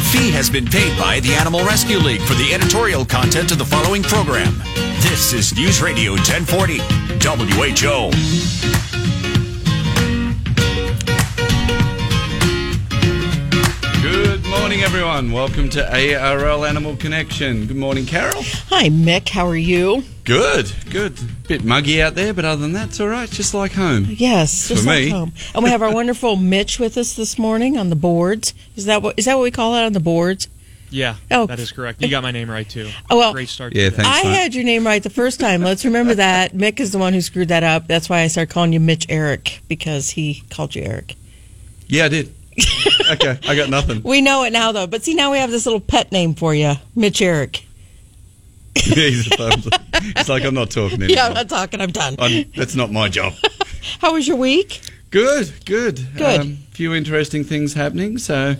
A 0.00 0.02
fee 0.02 0.30
has 0.30 0.48
been 0.48 0.64
paid 0.64 0.96
by 0.98 1.20
the 1.20 1.34
Animal 1.34 1.62
Rescue 1.62 1.98
League 1.98 2.22
for 2.22 2.32
the 2.32 2.54
editorial 2.54 3.04
content 3.04 3.52
of 3.52 3.58
the 3.58 3.66
following 3.66 4.02
program. 4.02 4.56
This 5.02 5.34
is 5.34 5.54
News 5.54 5.82
Radio 5.82 6.12
1040, 6.12 6.78
WHO. 7.20 8.89
Morning, 14.70 14.84
everyone. 14.84 15.32
Welcome 15.32 15.68
to 15.70 15.84
ARL 16.16 16.64
Animal 16.64 16.94
Connection. 16.94 17.66
Good 17.66 17.76
morning, 17.76 18.06
Carol. 18.06 18.40
Hi, 18.68 18.88
Mick. 18.88 19.28
How 19.28 19.44
are 19.48 19.56
you? 19.56 20.04
Good, 20.24 20.72
good. 20.90 21.18
Bit 21.48 21.64
muggy 21.64 22.00
out 22.00 22.14
there, 22.14 22.32
but 22.32 22.44
other 22.44 22.62
than 22.62 22.74
that, 22.74 22.90
it's 22.90 23.00
all 23.00 23.08
right. 23.08 23.28
Just 23.28 23.52
like 23.52 23.72
home. 23.72 24.06
Yes, 24.08 24.68
just 24.68 24.84
For 24.84 24.88
like 24.90 25.06
me. 25.06 25.08
home. 25.10 25.32
And 25.56 25.64
we 25.64 25.70
have 25.70 25.82
our 25.82 25.92
wonderful 25.92 26.36
Mitch 26.36 26.78
with 26.78 26.96
us 26.96 27.14
this 27.14 27.36
morning 27.36 27.76
on 27.78 27.90
the 27.90 27.96
boards. 27.96 28.54
Is 28.76 28.84
that 28.84 29.02
what 29.02 29.18
is 29.18 29.24
that 29.24 29.34
what 29.34 29.42
we 29.42 29.50
call 29.50 29.74
it 29.74 29.82
on 29.82 29.92
the 29.92 29.98
boards? 29.98 30.46
Yeah, 30.88 31.16
Oh. 31.32 31.46
that 31.46 31.58
is 31.58 31.72
correct. 31.72 32.00
You 32.00 32.08
got 32.08 32.22
my 32.22 32.30
name 32.30 32.48
right 32.48 32.68
too. 32.68 32.88
Oh, 33.10 33.18
well- 33.18 33.32
great 33.32 33.48
start. 33.48 33.74
Yeah, 33.74 33.86
the 33.86 33.90
day. 33.90 33.96
thanks. 34.04 34.20
I 34.20 34.22
mate. 34.22 34.34
had 34.36 34.54
your 34.54 34.62
name 34.62 34.86
right 34.86 35.02
the 35.02 35.10
first 35.10 35.40
time. 35.40 35.62
Let's 35.62 35.84
remember 35.84 36.14
that. 36.14 36.52
Mick 36.54 36.78
is 36.78 36.92
the 36.92 36.98
one 36.98 37.12
who 37.12 37.20
screwed 37.22 37.48
that 37.48 37.64
up. 37.64 37.88
That's 37.88 38.08
why 38.08 38.20
I 38.20 38.28
started 38.28 38.52
calling 38.54 38.72
you 38.72 38.78
Mitch 38.78 39.06
Eric 39.08 39.62
because 39.66 40.10
he 40.10 40.44
called 40.48 40.76
you 40.76 40.82
Eric. 40.82 41.16
Yeah, 41.88 42.04
I 42.04 42.08
did. 42.08 42.34
okay, 43.10 43.38
I 43.48 43.54
got 43.56 43.70
nothing. 43.70 44.02
We 44.02 44.20
know 44.20 44.44
it 44.44 44.52
now 44.52 44.72
though. 44.72 44.86
But 44.86 45.02
see 45.02 45.14
now 45.14 45.32
we 45.32 45.38
have 45.38 45.50
this 45.50 45.66
little 45.66 45.80
pet 45.80 46.12
name 46.12 46.34
for 46.34 46.54
you, 46.54 46.74
Mitch 46.94 47.20
Eric. 47.22 47.64
He's 48.74 49.26
a 49.26 49.36
thumbs 49.36 49.66
up. 49.72 49.80
It's 49.94 50.28
like 50.28 50.44
I'm 50.44 50.54
not 50.54 50.70
talking 50.70 51.02
anymore. 51.02 51.16
Yeah, 51.16 51.26
I'm 51.26 51.34
not 51.34 51.48
talking. 51.48 51.80
I'm 51.80 51.90
done. 51.90 52.16
I'm, 52.18 52.50
that's 52.56 52.74
not 52.74 52.92
my 52.92 53.08
job. 53.08 53.34
How 54.00 54.12
was 54.14 54.28
your 54.28 54.36
week? 54.36 54.80
Good, 55.10 55.52
good. 55.64 56.06
Good. 56.16 56.40
Um, 56.40 56.56
few 56.70 56.94
interesting 56.94 57.42
things 57.42 57.74
happening. 57.74 58.16
So, 58.18 58.54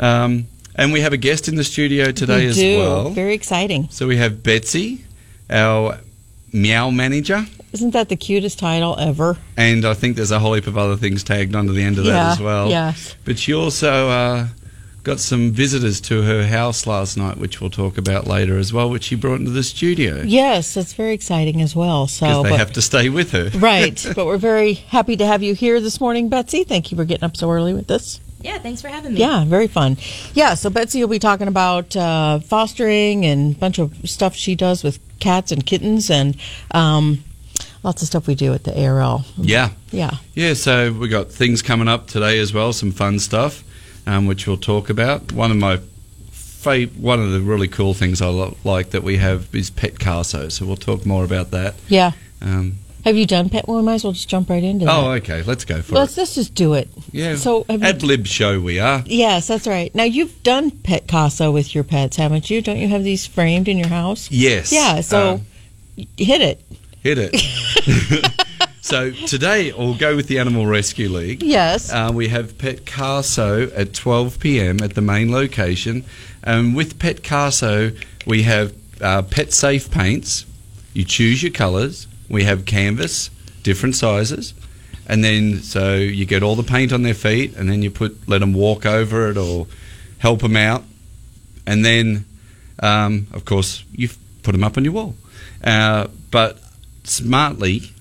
um, 0.00 0.46
and 0.74 0.92
we 0.92 1.00
have 1.00 1.12
a 1.12 1.16
guest 1.16 1.46
in 1.48 1.54
the 1.54 1.62
studio 1.64 2.10
today 2.10 2.38
We 2.40 2.46
as 2.46 2.56
do. 2.56 2.78
well. 2.78 3.10
Very 3.10 3.34
exciting. 3.34 3.88
So 3.90 4.08
we 4.08 4.16
have 4.16 4.42
Betsy, 4.42 5.04
our 5.48 5.98
meow 6.52 6.90
manager. 6.90 7.46
Isn't 7.72 7.92
that 7.92 8.08
the 8.08 8.16
cutest 8.16 8.58
title 8.58 8.96
ever? 8.98 9.36
And 9.56 9.84
I 9.84 9.94
think 9.94 10.16
there's 10.16 10.30
a 10.30 10.38
whole 10.38 10.52
heap 10.54 10.66
of 10.66 10.76
other 10.76 10.96
things 10.96 11.24
tagged 11.24 11.54
onto 11.56 11.72
the 11.72 11.82
end 11.82 11.98
of 11.98 12.04
that 12.04 12.32
as 12.32 12.40
well. 12.40 12.68
yes. 12.68 13.16
But 13.24 13.38
she 13.38 13.54
also 13.54 14.08
uh, 14.10 14.46
got 15.04 15.18
some 15.18 15.50
visitors 15.52 16.00
to 16.02 16.22
her 16.22 16.46
house 16.46 16.86
last 16.86 17.16
night, 17.16 17.38
which 17.38 17.60
we'll 17.60 17.70
talk 17.70 17.96
about 17.96 18.26
later 18.26 18.58
as 18.58 18.72
well, 18.72 18.90
which 18.90 19.04
she 19.04 19.14
brought 19.16 19.40
into 19.40 19.50
the 19.50 19.62
studio. 19.62 20.22
Yes, 20.22 20.74
that's 20.74 20.92
very 20.92 21.14
exciting 21.14 21.62
as 21.62 21.74
well. 21.74 22.06
So 22.06 22.42
they 22.42 22.50
but- 22.50 22.58
have 22.58 22.72
to 22.74 22.82
stay 22.82 23.08
with 23.08 23.32
her. 23.32 23.50
Right, 23.58 24.04
but 24.14 24.26
we're 24.26 24.36
very 24.36 24.74
happy 24.74 25.16
to 25.16 25.24
have 25.26 25.42
you 25.42 25.54
here 25.54 25.80
this 25.80 26.00
morning, 26.00 26.28
Betsy. 26.28 26.64
Thank 26.64 26.90
you 26.90 26.96
for 26.96 27.04
getting 27.04 27.24
up 27.24 27.36
so 27.36 27.50
early 27.50 27.72
with 27.74 27.90
us. 27.90 28.20
Yeah, 28.40 28.58
thanks 28.58 28.82
for 28.82 28.88
having 28.88 29.14
me. 29.14 29.20
Yeah, 29.20 29.44
very 29.44 29.68
fun. 29.68 29.96
Yeah, 30.34 30.54
so 30.54 30.68
Betsy 30.68 31.00
will 31.00 31.08
be 31.08 31.20
talking 31.20 31.46
about 31.48 31.94
uh, 31.96 32.40
fostering 32.40 33.24
and 33.24 33.54
a 33.54 33.58
bunch 33.58 33.78
of 33.78 33.94
stuff 34.10 34.34
she 34.34 34.56
does 34.56 34.82
with 34.82 34.98
cats 35.20 35.52
and 35.52 35.64
kittens 35.64 36.10
and 36.10 36.36
um, 36.72 37.22
lots 37.82 38.02
of 38.02 38.08
stuff 38.08 38.26
we 38.26 38.34
do 38.34 38.52
at 38.54 38.64
the 38.64 38.84
ARL. 38.86 39.24
Yeah. 39.36 39.70
Yeah. 39.90 40.16
Yeah, 40.34 40.54
so 40.54 40.92
we 40.92 41.08
got 41.08 41.30
things 41.30 41.62
coming 41.62 41.88
up 41.88 42.06
today 42.06 42.38
as 42.38 42.52
well, 42.54 42.72
some 42.72 42.92
fun 42.92 43.18
stuff, 43.18 43.62
um, 44.06 44.26
which 44.26 44.46
we'll 44.46 44.56
talk 44.56 44.88
about. 44.90 45.32
One 45.32 45.50
of 45.50 45.56
my 45.56 45.80
one 46.96 47.18
of 47.18 47.32
the 47.32 47.40
really 47.40 47.66
cool 47.66 47.92
things 47.92 48.22
I 48.22 48.28
lo- 48.28 48.56
like 48.62 48.90
that 48.90 49.02
we 49.02 49.16
have 49.16 49.52
is 49.52 49.68
Pet 49.68 49.94
Carso, 49.96 50.48
so 50.50 50.64
we'll 50.64 50.76
talk 50.76 51.04
more 51.04 51.24
about 51.24 51.50
that. 51.50 51.74
Yeah. 51.88 52.12
Um, 52.40 52.76
Have 53.04 53.16
you 53.16 53.26
done 53.26 53.48
pet? 53.48 53.66
Well, 53.66 53.78
we 53.78 53.82
might 53.82 53.94
as 53.94 54.04
well 54.04 54.12
just 54.12 54.28
jump 54.28 54.48
right 54.48 54.62
into 54.62 54.84
it. 54.84 54.88
oh, 54.88 55.10
that. 55.10 55.22
okay, 55.24 55.42
let's 55.42 55.64
go 55.64 55.82
for 55.82 55.94
Let's, 55.96 56.16
it. 56.16 56.20
let's 56.20 56.34
just 56.36 56.54
do 56.54 56.74
it. 56.74 56.88
Yeah, 57.10 57.34
So, 57.34 57.66
ad 57.68 58.04
lib 58.04 58.28
show 58.28 58.60
we 58.60 58.78
are. 58.78 59.02
Yes, 59.06 59.48
that's 59.48 59.66
right. 59.66 59.92
Now, 59.92 60.04
you've 60.04 60.40
done 60.44 60.70
Pet 60.70 61.08
Casa 61.08 61.50
with 61.50 61.74
your 61.74 61.82
pets, 61.82 62.16
haven't 62.16 62.48
you? 62.48 62.62
Don't 62.62 62.76
you 62.78 62.86
have 62.88 63.02
these 63.02 63.26
framed 63.26 63.66
in 63.66 63.76
your 63.76 63.88
house? 63.88 64.30
Yes. 64.30 64.70
Yeah, 64.72 65.00
so 65.00 65.40
Uh, 65.98 66.04
hit 66.16 66.40
it. 66.42 66.64
Hit 67.02 67.18
it. 67.18 68.32
so 68.80 69.10
today 69.10 69.72
we'll 69.72 69.96
go 69.96 70.14
with 70.14 70.28
the 70.28 70.38
Animal 70.38 70.66
Rescue 70.66 71.08
League. 71.08 71.42
Yes. 71.42 71.92
Uh, 71.92 72.10
we 72.14 72.28
have 72.28 72.56
Pet 72.58 72.84
Carso 72.84 73.72
at 73.76 73.92
12 73.92 74.38
p.m. 74.38 74.80
at 74.82 74.94
the 74.94 75.00
main 75.00 75.32
location. 75.32 76.04
And 76.44 76.74
with 76.74 76.98
Pet 76.98 77.22
Carso, 77.22 77.96
we 78.26 78.42
have 78.42 78.74
uh, 79.00 79.22
pet 79.22 79.52
safe 79.52 79.90
paints. 79.90 80.46
You 80.94 81.04
choose 81.04 81.42
your 81.42 81.52
colours. 81.52 82.06
We 82.28 82.44
have 82.44 82.64
canvas, 82.64 83.30
different 83.62 83.96
sizes. 83.96 84.54
And 85.08 85.24
then, 85.24 85.58
so 85.58 85.94
you 85.94 86.24
get 86.24 86.42
all 86.42 86.54
the 86.54 86.62
paint 86.62 86.92
on 86.92 87.02
their 87.02 87.14
feet, 87.14 87.56
and 87.56 87.68
then 87.68 87.82
you 87.82 87.90
put 87.90 88.28
let 88.28 88.38
them 88.38 88.54
walk 88.54 88.86
over 88.86 89.28
it 89.28 89.36
or 89.36 89.66
help 90.18 90.40
them 90.40 90.56
out. 90.56 90.84
And 91.66 91.84
then, 91.84 92.24
um, 92.80 93.26
of 93.32 93.44
course, 93.44 93.84
you 93.92 94.08
put 94.42 94.52
them 94.52 94.62
up 94.62 94.76
on 94.76 94.84
your 94.84 94.92
wall. 94.92 95.14
Uh, 95.62 96.06
but 96.30 96.58
smartly, 97.04 97.92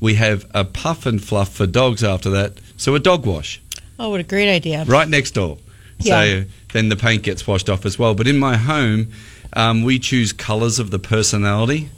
we 0.00 0.14
have 0.14 0.46
a 0.54 0.64
puff 0.64 1.06
and 1.06 1.22
fluff 1.22 1.52
for 1.52 1.66
dogs 1.66 2.04
after 2.04 2.30
that. 2.30 2.58
So 2.76 2.94
a 2.94 2.98
dog 2.98 3.26
wash 3.26 3.60
oh, 3.98 4.10
what 4.10 4.20
a 4.20 4.24
great 4.24 4.52
idea. 4.52 4.84
right 4.84 5.08
next 5.08 5.32
door. 5.32 5.58
Yeah. 5.98 6.20
So 6.20 6.44
then 6.72 6.88
the 6.88 6.96
paint 6.96 7.22
gets 7.22 7.46
washed 7.46 7.70
off 7.70 7.86
as 7.86 7.98
well. 7.98 8.14
But 8.14 8.26
in 8.26 8.38
my 8.38 8.56
home, 8.56 9.12
um, 9.54 9.82
we 9.82 9.98
choose 9.98 10.32
colours 10.32 10.78
of 10.78 10.90
the 10.90 10.98
personality 10.98 11.88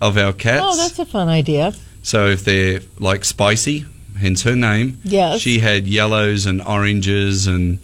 of 0.00 0.16
our 0.16 0.32
cats. 0.32 0.62
Oh, 0.64 0.76
that's 0.76 0.98
a 0.98 1.06
fun 1.06 1.28
idea. 1.28 1.74
so 2.02 2.26
if 2.26 2.44
they're 2.44 2.80
like 2.98 3.24
spicy, 3.24 3.84
hence 4.18 4.42
her 4.42 4.56
name. 4.56 4.98
Yes. 5.04 5.40
She 5.40 5.58
had 5.58 5.86
yellows 5.86 6.46
and 6.46 6.62
oranges 6.62 7.46
and 7.46 7.78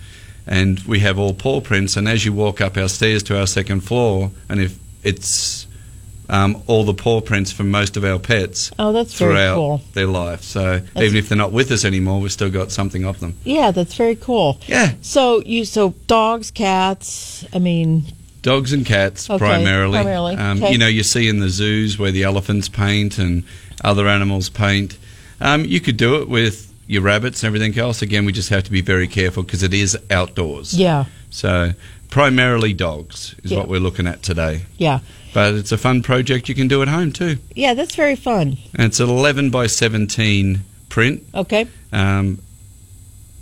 and 0.46 0.78
we 0.80 1.00
have 1.00 1.18
all 1.18 1.32
paw 1.32 1.60
prints. 1.60 1.96
And 1.96 2.06
as 2.06 2.24
you 2.24 2.32
walk 2.32 2.60
up 2.60 2.76
our 2.76 2.88
stairs 2.88 3.22
to 3.24 3.38
our 3.38 3.46
second 3.46 3.80
floor, 3.80 4.30
and 4.48 4.60
if 4.60 4.78
it's 5.02 5.66
um, 6.28 6.62
all 6.66 6.84
the 6.84 6.94
paw 6.94 7.20
prints 7.20 7.52
from 7.52 7.70
most 7.70 7.96
of 7.96 8.04
our 8.04 8.18
pets 8.18 8.70
Oh, 8.78 8.92
that's 8.92 9.12
very 9.14 9.32
throughout 9.34 9.54
cool. 9.56 9.82
their 9.92 10.06
life. 10.06 10.42
So 10.42 10.80
even 10.96 11.16
if 11.16 11.28
they're 11.28 11.36
not 11.38 11.52
with 11.52 11.70
us 11.70 11.84
anymore, 11.84 12.20
we've 12.20 12.32
still 12.32 12.50
got 12.50 12.72
something 12.72 13.04
of 13.04 13.20
them. 13.20 13.34
Yeah, 13.44 13.70
that's 13.72 13.94
very 13.94 14.16
cool. 14.16 14.58
Yeah. 14.66 14.94
So 15.02 15.42
you 15.44 15.64
so 15.64 15.90
dogs, 16.06 16.50
cats. 16.50 17.44
I 17.52 17.58
mean, 17.58 18.04
Dogs 18.42 18.72
and 18.74 18.84
cats 18.84 19.30
Okay, 19.30 19.38
primarily. 19.38 19.94
primarily, 19.96 20.36
Um, 20.36 20.58
okay. 20.62 20.72
You 20.72 20.78
know, 20.78 20.86
you 20.86 21.02
see 21.02 21.28
in 21.28 21.38
the 21.40 21.48
zoos 21.48 21.98
where 21.98 22.10
the 22.12 22.24
elephants 22.24 22.68
paint 22.68 23.18
and 23.18 23.42
other 23.82 24.06
animals 24.06 24.50
paint. 24.50 24.98
Um, 25.40 25.64
you 25.64 25.80
could 25.80 25.96
do 25.96 26.16
it 26.20 26.28
with 26.28 26.70
your 26.86 27.00
rabbits 27.02 27.42
and 27.42 27.46
everything 27.48 27.78
else. 27.78 28.02
Again, 28.02 28.26
we 28.26 28.32
just 28.32 28.50
have 28.50 28.62
to 28.64 28.70
be 28.70 28.82
very 28.82 29.08
careful 29.08 29.42
because 29.42 29.62
it 29.62 29.72
is 29.72 29.96
outdoors. 30.10 30.74
yeah, 30.74 31.06
So 31.30 31.72
primarily 32.14 32.72
dogs 32.72 33.34
is 33.42 33.50
Yeah. 33.50 33.58
what 33.58 33.68
we're 33.68 33.80
looking 33.80 34.06
at 34.06 34.22
today. 34.22 34.62
yeah, 34.78 35.00
But 35.32 35.54
it's 35.54 35.72
a 35.72 35.76
fun 35.76 36.00
project 36.02 36.48
you 36.48 36.54
can 36.54 36.68
do 36.68 36.80
at 36.80 36.86
home 36.86 37.10
too. 37.10 37.38
yeah. 37.56 37.74
That's 37.74 37.96
very 37.96 38.14
fun. 38.14 38.56
And 38.74 38.86
it's 38.86 39.00
an 39.00 39.08
11 39.10 39.50
by 39.50 39.66
17 39.66 40.60
print. 40.88 41.24
Okay. 41.34 41.66
Um, 41.92 42.38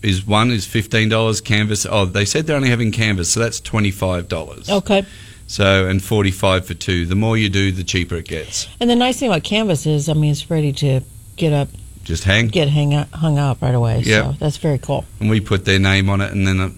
is 0.03 0.27
one 0.27 0.50
is 0.50 0.65
fifteen 0.66 1.09
dollars 1.09 1.41
canvas. 1.41 1.87
Oh, 1.88 2.06
they 2.06 2.25
said 2.25 2.47
they're 2.47 2.56
only 2.56 2.71
having 2.71 2.91
canvas, 2.91 3.28
so 3.28 3.38
that's 3.38 3.61
twenty 3.61 3.93
five 3.93 4.27
dollars. 4.27 4.69
Okay. 4.69 5.05
So 5.47 5.87
and 5.87 6.03
forty 6.03 6.32
five 6.32 6.66
for 6.66 6.75
two. 6.75 7.06
The 7.06 7.15
more 7.15 7.37
you 7.37 7.49
do, 7.49 7.71
the 7.71 7.84
cheaper 7.84 8.16
it 8.16 8.27
gets. 8.27 8.66
And 8.81 8.91
the 8.91 8.97
nice 8.97 9.21
thing 9.21 9.28
about 9.31 9.44
canvas 9.44 9.87
is, 9.87 10.09
I 10.09 10.15
mean, 10.15 10.32
it's 10.32 10.50
ready 10.50 10.72
to 10.72 11.03
get 11.37 11.53
up, 11.53 11.69
Just 12.03 12.25
hang, 12.25 12.49
get 12.49 12.69
hang 12.69 12.94
up, 12.94 13.12
hung 13.12 13.38
up 13.38 13.62
right 13.62 13.75
away. 13.77 14.03
Yeah, 14.05 14.22
So 14.32 14.37
that's 14.41 14.56
very 14.56 14.78
cool. 14.78 15.05
and 15.21 15.31
we 15.31 15.38
put 15.41 15.66
their 15.66 15.78
name 15.78 16.09
on 16.11 16.21
it, 16.21 16.32
and 16.32 16.49
then 16.49 16.59
uh, 16.59 16.71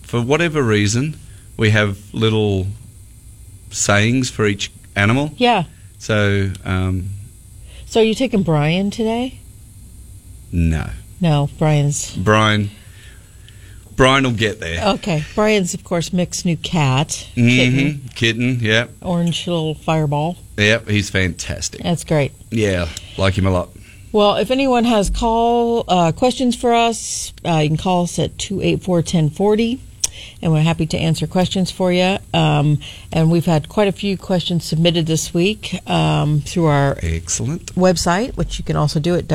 for 0.00 0.22
whatever 0.22 0.62
reason, 0.62 1.16
we 1.60 1.68
have 1.70 1.98
little 2.14 2.66
sayings 3.70 4.30
for 4.30 4.46
each 4.46 4.72
animal. 4.96 5.30
Yeah. 5.36 5.64
So 5.98 6.50
um, 6.64 7.10
So 7.84 8.00
are 8.00 8.04
you 8.04 8.14
taking 8.14 8.42
Brian 8.42 8.90
today? 8.90 9.38
no, 10.50 10.88
No, 11.20 11.48
Brian's 11.58 12.16
Brian. 12.16 12.70
Brian 13.94 14.24
will 14.24 14.32
get 14.32 14.58
there. 14.60 14.94
okay. 14.94 15.22
Brian's 15.34 15.74
of 15.74 15.84
course 15.84 16.12
Mick's 16.14 16.44
new 16.46 16.56
cat, 16.56 17.28
Oh, 17.32 17.34
kitten. 17.42 18.00
Kitten. 18.14 18.58
Yep. 18.60 18.90
orange 19.02 19.46
little 19.46 19.74
fireball. 19.74 20.38
Yep. 20.56 20.88
He's 20.88 21.10
fantastic. 21.10 21.82
That's 21.82 22.04
great. 22.04 22.32
Yeah, 22.50 22.88
like 23.18 23.34
him 23.36 23.46
a 23.46 23.50
lot. 23.50 23.68
Well, 24.12 24.36
if 24.36 24.50
anyone 24.50 24.84
has 24.84 25.10
call 25.10 25.84
uh, 25.86 26.12
questions 26.12 26.56
for 26.56 26.72
us, 26.72 27.32
uh, 27.44 27.58
you 27.58 27.68
can 27.68 27.76
call 27.76 28.04
us 28.04 28.18
at 28.18 28.36
284-1040, 28.38 29.78
and 30.42 30.52
we're 30.52 30.62
happy 30.62 30.86
to 30.86 30.96
answer 30.98 31.26
questions 31.26 31.70
for 31.70 31.92
you. 31.92 32.18
Um, 32.32 32.78
and 33.12 33.30
we've 33.30 33.46
had 33.46 33.68
quite 33.68 33.88
a 33.88 33.92
few 33.92 34.16
questions 34.16 34.64
submitted 34.64 35.06
this 35.06 35.32
week 35.34 35.80
um, 35.88 36.40
through 36.40 36.66
our 36.66 36.96
Excellent. 37.02 37.74
website, 37.74 38.36
which 38.36 38.58
you 38.58 38.64
can 38.64 38.76
also 38.76 39.00
do 39.00 39.14
at 39.16 39.26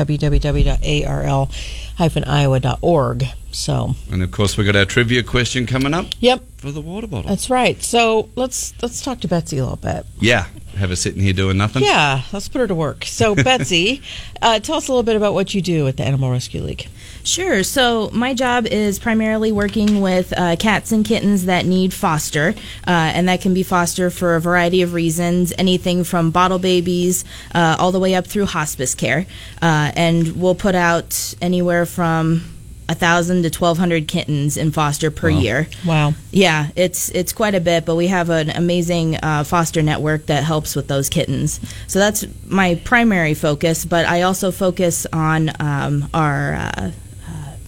www.arl-iowa.org. 1.98 3.24
So, 3.52 3.94
And 4.12 4.22
of 4.22 4.30
course, 4.32 4.56
we've 4.58 4.66
got 4.66 4.76
our 4.76 4.84
trivia 4.84 5.22
question 5.22 5.64
coming 5.66 5.94
up 5.94 6.06
yep, 6.20 6.42
for 6.58 6.70
the 6.70 6.82
water 6.82 7.06
bottle. 7.06 7.30
that's 7.30 7.48
right. 7.48 7.82
So 7.82 8.28
let's 8.36 8.74
let's 8.82 9.00
talk 9.00 9.20
to 9.20 9.28
Betsy 9.28 9.56
a 9.56 9.62
little 9.62 9.76
bit. 9.78 10.04
yeah, 10.20 10.48
have 10.76 10.90
her 10.90 10.96
sitting 10.96 11.22
here 11.22 11.32
doing 11.32 11.56
nothing. 11.56 11.82
Yeah, 11.82 12.20
let's 12.34 12.48
put 12.48 12.60
her 12.60 12.66
to 12.66 12.74
work. 12.74 13.06
So, 13.06 13.34
Betsy, 13.34 14.02
uh, 14.42 14.60
tell 14.60 14.76
us 14.76 14.88
a 14.88 14.92
little 14.92 15.04
bit 15.04 15.16
about 15.16 15.32
what 15.32 15.54
you 15.54 15.62
do 15.62 15.86
at 15.88 15.96
the 15.96 16.04
Animal 16.04 16.30
Rescue 16.30 16.60
League. 16.62 16.86
Sure. 17.26 17.64
So 17.64 18.08
my 18.12 18.34
job 18.34 18.66
is 18.66 19.00
primarily 19.00 19.50
working 19.50 20.00
with 20.00 20.32
uh, 20.36 20.54
cats 20.54 20.92
and 20.92 21.04
kittens 21.04 21.46
that 21.46 21.66
need 21.66 21.92
foster, 21.92 22.54
uh, 22.86 22.90
and 22.90 23.28
that 23.28 23.40
can 23.40 23.52
be 23.52 23.64
foster 23.64 24.10
for 24.10 24.36
a 24.36 24.40
variety 24.40 24.80
of 24.82 24.94
reasons, 24.94 25.52
anything 25.58 26.04
from 26.04 26.30
bottle 26.30 26.60
babies 26.60 27.24
uh, 27.52 27.76
all 27.80 27.90
the 27.90 27.98
way 27.98 28.14
up 28.14 28.28
through 28.28 28.46
hospice 28.46 28.94
care. 28.94 29.26
Uh, 29.60 29.90
and 29.96 30.40
we'll 30.40 30.54
put 30.54 30.76
out 30.76 31.34
anywhere 31.42 31.84
from 31.84 32.44
a 32.88 32.94
thousand 32.94 33.42
to 33.42 33.50
twelve 33.50 33.76
hundred 33.76 34.06
kittens 34.06 34.56
in 34.56 34.70
foster 34.70 35.10
per 35.10 35.28
year. 35.28 35.68
Wow. 35.84 36.14
Yeah, 36.30 36.68
it's 36.76 37.08
it's 37.08 37.32
quite 37.32 37.56
a 37.56 37.60
bit, 37.60 37.84
but 37.84 37.96
we 37.96 38.06
have 38.06 38.30
an 38.30 38.50
amazing 38.50 39.16
uh, 39.16 39.42
foster 39.42 39.82
network 39.82 40.26
that 40.26 40.44
helps 40.44 40.76
with 40.76 40.86
those 40.86 41.08
kittens. 41.08 41.58
So 41.88 41.98
that's 41.98 42.24
my 42.46 42.76
primary 42.84 43.34
focus, 43.34 43.84
but 43.84 44.06
I 44.06 44.22
also 44.22 44.52
focus 44.52 45.06
on 45.12 45.50
um, 45.58 46.08
our 46.14 46.54
uh, 46.54 46.90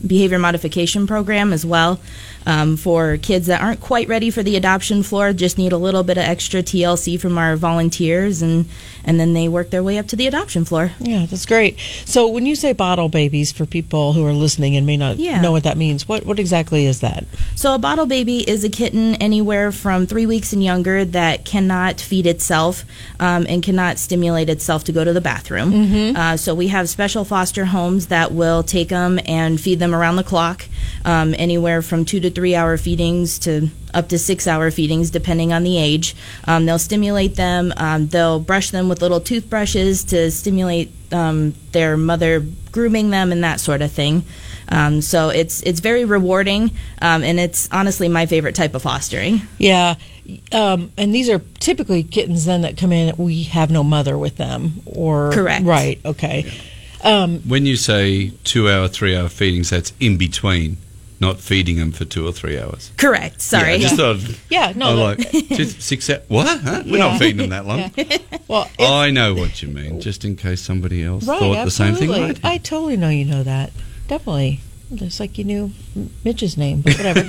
behavior 0.06 0.38
modification 0.38 1.06
program 1.06 1.52
as 1.52 1.64
well 1.66 2.00
um, 2.48 2.76
for 2.76 3.16
kids 3.18 3.46
that 3.46 3.60
aren't 3.60 3.80
quite 3.80 4.08
ready 4.08 4.30
for 4.30 4.42
the 4.42 4.56
adoption 4.56 5.02
floor, 5.04 5.32
just 5.32 5.58
need 5.58 5.70
a 5.72 5.76
little 5.78 6.02
bit 6.02 6.16
of 6.18 6.24
extra 6.24 6.62
TLC 6.62 7.20
from 7.20 7.38
our 7.38 7.54
volunteers, 7.56 8.42
and 8.42 8.66
and 9.04 9.18
then 9.20 9.32
they 9.32 9.48
work 9.48 9.70
their 9.70 9.82
way 9.82 9.96
up 9.98 10.06
to 10.08 10.16
the 10.16 10.26
adoption 10.26 10.64
floor. 10.64 10.90
Yeah, 10.98 11.24
that's 11.26 11.46
great. 11.46 11.78
So 12.04 12.26
when 12.28 12.44
you 12.44 12.54
say 12.56 12.72
bottle 12.72 13.08
babies, 13.08 13.52
for 13.52 13.64
people 13.64 14.12
who 14.12 14.26
are 14.26 14.32
listening 14.32 14.76
and 14.76 14.86
may 14.86 14.96
not 14.96 15.16
Yeah. 15.18 15.40
know 15.40 15.52
what 15.52 15.62
that 15.62 15.76
means, 15.78 16.08
what 16.08 16.26
what 16.26 16.38
exactly 16.38 16.84
is 16.86 17.00
that? 17.00 17.24
So 17.54 17.74
a 17.74 17.78
bottle 17.78 18.06
baby 18.06 18.38
is 18.48 18.64
a 18.64 18.68
kitten 18.68 19.14
anywhere 19.16 19.70
from 19.72 20.06
three 20.06 20.26
weeks 20.26 20.52
and 20.52 20.64
younger 20.64 21.04
that 21.04 21.44
cannot 21.44 22.00
feed 22.00 22.26
itself 22.26 22.84
um, 23.20 23.46
and 23.48 23.62
cannot 23.62 23.98
stimulate 23.98 24.48
itself 24.48 24.84
to 24.84 24.92
go 24.92 25.04
to 25.04 25.12
the 25.12 25.20
bathroom. 25.20 26.16
Uh, 26.16 26.36
so 26.36 26.54
we 26.54 26.68
have 26.68 26.88
special 26.88 27.24
foster 27.24 27.66
homes 27.66 28.06
that 28.06 28.32
will 28.32 28.62
take 28.62 28.88
them 28.88 29.20
and 29.26 29.60
feed 29.60 29.78
them 29.78 29.94
around 29.94 30.16
the 30.16 30.24
clock, 30.24 30.64
um, 31.04 31.34
anywhere 31.38 31.82
from 31.82 32.04
two 32.04 32.20
to 32.20 32.30
three 32.38 32.54
hour 32.54 32.76
feedings 32.76 33.36
to 33.40 33.68
up 33.92 34.08
to 34.10 34.16
six 34.16 34.46
hour 34.46 34.70
feedings, 34.70 35.10
depending 35.10 35.52
on 35.52 35.64
the 35.64 35.76
age. 35.76 36.14
Um, 36.44 36.66
they'll 36.66 36.78
stimulate 36.78 37.34
them. 37.34 37.72
Um, 37.76 38.06
they'll 38.06 38.38
brush 38.38 38.70
them 38.70 38.88
with 38.88 39.02
little 39.02 39.20
toothbrushes 39.20 40.04
to 40.04 40.30
stimulate 40.30 40.92
um, 41.10 41.52
their 41.72 41.96
mother 41.96 42.46
grooming 42.70 43.10
them 43.10 43.32
and 43.32 43.42
that 43.42 43.58
sort 43.58 43.82
of 43.82 43.90
thing. 43.90 44.22
Um, 44.68 45.02
so 45.02 45.30
it's 45.30 45.60
it's 45.64 45.80
very 45.80 46.04
rewarding, 46.04 46.70
um, 47.02 47.24
and 47.24 47.40
it's 47.40 47.68
honestly 47.72 48.06
my 48.08 48.26
favorite 48.26 48.54
type 48.54 48.76
of 48.76 48.82
fostering. 48.82 49.42
Yeah, 49.58 49.96
um, 50.52 50.92
and 50.96 51.12
these 51.12 51.28
are 51.28 51.40
typically 51.58 52.04
kittens 52.04 52.44
then 52.44 52.62
that 52.62 52.76
come 52.76 52.92
in. 52.92 53.16
We 53.16 53.42
have 53.44 53.72
no 53.72 53.82
mother 53.82 54.16
with 54.16 54.36
them, 54.36 54.82
or 54.86 55.32
Correct. 55.32 55.64
Right. 55.64 55.98
Okay. 56.04 56.52
Um, 57.02 57.40
When 57.40 57.66
you 57.66 57.74
say 57.74 58.30
two 58.44 58.70
hour, 58.70 58.86
three 58.86 59.16
hour 59.16 59.28
feedings, 59.28 59.70
that's 59.70 59.92
in 59.98 60.18
between, 60.18 60.76
not 61.20 61.40
feeding 61.40 61.76
them 61.76 61.92
for 61.92 62.04
two 62.04 62.26
or 62.26 62.32
three 62.32 62.58
hours. 62.58 62.92
Correct. 62.96 63.40
Sorry. 63.40 63.70
Yeah, 63.70 63.74
I 63.74 63.78
just 63.78 63.96
thought. 63.96 64.18
yeah. 64.50 64.72
No. 64.76 64.94
Like 64.94 65.18
just 65.30 65.82
six 65.82 66.08
hours. 66.10 66.22
What? 66.28 66.60
Huh? 66.60 66.82
We're 66.86 66.98
Yeah. 66.98 67.08
not 67.08 67.18
feeding 67.18 67.38
them 67.38 67.50
that 67.50 67.66
long. 67.66 67.90
well, 68.48 68.68
I 68.78 69.10
know 69.10 69.34
what 69.34 69.62
you 69.62 69.68
mean. 69.68 70.00
Just 70.00 70.24
in 70.24 70.36
case 70.36 70.60
somebody 70.60 71.02
else 71.04 71.26
right. 71.26 71.38
thought 71.38 71.64
the 71.64 71.70
same 71.70 71.94
thing. 71.94 72.10
absolutely. 72.10 72.44
I. 72.44 72.54
I 72.54 72.58
totally 72.58 72.96
know 72.96 73.08
you 73.08 73.24
know 73.24 73.42
that. 73.42 73.72
Definitely. 74.06 74.60
Just 74.94 75.20
like 75.20 75.36
you 75.36 75.44
knew 75.44 75.70
Mitch's 76.24 76.56
name, 76.56 76.80
but 76.80 76.94
whatever. 76.96 77.20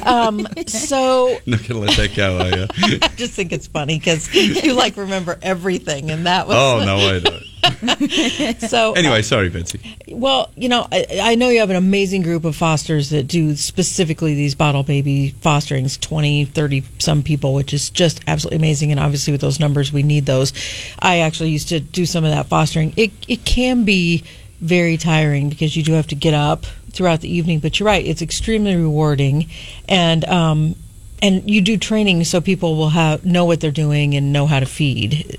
um, 0.04 0.46
so 0.66 1.38
Not 1.46 1.66
gonna 1.66 1.80
let 1.80 1.96
that 1.96 2.14
go, 2.14 2.38
are 2.38 2.56
you? 2.88 2.98
I 3.02 3.08
just 3.16 3.32
think 3.32 3.52
it's 3.52 3.66
funny 3.66 3.98
because 3.98 4.32
you 4.34 4.74
like 4.74 4.96
remember 4.96 5.38
everything, 5.40 6.10
and 6.10 6.26
that 6.26 6.46
was 6.46 6.56
oh 6.56 6.84
no, 6.84 6.96
I 6.96 7.18
don't. 7.20 7.42
so. 8.60 8.92
Anyway, 8.92 9.22
sorry, 9.22 9.48
Betsy. 9.48 9.80
Well, 10.08 10.50
you 10.54 10.68
know, 10.68 10.86
I, 10.92 11.06
I 11.20 11.34
know 11.34 11.48
you 11.48 11.60
have 11.60 11.70
an 11.70 11.76
amazing 11.76 12.22
group 12.22 12.44
of 12.44 12.56
fosters 12.56 13.10
that 13.10 13.26
do 13.26 13.56
specifically 13.56 14.34
these 14.34 14.54
bottle 14.54 14.82
baby 14.82 15.30
fosterings 15.40 15.96
20, 15.96 16.46
30 16.46 16.84
some 16.98 17.22
people, 17.22 17.54
which 17.54 17.72
is 17.72 17.90
just 17.90 18.20
absolutely 18.26 18.58
amazing. 18.58 18.90
And 18.90 19.00
obviously, 19.00 19.32
with 19.32 19.40
those 19.40 19.60
numbers, 19.60 19.92
we 19.92 20.02
need 20.02 20.26
those. 20.26 20.52
I 20.98 21.20
actually 21.20 21.50
used 21.50 21.68
to 21.70 21.80
do 21.80 22.06
some 22.06 22.24
of 22.24 22.30
that 22.30 22.46
fostering. 22.46 22.92
It, 22.96 23.12
it 23.26 23.44
can 23.44 23.84
be 23.84 24.24
very 24.60 24.96
tiring 24.96 25.48
because 25.48 25.76
you 25.76 25.82
do 25.82 25.92
have 25.92 26.08
to 26.08 26.14
get 26.14 26.34
up 26.34 26.66
throughout 26.98 27.22
the 27.22 27.34
evening, 27.34 27.60
but 27.60 27.78
you're 27.78 27.86
right, 27.86 28.04
it's 28.04 28.20
extremely 28.20 28.76
rewarding. 28.76 29.48
And, 29.88 30.24
um, 30.26 30.74
and 31.22 31.48
you 31.48 31.62
do 31.62 31.78
training 31.78 32.24
so 32.24 32.40
people 32.40 32.76
will 32.76 32.90
have 32.90 33.24
know 33.24 33.44
what 33.46 33.60
they're 33.60 33.70
doing 33.70 34.14
and 34.14 34.32
know 34.32 34.46
how 34.46 34.60
to 34.60 34.66
feed. 34.66 35.38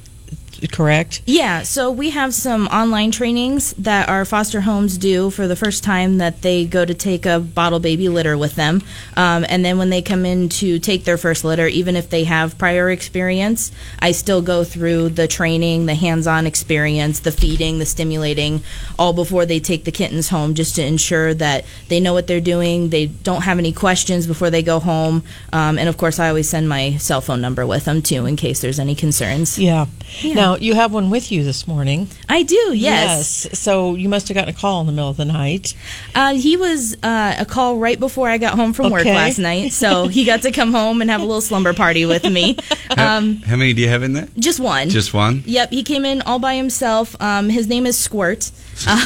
Correct? 0.71 1.21
Yeah, 1.25 1.63
so 1.63 1.91
we 1.91 2.09
have 2.11 2.33
some 2.33 2.67
online 2.67 3.11
trainings 3.11 3.73
that 3.73 4.09
our 4.09 4.25
foster 4.25 4.61
homes 4.61 4.97
do 4.97 5.29
for 5.29 5.47
the 5.47 5.56
first 5.56 5.83
time 5.83 6.17
that 6.17 6.41
they 6.41 6.65
go 6.65 6.85
to 6.85 6.94
take 6.94 7.25
a 7.25 7.39
bottle 7.39 7.79
baby 7.79 8.09
litter 8.09 8.38
with 8.38 8.56
them. 8.56 8.81
Um, 9.15 9.45
and 9.47 9.63
then 9.63 9.77
when 9.77 9.89
they 9.89 10.01
come 10.01 10.25
in 10.25 10.50
to 10.50 10.79
take 10.79 11.03
their 11.06 11.17
first 11.17 11.44
litter, 11.44 11.67
even 11.67 11.95
if 11.95 12.09
they 12.09 12.23
have 12.25 12.57
prior 12.57 12.89
experience, 12.89 13.71
I 14.00 14.11
still 14.11 14.41
go 14.41 14.63
through 14.63 15.09
the 15.09 15.27
training, 15.27 15.85
the 15.85 15.95
hands 15.95 16.27
on 16.27 16.45
experience, 16.45 17.21
the 17.21 17.31
feeding, 17.31 17.79
the 17.79 17.85
stimulating, 17.85 18.61
all 18.97 19.13
before 19.13 19.45
they 19.45 19.59
take 19.59 19.85
the 19.85 19.91
kittens 19.91 20.29
home 20.29 20.53
just 20.53 20.75
to 20.75 20.85
ensure 20.85 21.33
that 21.35 21.65
they 21.88 22.00
know 22.00 22.13
what 22.13 22.27
they're 22.27 22.41
doing, 22.41 22.89
they 22.89 23.07
don't 23.07 23.44
have 23.44 23.59
any 23.59 23.71
questions 23.71 24.27
before 24.27 24.50
they 24.50 24.63
go 24.63 24.79
home. 24.79 25.23
Um, 25.53 25.77
and 25.77 25.88
of 25.88 25.97
course, 25.97 26.19
I 26.19 26.29
always 26.29 26.50
send 26.50 26.67
my 26.67 26.97
cell 26.97 27.21
phone 27.21 27.41
number 27.41 27.65
with 27.65 27.85
them 27.85 28.01
too 28.01 28.25
in 28.25 28.35
case 28.35 28.61
there's 28.61 28.79
any 28.79 28.95
concerns. 28.95 29.57
Yeah. 29.57 29.85
Now, 30.23 30.49
you 30.57 30.74
have 30.75 30.94
one 30.94 31.10
with 31.10 31.31
you 31.31 31.44
this 31.44 31.68
morning. 31.68 32.07
I 32.28 32.44
do, 32.44 32.74
yes. 32.74 33.46
Yes. 33.46 33.60
So 33.60 33.96
you 33.96 34.10
must 34.10 34.28
have 34.28 34.36
gotten 34.36 34.54
a 34.54 34.57
call 34.57 34.81
in 34.81 34.88
the 34.88 34.94
middle 34.94 35.10
of 35.10 35.18
the 35.18 35.25
night. 35.25 35.74
Uh, 36.16 36.34
he 36.34 36.57
was 36.57 36.96
uh, 37.04 37.36
a 37.40 37.46
call 37.46 37.78
right 37.78 38.00
before 38.00 38.30
I 38.30 38.38
got 38.38 38.56
home 38.56 38.74
from 38.74 38.92
work 38.92 39.06
last 39.06 39.40
night, 39.40 39.72
so 39.74 40.07
he 40.16 40.25
got 40.25 40.42
to 40.44 40.51
come 40.51 40.72
home 40.72 41.01
and 41.01 41.10
have 41.10 41.22
a 41.22 41.25
little 41.25 41.42
slumber 41.42 41.74
party 41.74 42.06
with 42.06 42.24
me. 42.24 42.57
Um, 42.98 43.38
How 43.38 43.56
many 43.56 43.74
do 43.74 43.81
you 43.81 43.90
have 43.90 44.04
in 44.04 44.13
there? 44.13 44.28
just 44.38 44.60
one. 44.60 44.90
Just 44.90 45.13
one. 45.13 45.44
Yep, 45.46 45.72
he 45.72 45.84
came 45.84 46.06
in 46.06 46.22
all 46.24 46.40
by 46.40 46.56
himself. 46.56 47.16
Um, 47.22 47.50
his 47.50 47.68
name 47.68 47.86
is 47.86 47.98
Squirt. 47.98 48.52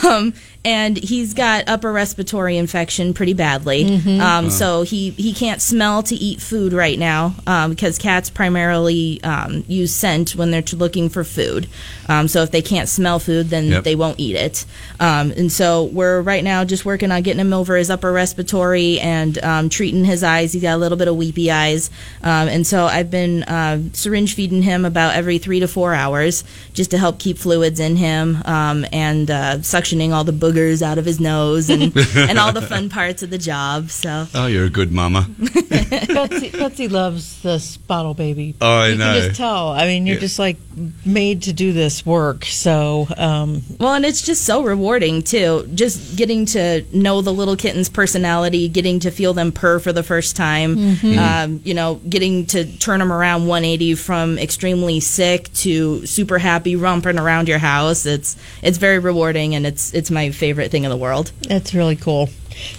Um, 0.05 0.35
and 0.65 0.97
he's 0.97 1.33
got 1.33 1.67
upper 1.67 1.91
respiratory 1.91 2.57
infection 2.57 3.13
pretty 3.13 3.33
badly. 3.33 3.83
Mm-hmm. 3.85 4.21
Um, 4.21 4.49
So 4.49 4.83
he, 4.83 5.09
he 5.11 5.33
can't 5.33 5.61
smell 5.61 6.03
to 6.03 6.15
eat 6.15 6.41
food 6.41 6.73
right 6.73 6.97
now 6.97 7.35
um, 7.47 7.71
because 7.71 7.97
cats 7.97 8.29
primarily 8.29 9.21
um, 9.23 9.63
use 9.67 9.93
scent 9.93 10.35
when 10.35 10.51
they're 10.51 10.63
looking 10.73 11.09
for 11.09 11.23
food. 11.23 11.67
Um, 12.07 12.27
so 12.27 12.41
if 12.43 12.51
they 12.51 12.61
can't 12.61 12.87
smell 12.89 13.19
food, 13.19 13.49
then 13.49 13.67
Yep. 13.67 13.83
they 13.83 13.95
won't 13.95 14.19
eat 14.19 14.35
it. 14.35 14.65
Um, 14.99 15.31
and 15.31 15.51
so 15.51 15.85
we're 15.85 16.21
right 16.21 16.43
now 16.43 16.63
just 16.63 16.85
working 16.85 17.11
on 17.11 17.21
getting 17.23 17.39
him 17.39 17.53
over 17.53 17.75
his 17.75 17.89
upper 17.89 18.11
respiratory 18.11 18.99
and 18.99 19.37
um, 19.43 19.69
treating 19.69 20.05
his 20.05 20.23
eyes. 20.23 20.53
He's 20.53 20.61
got 20.61 20.75
a 20.75 20.77
little 20.77 20.97
bit 20.97 21.07
of 21.07 21.15
weepy 21.15 21.51
eyes. 21.51 21.89
Um, 22.21 22.47
and 22.47 22.65
so 22.67 22.85
I've 22.85 23.09
been 23.11 23.43
uh, 23.43 23.81
syringe 23.93 24.35
feeding 24.35 24.61
him 24.61 24.85
about 24.85 25.15
every 25.15 25.37
three 25.39 25.59
to 25.59 25.67
four 25.67 25.93
hours 25.93 26.43
just 26.73 26.91
to 26.91 26.97
help 26.97 27.19
keep 27.19 27.37
fluids 27.37 27.79
in 27.79 27.95
him 27.95 28.41
um, 28.45 28.85
and 28.91 29.29
uh, 29.31 29.57
suctioning 29.57 30.11
all 30.11 30.23
the 30.23 30.31
boogers 30.53 30.81
out 30.81 30.97
of 30.97 31.05
his 31.05 31.19
nose 31.19 31.69
and, 31.69 31.95
and 32.15 32.37
all 32.39 32.51
the 32.51 32.61
fun 32.61 32.89
parts 32.89 33.23
of 33.23 33.29
the 33.29 33.37
job. 33.37 33.89
So 33.89 34.27
Oh, 34.33 34.47
you're 34.47 34.65
a 34.65 34.69
good 34.69 34.91
mama. 34.91 35.27
Betsy, 35.39 36.49
Betsy 36.49 36.87
loves 36.87 37.41
this 37.41 37.77
bottle 37.77 38.13
baby. 38.13 38.55
Oh, 38.61 38.67
I 38.79 38.87
you 38.89 38.95
know. 38.97 39.13
can 39.13 39.23
just 39.23 39.37
tell. 39.37 39.69
I 39.69 39.85
mean, 39.85 40.05
you're 40.05 40.15
Yeah. 40.15 40.21
just 40.21 40.39
like 40.39 40.57
made 41.05 41.43
to 41.43 41.53
do 41.53 41.73
this 41.73 42.05
work. 42.05 42.45
So, 42.45 43.07
um, 43.17 43.61
Well, 43.79 43.93
and 43.93 44.05
it's 44.05 44.21
just 44.21 44.43
so 44.43 44.63
rewarding 44.63 45.21
too. 45.21 45.67
Just 45.73 46.15
getting 46.15 46.45
to 46.47 46.83
know 46.93 47.21
the 47.21 47.33
little 47.33 47.55
kitten's 47.55 47.89
personality, 47.89 48.67
getting 48.69 48.99
to 49.01 49.11
feel 49.11 49.33
them 49.33 49.51
purr 49.51 49.79
for 49.79 49.93
the 49.93 50.03
first 50.03 50.35
time. 50.35 50.97
Um, 51.03 51.61
you 51.63 51.73
know, 51.73 51.95
getting 52.09 52.45
to 52.47 52.65
turn 52.77 52.99
them 52.99 53.11
around 53.11 53.47
180 53.47 53.95
from 53.95 54.37
extremely 54.37 54.99
sick 54.99 55.51
to 55.53 56.05
super 56.05 56.37
happy, 56.37 56.75
romping 56.75 57.19
around 57.19 57.47
your 57.47 57.57
house. 57.59 58.05
It's 58.05 58.35
it's 58.61 58.77
very 58.77 58.99
rewarding, 58.99 59.55
and 59.55 59.65
it's 59.65 59.93
it's 59.93 60.09
my 60.11 60.29
favorite 60.31 60.42
thing 60.51 60.83
in 60.83 60.89
the 60.89 60.97
world. 60.97 61.31
That's 61.47 61.73
really 61.73 61.95
cool. 61.95 62.29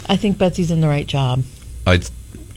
I 0.09 0.17
think 0.17 0.37
Betsy's 0.39 0.71
in 0.71 0.81
the 0.81 0.89
right 0.89 1.07
job. 1.07 1.43
I 1.87 2.01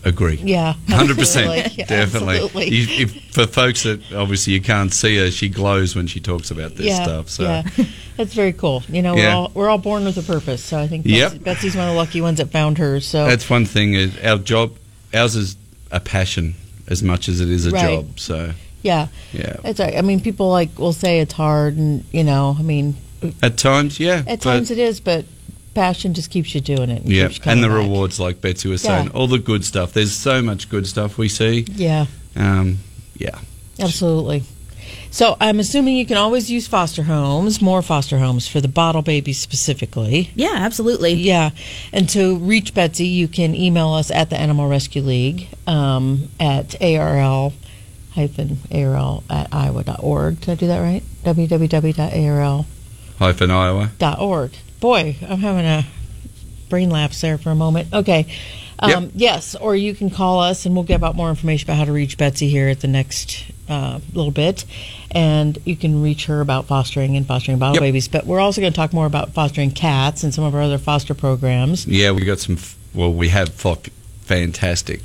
agree. 0.03 0.35
Yeah, 0.35 0.73
Hundred 0.89 1.17
absolutely. 1.19 1.61
percent, 1.63 1.77
Yeah, 1.77 1.85
definitely. 1.85 2.35
absolutely. 2.35 2.69
You, 2.69 3.03
if, 3.05 3.33
for 3.33 3.47
folks 3.47 3.83
that 3.83 4.13
obviously 4.13 4.53
you 4.53 4.61
can't 4.61 4.93
see 4.93 5.17
her, 5.17 5.31
she 5.31 5.49
glows 5.49 5.95
when 5.95 6.07
she 6.07 6.19
talks 6.19 6.51
about 6.51 6.75
this 6.75 6.87
yeah, 6.87 7.03
stuff. 7.03 7.29
So 7.29 7.43
yeah, 7.43 7.63
that's 8.17 8.33
very 8.33 8.53
cool. 8.53 8.83
You 8.89 9.01
know, 9.01 9.15
we're 9.15 9.29
all 9.29 9.51
we're 9.53 9.69
all 9.69 9.77
born 9.77 10.05
with 10.05 10.17
a 10.17 10.23
purpose. 10.23 10.63
So 10.63 10.77
I 10.79 10.87
think 10.87 11.05
Yep. 11.05 11.43
Betsy's 11.43 11.75
one 11.75 11.87
of 11.87 11.93
the 11.93 11.97
lucky 11.97 12.21
ones 12.21 12.37
that 12.39 12.49
found 12.51 12.77
hers. 12.77 13.05
So 13.07 13.25
that's 13.27 13.49
one 13.49 13.65
thing. 13.65 13.93
Is 13.93 14.17
our 14.23 14.37
job, 14.37 14.73
ours 15.13 15.35
is 15.35 15.55
a 15.91 15.99
passion 15.99 16.55
as 16.87 17.01
much 17.03 17.27
as 17.29 17.39
it 17.41 17.49
is 17.49 17.65
a 17.65 17.71
Right. 17.71 17.81
job. 17.97 18.19
So 18.19 18.51
yeah, 18.83 19.07
yeah, 19.33 19.57
it's. 19.65 19.79
all 19.79 19.87
right. 19.87 19.97
I 19.97 20.01
mean, 20.01 20.21
people 20.21 20.49
like 20.49 20.77
will 20.79 20.93
say 20.93 21.19
it's 21.19 21.33
hard, 21.33 21.75
and 21.75 22.05
you 22.11 22.23
know, 22.23 22.55
I 22.57 22.61
mean, 22.61 22.95
at 23.41 23.57
times, 23.57 23.99
yeah, 23.99 24.23
at 24.27 24.41
times 24.41 24.71
it 24.71 24.77
is, 24.77 24.99
but 24.99 25.25
passion 25.73 26.13
just 26.13 26.31
keeps 26.31 26.53
you 26.55 26.61
doing 26.61 26.89
it. 26.89 27.03
yeah, 27.05 27.27
keeps 27.27 27.45
and 27.47 27.63
the 27.63 27.67
back. 27.67 27.77
rewards, 27.77 28.19
like 28.19 28.41
Betsy 28.41 28.67
was 28.69 28.83
Yeah. 28.83 28.97
saying, 29.03 29.09
all 29.11 29.27
the 29.27 29.37
good 29.39 29.63
stuff. 29.63 29.93
There's 29.93 30.13
so 30.13 30.41
much 30.41 30.69
good 30.69 30.87
stuff 30.87 31.17
we 31.17 31.29
see. 31.29 31.65
Yeah. 31.75 32.05
Um, 32.35 32.79
yeah, 33.17 33.39
Absolutely. 33.79 34.43
So 35.11 35.35
I'm 35.39 35.59
assuming 35.59 35.95
you 35.97 36.05
can 36.05 36.17
always 36.17 36.49
use 36.51 36.67
foster 36.67 37.03
homes, 37.03 37.61
more 37.61 37.81
foster 37.81 38.17
homes 38.19 38.47
for 38.47 38.59
the 38.61 38.67
bottle 38.67 39.01
babies 39.01 39.39
specifically. 39.39 40.31
Yeah, 40.35 40.53
absolutely. 40.55 41.13
Yeah, 41.13 41.51
and 41.93 42.07
to 42.09 42.37
reach 42.37 42.73
Betsy, 42.73 43.07
you 43.07 43.27
can 43.27 43.55
email 43.55 43.89
us 43.89 44.11
at 44.11 44.29
the 44.29 44.37
Animal 44.39 44.67
Rescue 44.67 45.01
League 45.01 45.47
um, 45.65 46.29
at 46.39 46.75
ARL 46.81 47.53
hyphen 48.13 48.57
ARL 48.71 49.23
at 49.29 49.47
iowa.org. 49.53 50.39
Did 50.41 50.49
I 50.49 50.55
do 50.55 50.67
that 50.67 50.79
right? 50.79 51.03
www.arl.org. 51.23 52.65
Hyphen 53.19 53.51
Iowa. 53.51 53.91
dot 53.99 54.19
org. 54.19 54.51
Boy, 54.79 55.15
I'm 55.27 55.39
having 55.39 55.65
a 55.65 55.85
brain 56.69 56.89
lapse 56.89 57.21
there 57.21 57.37
for 57.37 57.49
a 57.51 57.55
moment. 57.55 57.93
Okay. 57.93 58.27
Um, 58.79 58.89
Yep. 59.05 59.11
Yes, 59.15 59.55
or 59.55 59.75
you 59.75 59.95
can 59.95 60.11
call 60.11 60.39
us 60.39 60.65
and 60.67 60.75
we'll 60.75 60.83
give 60.83 61.03
out 61.03 61.15
more 61.15 61.29
information 61.29 61.65
about 61.67 61.77
how 61.79 61.85
to 61.85 61.91
reach 61.91 62.15
Betsy 62.17 62.47
here 62.47 62.67
at 62.69 62.81
the 62.81 62.87
next 62.87 63.43
uh, 63.67 63.99
little 64.13 64.29
bit. 64.31 64.65
And 65.09 65.57
you 65.65 65.75
can 65.75 66.03
reach 66.03 66.25
her 66.27 66.41
about 66.41 66.65
fostering 66.65 67.17
and 67.17 67.25
fostering 67.25 67.57
bottle 67.57 67.75
Yep. 67.75 67.81
babies. 67.81 68.07
But 68.07 68.27
we're 68.27 68.39
also 68.39 68.61
going 68.61 68.71
to 68.71 68.77
talk 68.77 68.93
more 68.93 69.07
about 69.07 69.33
fostering 69.33 69.71
cats 69.71 70.23
and 70.23 70.31
some 70.31 70.43
of 70.43 70.53
our 70.53 70.61
other 70.61 70.77
foster 70.77 71.15
programs. 71.15 71.87
Yeah, 71.87 72.11
we 72.11 72.23
got 72.23 72.37
some. 72.39 72.57
Well, 72.93 73.11
we 73.11 73.29
have 73.29 73.49
fantastic 74.21 75.01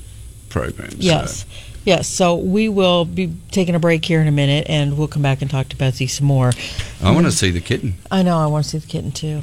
programs. 0.50 0.94
so- 0.96 1.00
Yes. 1.00 1.46
Yes. 1.84 2.06
So 2.08 2.36
we 2.36 2.68
will 2.68 3.04
be 3.04 3.32
taking 3.50 3.74
a 3.74 3.80
break 3.80 4.04
here 4.04 4.20
in 4.20 4.28
a 4.28 4.32
minute 4.32 4.66
and 4.68 4.96
we'll 4.96 5.08
come 5.08 5.22
back 5.22 5.42
and 5.42 5.50
talk 5.50 5.68
to 5.70 5.76
Betsy 5.76 6.06
some 6.06 6.26
more. 6.26 6.52
I 7.02 7.10
want 7.10 7.26
to 7.26 7.32
see 7.32 7.50
the 7.50 7.60
kitten. 7.60 7.94
I 8.10 8.22
know 8.22 8.38
I 8.38 8.46
want 8.46 8.64
to 8.64 8.70
see 8.70 8.78
the 8.78 8.86
kitten 8.86 9.12
too. 9.12 9.40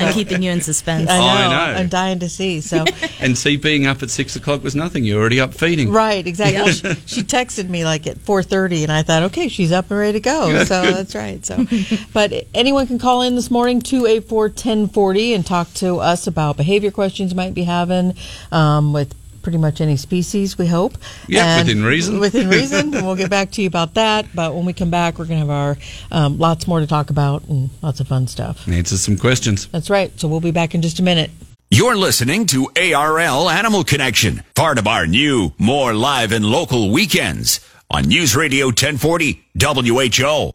I'm 0.04 0.12
keeping 0.12 0.42
you 0.42 0.50
in 0.50 0.60
suspense. 0.60 1.08
I 1.08 1.18
know. 1.18 1.24
I 1.24 1.72
know. 1.72 1.78
I'm 1.78 1.88
dying 1.88 2.18
to 2.20 2.28
see. 2.28 2.60
So 2.60 2.84
And 3.20 3.38
see, 3.38 3.56
being 3.56 3.86
up 3.86 4.02
at 4.02 4.10
six 4.10 4.34
o'clock 4.34 4.64
was 4.64 4.74
nothing. 4.74 5.04
You're 5.04 5.20
already 5.20 5.40
up 5.40 5.54
feeding. 5.54 5.92
Right, 5.92 6.26
exactly. 6.26 6.60
Well, 6.60 6.72
she, 6.72 6.94
she 7.06 7.22
texted 7.22 7.68
me 7.68 7.84
like 7.84 8.06
at 8.06 8.18
4:30, 8.18 8.82
and 8.82 8.92
I 8.92 9.02
thought, 9.02 9.22
okay, 9.24 9.48
she's 9.48 9.70
up 9.70 9.90
and 9.90 10.00
ready 10.00 10.14
to 10.14 10.20
go. 10.20 10.64
So 10.72 10.90
that's 10.90 11.14
right. 11.14 11.44
So, 11.44 11.66
but 12.14 12.32
anyone 12.54 12.86
can 12.86 12.98
call 12.98 13.22
in 13.22 13.34
this 13.34 13.50
morning 13.50 13.80
284-1040 13.82 15.34
and 15.34 15.44
talk 15.44 15.72
to 15.74 15.98
us 15.98 16.26
about 16.26 16.56
behavior 16.56 16.90
questions 16.90 17.32
you 17.32 17.36
might 17.36 17.52
be 17.52 17.64
having 17.64 18.14
um, 18.52 18.92
with 18.92 19.14
pretty 19.42 19.58
much 19.58 19.80
any 19.80 19.96
species. 19.96 20.56
We 20.56 20.66
hope. 20.66 20.96
Yeah, 21.28 21.58
And- 21.58 21.68
within 21.68 21.84
reason. 21.84 22.20
Within 22.20 22.48
reason, 22.58 22.94
and 22.94 23.04
we'll 23.06 23.16
get 23.16 23.30
back 23.30 23.50
to 23.52 23.62
you 23.62 23.68
about 23.68 23.94
that. 23.94 24.26
But 24.34 24.54
when 24.54 24.64
we 24.64 24.72
come 24.72 24.90
back, 24.90 25.18
we're 25.18 25.26
going 25.26 25.40
to 25.40 25.46
have 25.46 25.50
our 25.50 25.76
um, 26.10 26.38
lots 26.38 26.66
more 26.66 26.80
to 26.80 26.86
talk 26.86 27.10
about 27.10 27.44
and 27.48 27.70
lots 27.82 28.00
of 28.00 28.08
fun 28.08 28.26
stuff. 28.28 28.66
Answer 28.68 28.96
some 28.96 29.16
questions. 29.18 29.66
That's 29.68 29.90
right. 29.90 30.10
So 30.18 30.28
we'll 30.28 30.40
be 30.40 30.50
back 30.52 30.74
in 30.74 30.82
just 30.82 30.98
a 31.00 31.02
minute. 31.02 31.30
You're 31.70 31.96
listening 31.96 32.46
to 32.48 32.68
ARL 32.76 33.48
Animal 33.48 33.82
Connection, 33.82 34.42
part 34.54 34.78
of 34.78 34.86
our 34.86 35.06
new, 35.06 35.52
more 35.58 35.94
live 35.94 36.32
and 36.32 36.44
local 36.44 36.90
weekends 36.92 37.60
on 37.90 38.04
News 38.08 38.36
Radio 38.36 38.66
1040 38.66 39.42
WHO. 39.58 40.52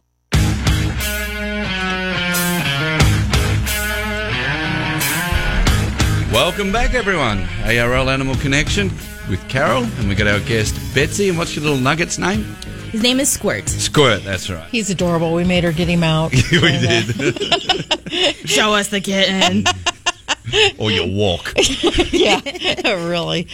Welcome 6.32 6.72
back, 6.72 6.94
everyone. 6.94 7.46
ARL 7.64 8.10
Animal 8.10 8.34
Connection 8.36 8.90
with 9.30 9.42
Carol, 9.48 9.84
and 9.84 10.08
we 10.08 10.14
got 10.14 10.26
our 10.26 10.40
guest 10.40 10.74
Betsy. 10.94 11.28
And 11.30 11.38
what's 11.38 11.54
your 11.56 11.64
little 11.64 11.78
nugget's 11.78 12.18
name? 12.18 12.44
His 12.92 13.02
name 13.02 13.18
is 13.18 13.30
Squirt. 13.30 13.68
Squirt. 13.68 14.22
That's 14.24 14.48
right. 14.50 14.68
He's 14.70 14.90
adorable. 14.90 15.32
We 15.32 15.44
made 15.44 15.64
her 15.64 15.72
get 15.72 15.88
him 15.88 16.02
out. 16.02 16.32
we 16.52 16.58
And, 16.62 17.06
did. 17.16 18.36
Show 18.48 18.74
us 18.74 18.88
the 18.88 19.00
kitten. 19.00 19.64
or 20.78 20.90
your 20.90 21.06
walk. 21.08 21.54
yeah, 22.12 22.40
really. 23.06 23.48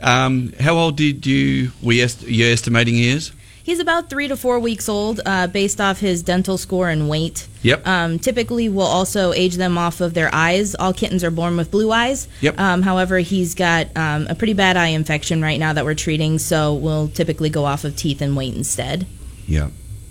Um, 0.00 0.52
how 0.60 0.74
old 0.76 0.96
did 0.96 1.24
you? 1.26 1.70
We 1.82 2.02
est- 2.02 2.22
you 2.22 2.46
estimating 2.46 2.94
years? 2.94 3.32
He's 3.64 3.78
about 3.80 4.10
three 4.10 4.28
to 4.28 4.36
four 4.36 4.60
weeks 4.60 4.90
old, 4.90 5.22
uh, 5.24 5.46
based 5.46 5.80
off 5.80 5.98
his 5.98 6.22
dental 6.22 6.58
score 6.58 6.90
and 6.90 7.08
weight. 7.08 7.48
Yep. 7.62 7.86
Um, 7.86 8.18
typically, 8.18 8.68
we'll 8.68 8.84
also 8.86 9.32
age 9.32 9.54
them 9.56 9.78
off 9.78 10.02
of 10.02 10.12
their 10.12 10.28
eyes. 10.34 10.74
All 10.74 10.92
kittens 10.92 11.24
are 11.24 11.30
born 11.30 11.56
with 11.56 11.70
blue 11.70 11.90
eyes. 11.90 12.28
Yep. 12.42 12.60
Um, 12.60 12.82
however, 12.82 13.18
he's 13.20 13.54
got 13.54 13.88
um, 13.96 14.26
a 14.28 14.34
pretty 14.34 14.52
bad 14.52 14.76
eye 14.76 14.88
infection 14.88 15.40
right 15.40 15.58
now 15.58 15.72
that 15.72 15.86
we're 15.86 15.94
treating, 15.94 16.38
so 16.38 16.74
we'll 16.74 17.08
typically 17.08 17.48
go 17.48 17.64
off 17.64 17.84
of 17.84 17.96
teeth 17.96 18.20
and 18.20 18.36
weight 18.36 18.54
instead. 18.54 19.06
Yeah. 19.46 19.70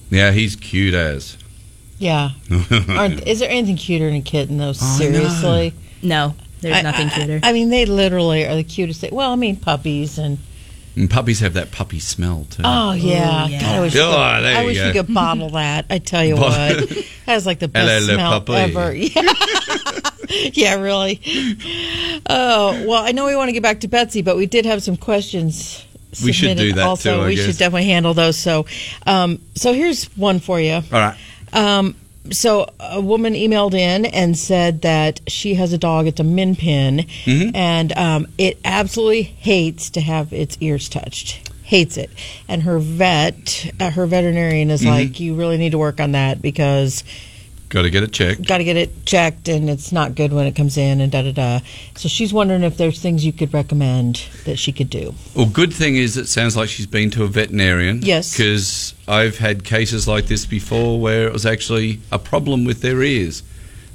Yeah, 0.09 0.31
he's 0.31 0.55
cute 0.55 0.95
as. 0.95 1.37
Yeah. 1.99 2.31
Aren't, 2.89 3.27
is 3.27 3.37
there 3.39 3.51
anything 3.51 3.77
cuter 3.77 4.05
than 4.07 4.15
a 4.15 4.21
kitten, 4.21 4.57
though? 4.57 4.63
I 4.65 4.67
know. 4.69 4.97
Seriously? 4.97 5.73
No, 6.01 6.33
there's 6.61 6.77
I- 6.77 6.81
nothing 6.81 7.07
I- 7.09 7.15
cuter. 7.15 7.39
I, 7.43 7.53
mean, 7.53 7.69
they 7.69 7.85
literally 7.85 8.45
are 8.47 8.55
the 8.55 8.63
cutest 8.63 9.01
thing. 9.01 9.13
Well, 9.13 9.31
I 9.31 9.35
mean, 9.35 9.57
puppies 9.57 10.17
and. 10.17 10.39
And 10.95 11.09
puppies 11.09 11.39
have 11.39 11.53
that 11.53 11.71
puppy 11.71 11.99
smell 11.99 12.45
too. 12.49 12.61
Oh, 12.65 12.91
yeah. 12.93 13.47
yeah. 13.47 13.59
God, 13.61 13.69
I 13.75 13.81
wish, 13.81 13.95
Oh, 13.95 13.99
we 13.99 14.13
could, 14.13 14.45
I 14.45 14.61
you 14.61 14.65
wish 14.67 14.77
go. 14.77 14.87
we 14.87 14.93
could 14.93 15.13
bottle 15.13 15.49
that. 15.51 15.85
I 15.89 15.97
tell 15.97 16.23
you 16.23 16.35
Bot- 16.37 16.51
what. 16.79 16.89
That 17.25 17.37
is 17.37 17.45
like 17.45 17.59
the 17.59 17.67
best 17.69 18.05
Hello, 18.05 18.15
smell 18.15 18.41
puppy. 18.41 18.53
ever. 18.53 18.93
Yeah. 20.29 20.51
yeah, 20.53 20.75
really. 20.81 21.19
Oh, 22.29 22.85
well, 22.87 23.03
I 23.03 23.11
know 23.11 23.25
we 23.25 23.35
want 23.35 23.49
to 23.49 23.53
get 23.53 23.61
back 23.63 23.81
to 23.81 23.87
Betsy, 23.87 24.21
but 24.21 24.35
we 24.37 24.45
did 24.45 24.65
have 24.65 24.81
some 24.81 24.97
questions. 24.97 25.85
We 26.23 26.31
should 26.31 26.57
do 26.57 26.73
that 26.73 26.85
also. 26.85 27.15
too, 27.17 27.21
I 27.23 27.25
we 27.27 27.35
guess. 27.35 27.45
should 27.45 27.57
definitely 27.57 27.85
handle 27.85 28.13
those. 28.13 28.37
So, 28.37 28.65
um, 29.05 29.41
so 29.55 29.73
here's 29.73 30.05
one 30.17 30.39
for 30.39 30.59
you. 30.59 30.73
All 30.73 30.81
right. 30.91 31.17
Um, 31.53 31.95
so 32.31 32.67
a 32.79 33.01
woman 33.01 33.33
emailed 33.33 33.73
in 33.73 34.05
and 34.05 34.37
said 34.37 34.81
that 34.83 35.21
she 35.27 35.55
has 35.55 35.73
a 35.73 35.77
dog. 35.77 36.07
It's 36.07 36.19
a 36.19 36.23
min 36.23 36.55
pin, 36.55 37.05
Mm-hmm. 37.25 37.55
and 37.55 37.91
um, 37.97 38.27
it 38.37 38.59
absolutely 38.63 39.23
hates 39.23 39.89
to 39.91 40.01
have 40.01 40.31
its 40.33 40.57
ears 40.61 40.87
touched. 40.89 41.49
Hates 41.63 41.97
it, 41.97 42.09
and 42.47 42.63
her 42.63 42.77
vet, 42.79 43.71
uh, 43.79 43.89
her 43.89 44.05
veterinarian, 44.05 44.69
is 44.69 44.81
Mm-hmm. 44.81 44.89
like, 44.89 45.19
"You 45.19 45.35
really 45.35 45.57
need 45.57 45.71
to 45.71 45.77
work 45.77 45.99
on 45.99 46.11
that 46.11 46.41
because 46.41 47.03
Got 47.73 47.81
to 47.81 47.89
get 47.89 48.03
it 48.03 48.13
checked. 48.13 48.47
got 48.47 48.59
to 48.59 48.63
get 48.63 48.77
it 48.77 49.03
checked, 49.03 49.47
and 49.47 49.67
it's 49.67 49.91
not 49.91 50.13
good 50.13 50.31
when 50.31 50.45
it 50.45 50.55
comes 50.55 50.77
in." 50.77 51.01
And 51.01 51.11
da 51.11 51.23
da 51.23 51.31
da. 51.31 51.59
So 51.95 52.07
she's 52.07 52.31
wondering 52.31 52.61
if 52.61 52.77
there's 52.77 52.99
things 52.99 53.25
you 53.25 53.33
could 53.33 53.51
recommend 53.51 54.27
that 54.45 54.57
she 54.57 54.71
could 54.71 54.91
do. 54.91 55.15
Well, 55.33 55.47
good 55.47 55.73
thing 55.73 55.95
is 55.95 56.15
it 56.15 56.27
sounds 56.27 56.55
like 56.55 56.69
she's 56.69 56.85
been 56.85 57.09
to 57.09 57.23
a 57.23 57.27
veterinarian. 57.27 58.03
Yes. 58.03 58.31
Because 58.31 58.93
I've 59.07 59.39
had 59.39 59.63
cases 59.63 60.07
like 60.07 60.27
this 60.27 60.45
before 60.45 60.99
where 60.99 61.25
it 61.25 61.33
was 61.33 61.47
actually 61.47 61.99
a 62.11 62.19
problem 62.19 62.63
with 62.63 62.81
their 62.81 63.01
ears. 63.01 63.41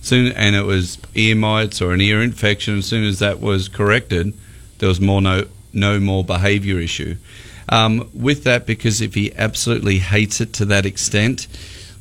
Soon, 0.03 0.33
and 0.33 0.57
it 0.57 0.65
was 0.65 0.99
ear 1.15 1.37
mites 1.37 1.81
or 1.81 1.93
an 1.93 2.01
ear 2.01 2.21
infection. 2.21 2.79
As 2.79 2.87
soon 2.87 3.05
as 3.05 3.21
that 3.21 3.39
was 3.39 3.69
corrected, 3.69 4.35
there 4.79 4.89
was 4.89 5.01
more 5.01 5.23
no 5.23 5.47
no 5.73 6.01
more 6.01 6.25
behaviour 6.25 6.81
issue. 6.81 7.15
Um, 7.69 8.11
with 8.13 8.43
that, 8.43 8.67
because 8.67 9.01
if 9.01 9.15
he 9.15 9.33
absolutely 9.37 9.99
hates 9.99 10.41
it 10.41 10.53
to 10.55 10.65
that 10.65 10.85
extent, 10.85 11.47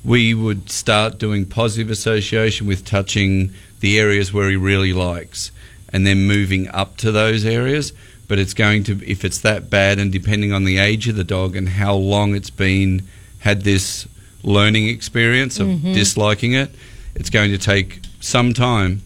we 0.08 0.34
would 0.34 0.70
start 0.72 1.20
doing 1.20 1.46
positive 1.46 1.92
association 1.92 2.66
with 2.66 2.86
touching 2.86 3.52
the 3.82 4.00
areas 4.00 4.32
where 4.34 4.50
he 4.50 4.56
really 4.56 4.94
likes 4.94 5.52
and 5.92 6.08
then 6.08 6.26
moving 6.26 6.68
up 6.70 6.96
to 6.98 7.12
those 7.12 7.46
areas. 7.46 7.92
But 8.30 8.40
it's 8.40 8.54
going 8.54 8.84
to, 8.86 8.94
if 9.10 9.24
it's 9.26 9.40
that 9.42 9.70
bad, 9.70 10.00
and 10.00 10.12
depending 10.12 10.52
on 10.54 10.64
the 10.64 10.78
age 10.80 11.08
of 11.10 11.16
the 11.18 11.24
dog 11.24 11.56
and 11.56 11.68
how 11.68 11.94
long 11.96 12.36
it's 12.36 12.50
been 12.50 13.04
had 13.40 13.62
this 13.64 14.08
learning 14.44 14.88
experience 14.88 15.60
of 15.60 15.68
disliking 15.94 16.54
it, 16.54 16.72
it's 17.16 17.30
going 17.30 17.52
to 17.52 17.58
take 17.58 18.02
some 18.20 18.54
time, 18.54 19.02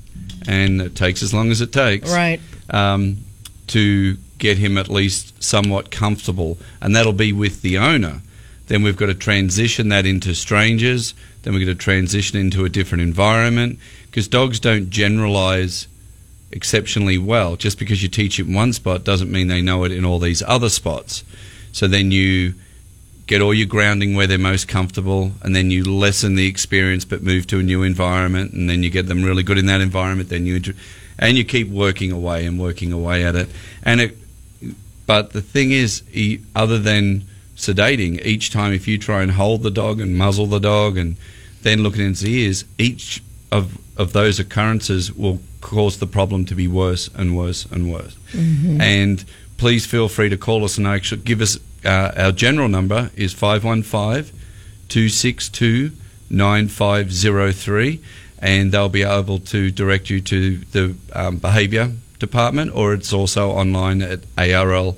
and 0.47 0.81
it 0.81 0.95
takes 0.95 1.21
as 1.23 1.33
long 1.33 1.51
as 1.51 1.61
it 1.61 1.71
takes 1.71 2.11
Right. 2.11 2.39
um, 2.71 3.17
to 3.67 4.17
get 4.39 4.57
him 4.57 4.77
at 4.77 4.89
least 4.89 5.41
somewhat 5.43 5.91
comfortable, 5.91 6.57
and 6.81 6.95
that'll 6.95 7.13
be 7.13 7.31
with 7.33 7.61
the 7.61 7.77
owner. 7.77 8.21
Then 8.71 8.83
we've 8.83 8.95
got 8.95 9.07
to 9.07 9.13
transition 9.13 9.89
that 9.89 10.05
into 10.05 10.33
strangers. 10.33 11.13
Then 11.41 11.53
we've 11.53 11.67
got 11.67 11.73
to 11.73 11.77
transition 11.77 12.39
into 12.39 12.63
a 12.63 12.69
different 12.69 13.01
environment 13.01 13.79
because 14.05 14.29
dogs 14.29 14.61
don't 14.61 14.89
generalize 14.89 15.89
exceptionally 16.53 17.17
well. 17.17 17.57
Just 17.57 17.77
because 17.77 18.01
you 18.01 18.07
teach 18.07 18.39
it 18.39 18.47
in 18.47 18.53
one 18.53 18.71
spot 18.71 19.03
doesn't 19.03 19.29
mean 19.29 19.49
they 19.49 19.61
know 19.61 19.83
it 19.83 19.91
in 19.91 20.05
all 20.05 20.19
these 20.19 20.41
other 20.43 20.69
spots. 20.69 21.25
So 21.73 21.85
then 21.85 22.11
you 22.11 22.53
get 23.27 23.41
all 23.41 23.53
your 23.53 23.67
grounding 23.67 24.15
where 24.15 24.25
they're 24.25 24.37
most 24.37 24.69
comfortable, 24.69 25.33
and 25.41 25.53
then 25.53 25.69
you 25.69 25.83
lessen 25.83 26.35
the 26.35 26.47
experience 26.47 27.03
but 27.03 27.21
move 27.21 27.47
to 27.47 27.59
a 27.59 27.63
new 27.63 27.83
environment, 27.83 28.53
and 28.53 28.69
then 28.69 28.83
you 28.83 28.89
get 28.89 29.05
them 29.07 29.21
really 29.21 29.43
good 29.43 29.57
in 29.57 29.65
that 29.65 29.81
environment. 29.81 30.29
Then 30.29 30.45
you 30.45 30.61
and 31.19 31.37
you 31.37 31.43
keep 31.43 31.67
working 31.67 32.13
away 32.13 32.45
and 32.45 32.57
working 32.57 32.93
away 32.93 33.25
at 33.25 33.35
it. 33.35 33.49
And 33.83 33.99
it, 33.99 34.17
but 35.05 35.31
the 35.31 35.41
thing 35.41 35.71
is, 35.71 36.03
other 36.55 36.79
than 36.79 37.25
sedating, 37.61 38.23
each 38.25 38.51
time 38.51 38.73
if 38.73 38.87
you 38.87 38.97
try 38.97 39.21
and 39.21 39.31
hold 39.31 39.63
the 39.63 39.71
dog 39.71 40.01
and 40.01 40.17
muzzle 40.17 40.47
the 40.47 40.59
dog 40.59 40.97
and 40.97 41.15
then 41.61 41.83
look 41.83 41.93
at 41.93 41.99
its 41.99 42.23
ears, 42.23 42.65
each 42.77 43.21
of 43.51 43.77
of 43.97 44.13
those 44.13 44.39
occurrences 44.39 45.11
will 45.13 45.39
cause 45.59 45.99
the 45.99 46.07
problem 46.07 46.45
to 46.45 46.55
be 46.55 46.67
worse 46.67 47.09
and 47.13 47.37
worse 47.37 47.65
and 47.65 47.91
worse. 47.91 48.15
And 48.81 49.23
please 49.57 49.85
feel 49.85 50.07
free 50.09 50.29
to 50.29 50.37
call 50.37 50.63
us 50.63 50.77
and 50.77 50.87
actually 50.87 51.21
give 51.21 51.41
us 51.41 51.59
uh, 51.85 52.11
our 52.17 52.31
general 52.31 52.67
number 52.67 53.11
is 53.15 53.33
515 53.33 54.33
262 54.87 55.91
9503 56.29 57.99
and 58.39 58.71
they'll 58.71 58.89
be 58.89 59.03
able 59.03 59.37
to 59.39 59.69
direct 59.69 60.09
you 60.09 60.19
to 60.21 60.57
the 60.71 60.95
um, 61.13 61.37
behaviour 61.37 61.91
department, 62.21 62.73
or 62.73 62.93
it's 62.93 63.11
also 63.13 63.51
online 63.51 64.01
at 64.01 64.21
arl-iowa.org. 64.37 64.95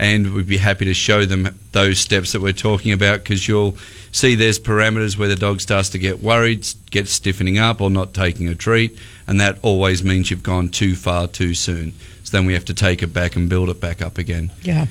And 0.00 0.32
we'd 0.32 0.46
be 0.46 0.56
happy 0.56 0.86
to 0.86 0.94
show 0.94 1.26
them 1.26 1.54
those 1.72 1.98
steps 1.98 2.32
that 2.32 2.40
we're 2.40 2.54
talking 2.54 2.90
about 2.90 3.18
because 3.18 3.46
you'll 3.46 3.76
see 4.12 4.34
there's 4.34 4.58
parameters 4.58 5.18
where 5.18 5.28
the 5.28 5.36
dog 5.36 5.60
starts 5.60 5.90
to 5.90 5.98
get 5.98 6.22
worried, 6.22 6.66
get 6.90 7.06
stiffening 7.06 7.58
up, 7.58 7.82
or 7.82 7.90
not 7.90 8.14
taking 8.14 8.48
a 8.48 8.54
treat, 8.54 8.98
and 9.26 9.38
that 9.42 9.58
always 9.60 10.02
means 10.02 10.30
you've 10.30 10.42
gone 10.42 10.70
too 10.70 10.96
far 10.96 11.26
too 11.26 11.54
soon. 11.54 11.92
So 12.24 12.34
then 12.34 12.46
we 12.46 12.54
have 12.54 12.64
to 12.64 12.74
take 12.74 13.02
it 13.02 13.08
back 13.08 13.36
and 13.36 13.46
build 13.50 13.68
it 13.68 13.78
back 13.78 14.00
up 14.00 14.16
again. 14.16 14.50
Yeah. 14.62 14.86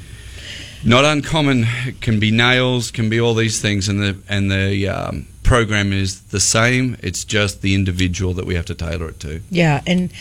Not 0.86 1.06
uncommon. 1.06 1.66
It 1.88 2.02
can 2.02 2.20
be 2.20 2.30
nails, 2.30 2.92
can 2.92 3.10
be 3.10 3.20
all 3.20 3.34
these 3.34 3.60
things, 3.60 3.90
and 3.90 4.00
the 4.00 4.18
and 4.30 4.52
the 4.52 4.88
um, 4.88 5.28
program 5.42 5.92
is 5.92 6.22
the 6.22 6.40
same. 6.40 6.96
It's 7.02 7.26
just 7.26 7.64
the 7.64 7.74
individual 7.74 8.36
that 8.36 8.46
we 8.46 8.54
have 8.54 8.68
to 8.68 8.76
tailor 8.76 9.10
it 9.10 9.20
to. 9.22 9.42
Yeah, 9.50 9.82
and 9.88 10.14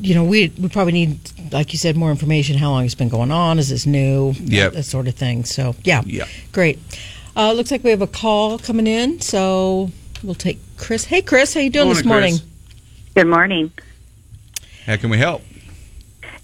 you 0.00 0.14
know, 0.14 0.24
we 0.24 0.52
we 0.60 0.68
probably 0.68 0.92
need, 0.92 1.18
like 1.52 1.72
you 1.72 1.78
said, 1.78 1.96
more 1.96 2.10
information. 2.10 2.58
How 2.58 2.70
long 2.70 2.84
it's 2.84 2.94
been 2.94 3.08
going 3.08 3.30
on? 3.30 3.58
Is 3.58 3.68
this 3.70 3.86
new? 3.86 4.32
Yep. 4.38 4.72
that 4.74 4.82
sort 4.84 5.08
of 5.08 5.14
thing. 5.14 5.44
So 5.44 5.74
yeah, 5.84 6.02
Yeah. 6.04 6.26
great. 6.52 6.78
Uh, 7.36 7.52
looks 7.52 7.70
like 7.70 7.84
we 7.84 7.90
have 7.90 8.02
a 8.02 8.06
call 8.06 8.58
coming 8.58 8.86
in, 8.86 9.20
so 9.20 9.90
we'll 10.22 10.34
take 10.34 10.58
Chris. 10.78 11.04
Hey, 11.04 11.20
Chris, 11.22 11.52
how 11.54 11.60
you 11.60 11.70
doing 11.70 11.88
this 11.88 12.04
Morning, 12.04 12.32
morning? 12.34 12.38
Chris. 12.38 13.14
Good 13.14 13.26
morning. 13.26 13.72
How 14.86 14.96
can 14.96 15.10
we 15.10 15.18
help? 15.18 15.42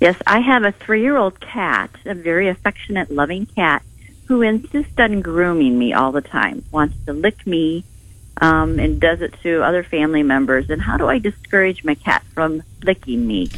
Yes, 0.01 0.17
I 0.27 0.41
have 0.41 0.65
a 0.65 0.73
three 0.73 1.01
year 1.03 1.17
old 1.17 1.41
cat, 1.41 1.91
a 2.05 2.15
very 2.15 2.49
affectionate, 2.49 3.11
loving 3.11 3.47
cat, 3.47 3.83
who 4.27 4.43
insists 4.43 4.99
on 4.99 5.21
grooming 5.21 5.79
me 5.79 5.93
all 5.93 6.11
the 6.13 6.21
time, 6.23 6.65
wants 6.73 6.97
to 7.07 7.13
lick 7.13 7.47
me, 7.47 7.85
um, 8.39 8.79
and 8.79 9.01
does 9.01 9.21
it 9.21 9.35
to 9.43 9.63
other 9.63 9.83
family 9.83 10.23
members. 10.23 10.71
And 10.71 10.81
how 10.81 10.97
do 10.97 11.07
I 11.09 11.19
discourage 11.19 11.85
my 11.85 11.95
cat 11.95 12.25
from 12.35 12.63
licking 12.83 13.27
me? 13.27 13.51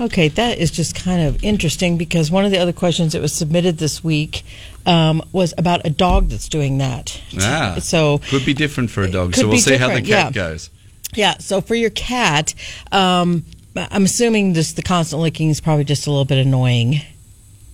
Okay, 0.00 0.28
that 0.28 0.58
is 0.58 0.70
just 0.70 0.94
kind 0.94 1.22
of 1.22 1.44
interesting 1.44 1.98
because 1.98 2.30
one 2.30 2.44
of 2.44 2.50
the 2.50 2.58
other 2.58 2.72
questions 2.72 3.12
that 3.12 3.20
was 3.20 3.32
submitted 3.32 3.78
this 3.78 4.02
week 4.02 4.42
um, 4.86 5.22
was 5.32 5.52
about 5.58 5.86
a 5.86 5.90
dog 5.90 6.28
that's 6.28 6.48
doing 6.48 6.78
that. 6.78 7.20
Ah, 7.38 7.76
So 7.78 8.14
it 8.14 8.22
could 8.22 8.46
be 8.46 8.54
different 8.54 8.90
for 8.90 9.02
a 9.02 9.10
dog. 9.10 9.34
So 9.34 9.42
we'll 9.42 9.56
be 9.56 9.60
see 9.60 9.76
how 9.76 9.88
the 9.88 10.00
cat 10.00 10.06
yeah. 10.06 10.30
goes. 10.30 10.70
Yeah, 11.14 11.36
so 11.38 11.60
for 11.60 11.74
your 11.74 11.90
cat, 11.90 12.54
um, 12.90 13.44
I'm 13.76 14.04
assuming 14.04 14.54
this 14.54 14.72
the 14.72 14.82
constant 14.82 15.20
licking 15.20 15.50
is 15.50 15.60
probably 15.60 15.84
just 15.84 16.06
a 16.06 16.10
little 16.10 16.24
bit 16.24 16.38
annoying. 16.38 17.02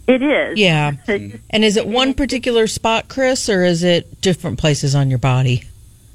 It 0.08 0.22
is. 0.22 0.58
Yeah. 0.58 0.92
And 1.50 1.64
is 1.64 1.76
it 1.76 1.86
one 1.86 2.14
particular 2.14 2.66
spot, 2.66 3.08
Chris, 3.08 3.48
or 3.48 3.62
is 3.62 3.82
it 3.82 4.20
different 4.20 4.58
places 4.58 4.94
on 4.94 5.10
your 5.10 5.18
body? 5.18 5.64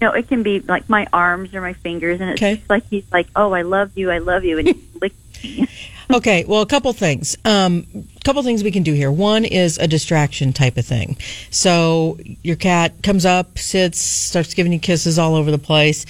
No, 0.04 0.12
it 0.12 0.28
can 0.28 0.44
be 0.44 0.60
like 0.60 0.90
my 0.90 1.08
arms 1.14 1.56
or 1.56 1.62
my 1.62 1.72
fingers, 1.74 2.20
and 2.20 2.30
it's 2.32 2.42
Okay. 2.42 2.58
just 2.58 2.70
like 2.70 2.84
he's 2.90 3.06
like, 3.12 3.28
"Oh, 3.38 3.54
I 3.54 3.62
love 3.62 3.92
you, 3.96 4.12
I 4.12 4.18
love 4.18 4.44
you," 4.44 4.58
and 4.60 4.68
he 4.68 4.76
licks 5.02 5.16
me. 5.44 5.68
Okay, 6.12 6.44
well, 6.44 6.62
a 6.62 6.66
couple 6.66 6.92
things. 6.92 7.38
Um, 7.46 7.88
a 7.96 8.20
couple 8.26 8.44
things 8.44 8.62
we 8.62 8.72
can 8.72 8.84
do 8.84 8.94
here. 8.94 9.10
One 9.10 9.46
is 9.46 9.78
a 9.78 9.88
distraction 9.88 10.52
type 10.52 10.76
of 10.78 10.86
thing. 10.86 11.16
So 11.50 12.20
your 12.44 12.58
cat 12.58 13.02
comes 13.02 13.26
up, 13.26 13.58
sits, 13.58 14.00
starts 14.00 14.54
giving 14.54 14.74
you 14.74 14.80
kisses 14.80 15.18
all 15.18 15.34
over 15.34 15.50
the 15.50 15.58
place. 15.58 16.06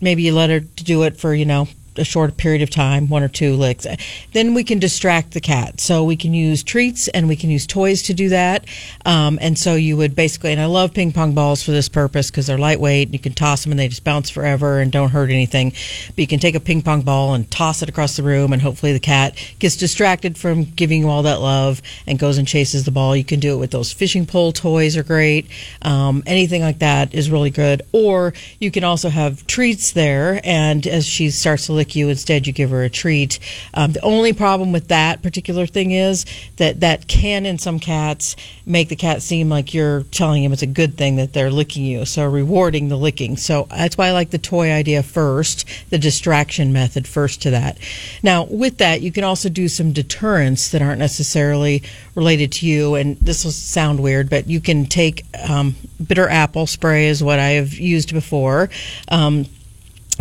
Maybe 0.00 0.22
you 0.22 0.34
let 0.34 0.50
her 0.50 0.60
do 0.60 1.02
it 1.04 1.16
for 1.18 1.34
you 1.34 1.46
know 1.46 1.68
a 2.00 2.04
short 2.04 2.36
period 2.36 2.62
of 2.62 2.70
time, 2.70 3.08
one 3.08 3.22
or 3.22 3.28
two 3.28 3.54
licks. 3.54 3.86
Then 4.32 4.54
we 4.54 4.64
can 4.64 4.78
distract 4.78 5.32
the 5.32 5.40
cat. 5.40 5.80
So 5.80 6.04
we 6.04 6.16
can 6.16 6.34
use 6.34 6.62
treats 6.62 7.08
and 7.08 7.28
we 7.28 7.36
can 7.36 7.50
use 7.50 7.66
toys 7.66 8.02
to 8.04 8.14
do 8.14 8.28
that. 8.30 8.64
Um, 9.04 9.38
and 9.40 9.58
so 9.58 9.74
you 9.74 9.96
would 9.96 10.14
basically, 10.14 10.52
and 10.52 10.60
I 10.60 10.66
love 10.66 10.94
ping 10.94 11.12
pong 11.12 11.34
balls 11.34 11.62
for 11.62 11.70
this 11.70 11.88
purpose 11.88 12.30
because 12.30 12.46
they're 12.46 12.58
lightweight. 12.58 13.08
And 13.08 13.14
you 13.14 13.20
can 13.20 13.32
toss 13.32 13.62
them 13.62 13.72
and 13.72 13.78
they 13.78 13.88
just 13.88 14.04
bounce 14.04 14.30
forever 14.30 14.80
and 14.80 14.90
don't 14.90 15.10
hurt 15.10 15.30
anything. 15.30 15.72
But 16.08 16.18
you 16.18 16.26
can 16.26 16.38
take 16.38 16.54
a 16.54 16.60
ping 16.60 16.82
pong 16.82 17.02
ball 17.02 17.34
and 17.34 17.50
toss 17.50 17.82
it 17.82 17.88
across 17.88 18.16
the 18.16 18.22
room, 18.22 18.52
and 18.52 18.62
hopefully 18.62 18.92
the 18.92 19.00
cat 19.00 19.36
gets 19.58 19.76
distracted 19.76 20.36
from 20.36 20.64
giving 20.64 21.00
you 21.00 21.08
all 21.08 21.22
that 21.22 21.40
love 21.40 21.82
and 22.06 22.18
goes 22.18 22.38
and 22.38 22.46
chases 22.46 22.84
the 22.84 22.90
ball. 22.90 23.16
You 23.16 23.24
can 23.24 23.40
do 23.40 23.54
it 23.54 23.58
with 23.58 23.70
those 23.70 23.92
fishing 23.92 24.26
pole 24.26 24.52
toys 24.52 24.96
are 24.96 25.02
great. 25.02 25.46
Um, 25.82 26.22
anything 26.26 26.62
like 26.62 26.78
that 26.80 27.14
is 27.14 27.30
really 27.30 27.50
good. 27.50 27.82
Or 27.92 28.32
you 28.58 28.70
can 28.70 28.84
also 28.84 29.08
have 29.08 29.46
treats 29.46 29.92
there, 29.92 30.40
and 30.44 30.86
as 30.86 31.06
she 31.06 31.30
starts 31.30 31.66
to 31.66 31.72
lick 31.72 31.89
you, 31.94 32.08
instead 32.08 32.46
you 32.46 32.52
give 32.52 32.70
her 32.70 32.82
a 32.82 32.90
treat. 32.90 33.38
Um, 33.74 33.92
the 33.92 34.02
only 34.02 34.32
problem 34.32 34.72
with 34.72 34.88
that 34.88 35.22
particular 35.22 35.66
thing 35.66 35.90
is 35.92 36.26
that 36.56 36.80
that 36.80 37.06
can, 37.06 37.46
in 37.46 37.58
some 37.58 37.78
cats, 37.78 38.36
make 38.66 38.88
the 38.88 38.96
cat 38.96 39.22
seem 39.22 39.48
like 39.48 39.74
you're 39.74 40.02
telling 40.04 40.42
him 40.44 40.52
it's 40.52 40.62
a 40.62 40.66
good 40.66 40.96
thing 40.96 41.16
that 41.16 41.32
they're 41.32 41.50
licking 41.50 41.84
you, 41.84 42.04
so 42.04 42.26
rewarding 42.26 42.88
the 42.88 42.96
licking. 42.96 43.36
So 43.36 43.66
that's 43.70 43.96
why 43.96 44.08
I 44.08 44.12
like 44.12 44.30
the 44.30 44.38
toy 44.38 44.70
idea 44.70 45.02
first, 45.02 45.64
the 45.90 45.98
distraction 45.98 46.72
method 46.72 47.06
first 47.06 47.42
to 47.42 47.50
that. 47.50 47.78
Now, 48.22 48.44
with 48.44 48.78
that, 48.78 49.02
you 49.02 49.12
can 49.12 49.24
also 49.24 49.48
do 49.48 49.68
some 49.68 49.92
deterrents 49.92 50.70
that 50.70 50.82
aren't 50.82 50.98
necessarily 50.98 51.82
related 52.14 52.52
to 52.52 52.66
you, 52.66 52.94
and 52.94 53.16
this 53.18 53.44
will 53.44 53.52
sound 53.52 54.00
weird, 54.00 54.28
but 54.30 54.46
you 54.46 54.60
can 54.60 54.86
take 54.86 55.24
um, 55.48 55.74
bitter 56.06 56.28
apple 56.28 56.66
spray, 56.66 57.08
is 57.08 57.22
what 57.22 57.38
I 57.38 57.50
have 57.50 57.74
used 57.74 58.12
before. 58.12 58.70
Um, 59.08 59.46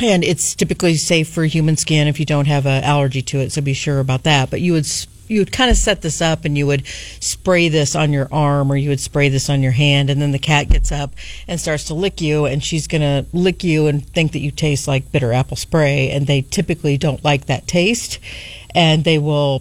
and 0.02 0.24
it's 0.24 0.56
typically 0.56 0.96
safe 0.96 1.30
for 1.30 1.44
human 1.46 1.78
skin 1.78 2.08
if 2.08 2.20
you 2.20 2.26
don't 2.26 2.48
have 2.48 2.66
an 2.66 2.84
allergy 2.84 3.22
to 3.24 3.40
it. 3.40 3.52
So 3.52 3.62
be 3.62 3.74
sure 3.74 4.00
about 4.00 4.24
that. 4.24 4.50
But 4.50 4.62
you 4.62 4.74
would 4.74 4.88
you 5.30 5.42
would 5.42 5.52
kind 5.52 5.70
of 5.70 5.78
set 5.78 6.02
this 6.02 6.22
up, 6.22 6.44
and 6.44 6.58
you 6.58 6.66
would 6.66 6.86
spray 6.88 7.70
this 7.70 7.96
on 7.96 8.12
your 8.12 8.28
arm, 8.32 8.72
or 8.72 8.76
you 8.76 8.90
would 8.90 9.00
spray 9.00 9.30
this 9.30 9.50
on 9.50 9.62
your 9.62 9.72
hand, 9.72 10.10
and 10.10 10.20
then 10.20 10.32
the 10.32 10.40
cat 10.40 10.70
gets 10.70 10.92
up 10.92 11.14
and 11.48 11.60
starts 11.60 11.84
to 11.86 11.94
lick 11.94 12.20
you, 12.20 12.46
and 12.46 12.64
she's 12.64 12.88
gonna 12.88 13.26
lick 13.32 13.64
you 13.64 13.86
and 13.86 14.06
think 14.08 14.32
that 14.32 14.40
you 14.40 14.50
taste 14.50 14.88
like 14.88 15.12
bitter 15.12 15.32
apple 15.32 15.56
spray, 15.56 16.10
and 16.10 16.26
they 16.26 16.42
typically 16.42 16.98
don't 16.98 17.24
like 17.24 17.46
that 17.46 17.68
taste, 17.68 18.18
and 18.74 19.04
they 19.04 19.20
will 19.20 19.60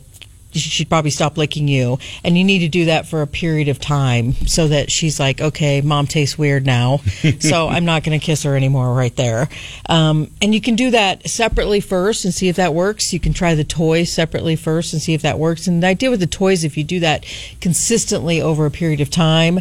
she 0.60 0.70
should 0.70 0.88
probably 0.88 1.10
stop 1.10 1.36
licking 1.36 1.68
you. 1.68 1.98
And 2.24 2.36
you 2.36 2.44
need 2.44 2.60
to 2.60 2.68
do 2.68 2.86
that 2.86 3.06
for 3.06 3.22
a 3.22 3.26
period 3.26 3.68
of 3.68 3.78
time 3.78 4.32
so 4.46 4.68
that 4.68 4.90
she's 4.90 5.18
like, 5.18 5.40
okay, 5.40 5.80
mom 5.80 6.06
tastes 6.06 6.38
weird 6.38 6.66
now. 6.66 6.98
so 7.40 7.68
I'm 7.68 7.84
not 7.84 8.04
going 8.04 8.18
to 8.18 8.24
kiss 8.24 8.42
her 8.42 8.56
anymore 8.56 8.94
right 8.94 9.14
there. 9.16 9.48
Um, 9.88 10.30
and 10.42 10.54
you 10.54 10.60
can 10.60 10.76
do 10.76 10.90
that 10.90 11.28
separately 11.28 11.80
first 11.80 12.24
and 12.24 12.34
see 12.34 12.48
if 12.48 12.56
that 12.56 12.74
works. 12.74 13.12
You 13.12 13.20
can 13.20 13.32
try 13.32 13.54
the 13.54 13.64
toys 13.64 14.12
separately 14.12 14.56
first 14.56 14.92
and 14.92 15.02
see 15.02 15.14
if 15.14 15.22
that 15.22 15.38
works. 15.38 15.66
And 15.66 15.82
the 15.82 15.86
idea 15.86 16.10
with 16.10 16.20
the 16.20 16.26
toys, 16.26 16.64
if 16.64 16.76
you 16.76 16.84
do 16.84 17.00
that 17.00 17.24
consistently 17.60 18.40
over 18.40 18.66
a 18.66 18.70
period 18.70 19.00
of 19.00 19.10
time, 19.10 19.60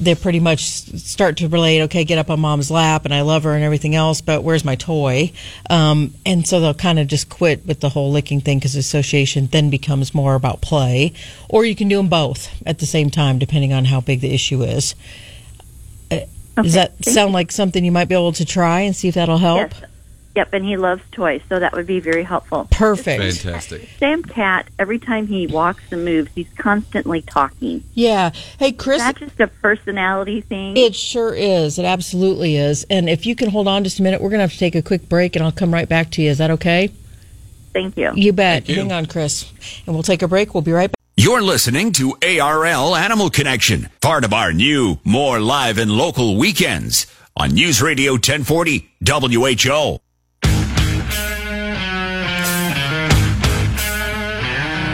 they 0.00 0.14
pretty 0.14 0.40
much 0.40 0.64
start 0.64 1.36
to 1.36 1.48
relate, 1.48 1.82
okay, 1.82 2.04
get 2.04 2.18
up 2.18 2.30
on 2.30 2.40
mom's 2.40 2.70
lap 2.70 3.04
and 3.04 3.12
I 3.12 3.20
love 3.20 3.44
her 3.44 3.52
and 3.52 3.62
everything 3.62 3.94
else, 3.94 4.20
but 4.20 4.42
where's 4.42 4.64
my 4.64 4.74
toy? 4.74 5.32
Um, 5.68 6.14
and 6.24 6.46
so 6.46 6.58
they'll 6.58 6.74
kind 6.74 6.98
of 6.98 7.06
just 7.06 7.28
quit 7.28 7.66
with 7.66 7.80
the 7.80 7.90
whole 7.90 8.10
licking 8.10 8.40
thing 8.40 8.58
because 8.58 8.74
association 8.74 9.48
then 9.48 9.68
becomes 9.68 10.14
more 10.14 10.34
about 10.34 10.62
play. 10.62 11.12
Or 11.48 11.64
you 11.64 11.76
can 11.76 11.88
do 11.88 11.98
them 11.98 12.08
both 12.08 12.50
at 12.66 12.78
the 12.78 12.86
same 12.86 13.10
time, 13.10 13.38
depending 13.38 13.72
on 13.72 13.84
how 13.84 14.00
big 14.00 14.20
the 14.20 14.32
issue 14.32 14.62
is. 14.62 14.94
Uh, 16.10 16.20
Does 16.56 16.74
that 16.74 17.04
sound 17.04 17.32
like 17.32 17.52
something 17.52 17.84
you 17.84 17.92
might 17.92 18.08
be 18.08 18.14
able 18.14 18.32
to 18.32 18.44
try 18.44 18.80
and 18.80 18.96
see 18.96 19.08
if 19.08 19.14
that'll 19.14 19.38
help? 19.38 19.70
Yes. 19.70 19.89
Yep, 20.36 20.52
and 20.52 20.64
he 20.64 20.76
loves 20.76 21.02
toys, 21.10 21.42
so 21.48 21.58
that 21.58 21.72
would 21.72 21.88
be 21.88 21.98
very 21.98 22.22
helpful. 22.22 22.68
Perfect. 22.70 23.20
Fantastic. 23.42 23.88
Sam 23.98 24.22
cat, 24.22 24.68
every 24.78 25.00
time 25.00 25.26
he 25.26 25.48
walks 25.48 25.82
and 25.90 26.04
moves, 26.04 26.30
he's 26.36 26.46
constantly 26.56 27.20
talking. 27.22 27.82
Yeah. 27.94 28.30
Hey, 28.58 28.68
Is 28.68 28.74
Chris. 28.78 28.98
that 28.98 29.16
just 29.16 29.40
a 29.40 29.48
personality 29.48 30.40
thing? 30.42 30.76
It 30.76 30.94
sure 30.94 31.34
is. 31.34 31.80
It 31.80 31.84
absolutely 31.84 32.54
is. 32.56 32.86
And 32.88 33.08
if 33.10 33.26
you 33.26 33.34
can 33.34 33.50
hold 33.50 33.66
on 33.66 33.82
just 33.82 33.98
a 33.98 34.02
minute, 34.04 34.20
we're 34.20 34.28
going 34.30 34.38
to 34.38 34.44
have 34.44 34.52
to 34.52 34.58
take 34.58 34.76
a 34.76 34.82
quick 34.82 35.08
break 35.08 35.34
and 35.34 35.44
I'll 35.44 35.50
come 35.50 35.74
right 35.74 35.88
back 35.88 36.10
to 36.12 36.22
you. 36.22 36.30
Is 36.30 36.38
that 36.38 36.52
okay? 36.52 36.92
Thank 37.72 37.96
you. 37.96 38.12
You 38.14 38.32
bet. 38.32 38.68
You. 38.68 38.76
Hang 38.76 38.92
on, 38.92 39.06
Chris. 39.06 39.50
And 39.86 39.94
we'll 39.96 40.04
take 40.04 40.22
a 40.22 40.28
break. 40.28 40.54
We'll 40.54 40.62
be 40.62 40.72
right 40.72 40.90
back. 40.90 40.96
You're 41.16 41.42
listening 41.42 41.92
to 41.94 42.16
ARL 42.22 42.94
Animal 42.96 43.30
Connection, 43.30 43.88
part 44.00 44.24
of 44.24 44.32
our 44.32 44.52
new, 44.52 44.98
more 45.04 45.40
live 45.40 45.76
and 45.78 45.90
local 45.90 46.36
weekends 46.36 47.06
on 47.36 47.50
News 47.50 47.82
Radio 47.82 48.12
1040 48.12 48.88
WHO. 49.04 49.98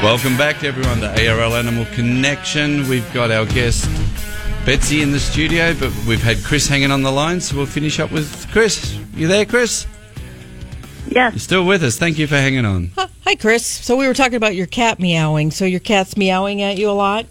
Welcome 0.07 0.37
back 0.37 0.61
to 0.61 0.69
everyone 0.69 1.01
to 1.01 1.09
ARL 1.29 1.57
Animal 1.57 1.85
Connection. 1.87 2.88
We've 2.88 3.12
got 3.12 3.33
our 3.33 3.45
guest 3.45 3.90
Betsy 4.64 5.03
in 5.03 5.11
the 5.11 5.19
studio, 5.19 5.75
but 5.75 5.92
we've 6.07 6.23
had 6.23 6.37
Chris 6.45 6.69
hanging 6.69 6.92
on 6.92 7.03
the 7.03 7.11
line, 7.11 7.40
so 7.40 7.57
we'll 7.57 7.66
finish 7.66 7.99
up 7.99 8.12
with 8.12 8.47
Chris. 8.53 8.95
You 9.16 9.27
there, 9.27 9.45
Chris? 9.45 9.85
Yes. 11.09 11.33
You're 11.33 11.40
still 11.40 11.66
with 11.66 11.83
us. 11.83 11.99
Thank 11.99 12.19
you 12.19 12.29
for 12.29 12.37
hanging 12.37 12.64
on. 12.64 12.92
Hi, 13.25 13.35
Chris. 13.35 13.66
So 13.66 13.97
we 13.97 14.07
were 14.07 14.14
talking 14.14 14.37
about 14.37 14.55
your 14.55 14.69
cat 14.69 15.01
meowing. 15.01 15.51
So 15.51 15.64
your 15.64 15.81
cat's 15.81 16.16
meowing 16.16 16.62
at 16.62 16.79
you 16.79 16.88
a 16.88 16.92
lot? 16.92 17.27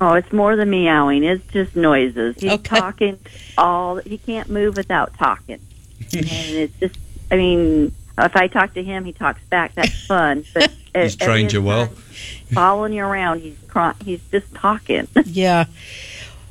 Oh, 0.00 0.14
it's 0.14 0.32
more 0.32 0.56
than 0.56 0.68
meowing. 0.68 1.22
It's 1.22 1.46
just 1.52 1.76
noises. 1.76 2.34
He's 2.40 2.50
Okay. 2.50 2.76
talking 2.80 3.20
all. 3.56 3.98
He 3.98 4.18
can't 4.18 4.50
move 4.50 4.76
without 4.76 5.16
talking, 5.16 5.60
and 6.12 6.26
it's 6.26 6.76
just. 6.80 6.96
I 7.30 7.36
mean, 7.36 7.94
if 8.24 8.36
I 8.36 8.46
talk 8.46 8.74
to 8.74 8.82
him, 8.82 9.04
he 9.04 9.12
talks 9.12 9.42
back. 9.44 9.74
That's 9.74 10.06
fun. 10.06 10.44
But 10.54 10.72
He's 10.94 11.16
trained 11.16 11.52
you 11.52 11.62
well. 11.62 11.86
Following 12.52 12.92
you 12.92 13.04
around, 13.04 13.40
he's 13.40 13.56
he's 14.04 14.20
just 14.30 14.52
talking. 14.54 15.06
Yeah. 15.24 15.66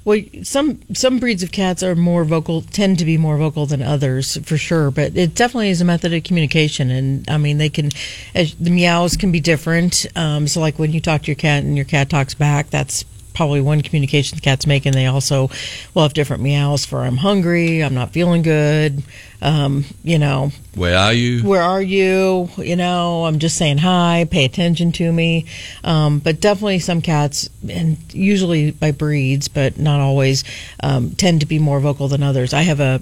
Well, 0.06 0.22
some 0.44 0.80
some 0.94 1.20
breeds 1.20 1.44
of 1.44 1.52
cats 1.52 1.84
are 1.84 1.94
more 1.94 2.24
vocal, 2.24 2.62
tend 2.62 3.00
to 3.00 3.06
be 3.06 3.18
more 3.18 3.38
vocal 3.38 3.66
than 3.66 3.84
others, 3.84 4.38
for 4.44 4.58
sure. 4.58 4.92
But 4.92 5.16
it 5.16 5.36
definitely 5.36 5.70
is 5.70 5.82
a 5.82 5.86
method 5.86 6.14
of 6.14 6.24
communication, 6.24 6.90
and 6.90 7.30
I 7.30 7.38
mean, 7.38 7.58
they 7.58 7.70
can, 7.70 7.90
as, 8.34 8.56
the 8.56 8.72
meows 8.72 9.18
can 9.18 9.32
be 9.32 9.42
different. 9.42 10.06
Um, 10.16 10.48
so, 10.48 10.62
like 10.62 10.80
when 10.80 10.94
you 10.94 11.02
talk 11.02 11.24
to 11.24 11.28
your 11.28 11.36
cat 11.36 11.64
and 11.64 11.76
your 11.76 11.86
cat 11.86 12.10
talks 12.10 12.34
back, 12.34 12.70
that's 12.70 13.04
probably 13.34 13.62
one 13.62 13.82
communication 13.82 14.36
the 14.36 14.42
cat's 14.42 14.66
making. 14.66 14.94
They 14.94 15.06
also 15.06 15.50
will 15.94 16.04
have 16.04 16.14
different 16.14 16.42
meows 16.42 16.86
for 16.86 17.02
"I'm 17.04 17.18
hungry," 17.18 17.84
"I'm 17.84 17.94
not 17.94 18.12
feeling 18.12 18.42
good," 18.42 19.04
um, 19.42 19.86
you 20.04 20.20
know, 20.20 20.52
Where 20.76 20.98
are 20.98 21.14
you? 21.14 21.48
where 21.48 21.62
are 21.62 21.82
you? 21.82 22.50
You 22.58 22.76
know, 22.76 23.26
I'm 23.26 23.40
just 23.40 23.58
saying 23.58 23.78
hi, 23.78 24.28
pay 24.30 24.46
attention 24.46 24.92
to 24.94 25.12
me. 25.12 25.46
Um, 25.84 26.20
but 26.20 26.42
definitely 26.42 26.80
some 26.80 27.02
cats, 27.02 27.50
and 27.70 27.98
usually 28.14 28.72
by 28.72 28.92
breeds, 28.92 29.48
but 29.48 29.78
not 29.78 30.00
always, 30.00 30.44
um, 30.84 31.12
tend 31.12 31.40
to 31.42 31.46
be 31.46 31.60
more 31.60 31.80
vocal 31.80 32.08
than 32.08 32.24
others. 32.24 32.54
I 32.54 32.64
have 32.64 32.80
a 32.80 33.02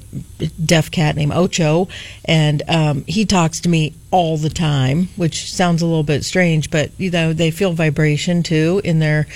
deaf 0.63 0.91
cat 0.91 1.15
named 1.15 1.31
Ocho, 1.33 1.87
and 2.25 2.61
um, 2.67 3.03
he 3.07 3.25
talks 3.25 3.61
to 3.61 3.69
me 3.69 3.93
all 4.11 4.37
the 4.37 4.49
time, 4.49 5.09
which 5.15 5.51
sounds 5.51 5.81
a 5.81 5.85
little 5.85 6.03
bit 6.03 6.23
strange, 6.23 6.69
but 6.71 6.91
you 6.97 7.11
know, 7.11 7.33
they 7.33 7.51
feel 7.51 7.73
vibration 7.73 8.43
too 8.43 8.79
in 8.83 8.99
their 8.99 9.27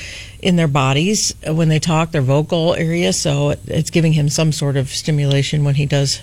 in 0.41 0.55
their 0.55 0.67
bodies 0.67 1.35
when 1.45 1.69
they 1.69 1.77
talk, 1.77 2.11
their 2.11 2.21
vocal 2.21 2.73
area. 2.73 3.13
So 3.13 3.51
it, 3.51 3.59
it's 3.67 3.89
giving 3.91 4.13
him 4.13 4.27
some 4.29 4.51
sort 4.51 4.75
of 4.77 4.89
stimulation 4.89 5.63
when 5.63 5.75
he 5.75 5.85
does 5.85 6.19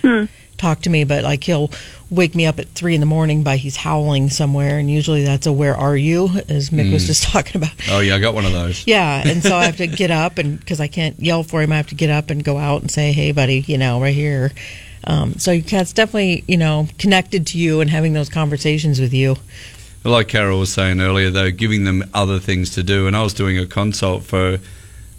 talk 0.59 0.83
to 0.83 0.91
me, 0.91 1.05
but 1.05 1.25
like 1.25 1.45
he'll 1.45 1.71
wake 2.11 2.35
me 2.35 2.47
up 2.47 2.59
at 2.59 2.69
three 2.69 2.95
in 2.95 3.01
the 3.01 3.07
morning 3.07 3.43
by 3.43 3.57
he's 3.57 3.77
howling 3.77 4.29
somewhere, 4.29 4.79
and 4.79 4.91
usually 4.91 5.25
that's 5.25 5.47
a 5.47 5.53
"Where 5.53 5.77
are 5.77 5.97
you?" 5.97 6.29
as 6.49 6.71
Mick 6.71 6.93
was 6.93 7.07
just 7.07 7.23
talking 7.33 7.57
about. 7.57 7.73
Oh 7.91 8.01
yeah, 8.01 8.17
I 8.17 8.19
got 8.19 8.35
one 8.35 8.45
of 8.45 8.53
those. 8.53 8.87
Yeah, 8.87 9.27
and 9.27 9.43
so 9.43 9.57
I 9.57 9.65
have 9.65 9.77
to 9.79 9.87
get 10.03 10.11
up, 10.11 10.39
and 10.39 10.59
because 10.59 10.81
I 10.81 10.89
can't 10.89 11.19
yell 11.19 11.43
for 11.43 11.63
him, 11.63 11.73
I 11.73 11.77
have 11.77 11.89
to 11.89 11.95
get 11.95 12.11
up 12.11 12.31
and 12.31 12.45
go 12.45 12.59
out 12.59 12.83
and 12.83 12.91
say, 12.91 13.13
"Hey, 13.13 13.33
buddy, 13.33 13.65
you 13.67 13.79
know, 13.79 14.01
right 14.01 14.15
here." 14.15 14.53
Um, 15.05 15.35
so 15.35 15.53
your 15.53 15.65
cat's 15.65 15.93
definitely, 15.93 16.45
you 16.47 16.57
know, 16.57 16.89
connected 16.99 17.47
to 17.49 17.59
you 17.59 17.81
and 17.81 17.89
having 17.89 18.13
those 18.13 18.29
conversations 18.29 19.01
with 19.01 19.15
you. 19.15 19.37
Like 20.05 20.29
Carol 20.29 20.61
was 20.61 20.73
saying 20.73 21.01
earlier, 21.01 21.31
though, 21.31 21.51
giving 21.51 21.85
them 21.85 22.05
other 22.15 22.39
things 22.39 22.71
to 22.71 22.83
do. 22.83 23.07
And 23.07 23.17
I 23.17 23.23
was 23.23 23.35
doing 23.35 23.59
a 23.59 23.67
consult 23.67 24.23
for 24.23 24.59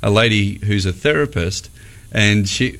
a 0.01 0.09
lady 0.09 0.59
who's 0.59 0.85
a 0.85 0.93
therapist, 0.93 1.69
and 2.11 2.47
she, 2.47 2.79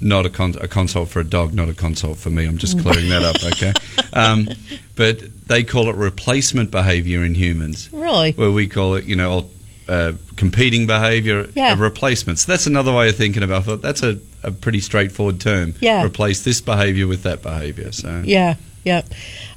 not 0.00 0.26
a, 0.26 0.30
con- 0.30 0.54
a 0.60 0.68
consult 0.68 1.08
for 1.08 1.20
a 1.20 1.24
dog, 1.24 1.54
not 1.54 1.68
a 1.68 1.74
console 1.74 2.14
for 2.14 2.30
me. 2.30 2.44
I'm 2.46 2.58
just 2.58 2.78
clearing 2.80 3.08
that 3.08 3.22
up, 3.22 3.42
okay? 3.52 3.72
Um, 4.12 4.48
but 4.94 5.20
they 5.48 5.62
call 5.64 5.88
it 5.88 5.96
replacement 5.96 6.70
behavior 6.70 7.24
in 7.24 7.34
humans, 7.34 7.88
Really? 7.92 8.32
where 8.32 8.50
we 8.50 8.66
call 8.68 8.94
it, 8.96 9.04
you 9.04 9.16
know, 9.16 9.48
uh, 9.88 10.12
competing 10.36 10.86
behavior 10.86 11.48
Yeah. 11.54 11.72
of 11.72 11.80
replacements. 11.80 12.44
That's 12.44 12.66
another 12.66 12.92
way 12.92 13.08
of 13.08 13.16
thinking 13.16 13.42
about 13.42 13.68
it. 13.68 13.82
That's 13.82 14.02
a, 14.02 14.18
a 14.42 14.50
pretty 14.50 14.80
straightforward 14.80 15.40
term. 15.40 15.74
Yeah. 15.80 16.04
Replace 16.04 16.42
this 16.44 16.60
behavior 16.60 17.06
with 17.06 17.22
that 17.22 17.42
behavior. 17.42 17.92
So 17.92 18.22
Yeah, 18.24 18.56
yeah. 18.84 19.02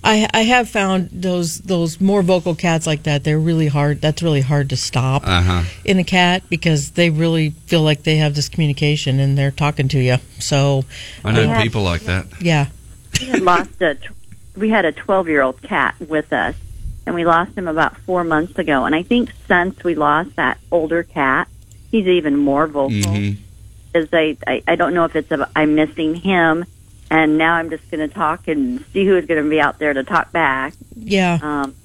I 0.04 0.28
I 0.34 0.42
have 0.44 0.70
found 0.70 1.10
those 1.12 1.60
those 1.60 2.00
more 2.00 2.22
vocal 2.22 2.56
cats 2.56 2.88
like 2.88 3.04
that. 3.04 3.24
They're 3.24 3.40
really 3.40 3.68
hard. 3.68 4.02
That's 4.02 4.22
really 4.22 4.42
hard 4.42 4.70
to 4.70 4.78
stop 4.78 5.24
Uh 5.26 5.42
huh. 5.42 5.64
in 5.84 6.00
a 6.00 6.04
cat 6.04 6.44
because 6.50 6.92
they 6.92 7.10
really 7.10 7.52
feel 7.68 7.82
like 7.82 8.04
they 8.04 8.18
have 8.18 8.36
this 8.36 8.50
communication 8.50 9.20
and 9.20 9.38
they're 9.38 9.52
talking 9.52 9.88
to 9.90 10.00
you. 10.00 10.18
So 10.40 10.86
I 11.24 11.32
know 11.32 11.42
Yeah. 11.44 11.62
people 11.64 11.84
like 11.84 12.02
that. 12.02 12.26
yeah, 12.42 12.68
we 13.22 13.28
had 13.28 13.42
lost 13.42 13.82
a 13.82 13.98
we 14.56 14.70
had 14.70 14.86
a 14.86 14.92
12 14.92 15.28
year 15.28 15.42
old 15.42 15.62
cat 15.62 15.96
with 16.00 16.32
us 16.34 16.56
and 17.06 17.16
we 17.16 17.26
lost 17.26 17.58
him 17.58 17.68
about 17.68 17.98
four 18.00 18.24
months 18.24 18.58
ago 18.60 18.86
and 18.86 18.94
i 18.94 19.02
think 19.04 19.32
since 19.48 19.84
we 19.84 19.96
lost 19.96 20.36
that 20.36 20.58
older 20.70 21.02
cat 21.04 21.48
he's 21.92 22.06
even 22.08 22.36
more 22.38 22.68
vocal 22.68 22.92
hmm 22.92 23.32
because 23.94 24.10
I, 24.14 24.38
I 24.46 24.62
i 24.68 24.76
don't 24.76 24.94
know 24.94 25.06
if 25.06 25.16
it's 25.16 25.32
a, 25.32 25.50
i'm 25.56 25.74
missing 25.76 26.14
him 26.14 26.66
and 27.10 27.38
now 27.38 27.54
i'm 27.56 27.70
just 27.70 27.90
going 27.92 28.08
to 28.08 28.14
talk 28.14 28.48
and 28.48 28.84
see 28.94 29.06
who 29.06 29.16
is 29.18 29.26
going 29.26 29.44
to 29.44 29.50
be 29.50 29.60
out 29.60 29.80
there 29.80 29.94
to 29.94 30.04
talk 30.04 30.32
back 30.32 30.74
yeah, 30.96 31.40
um 31.42 31.76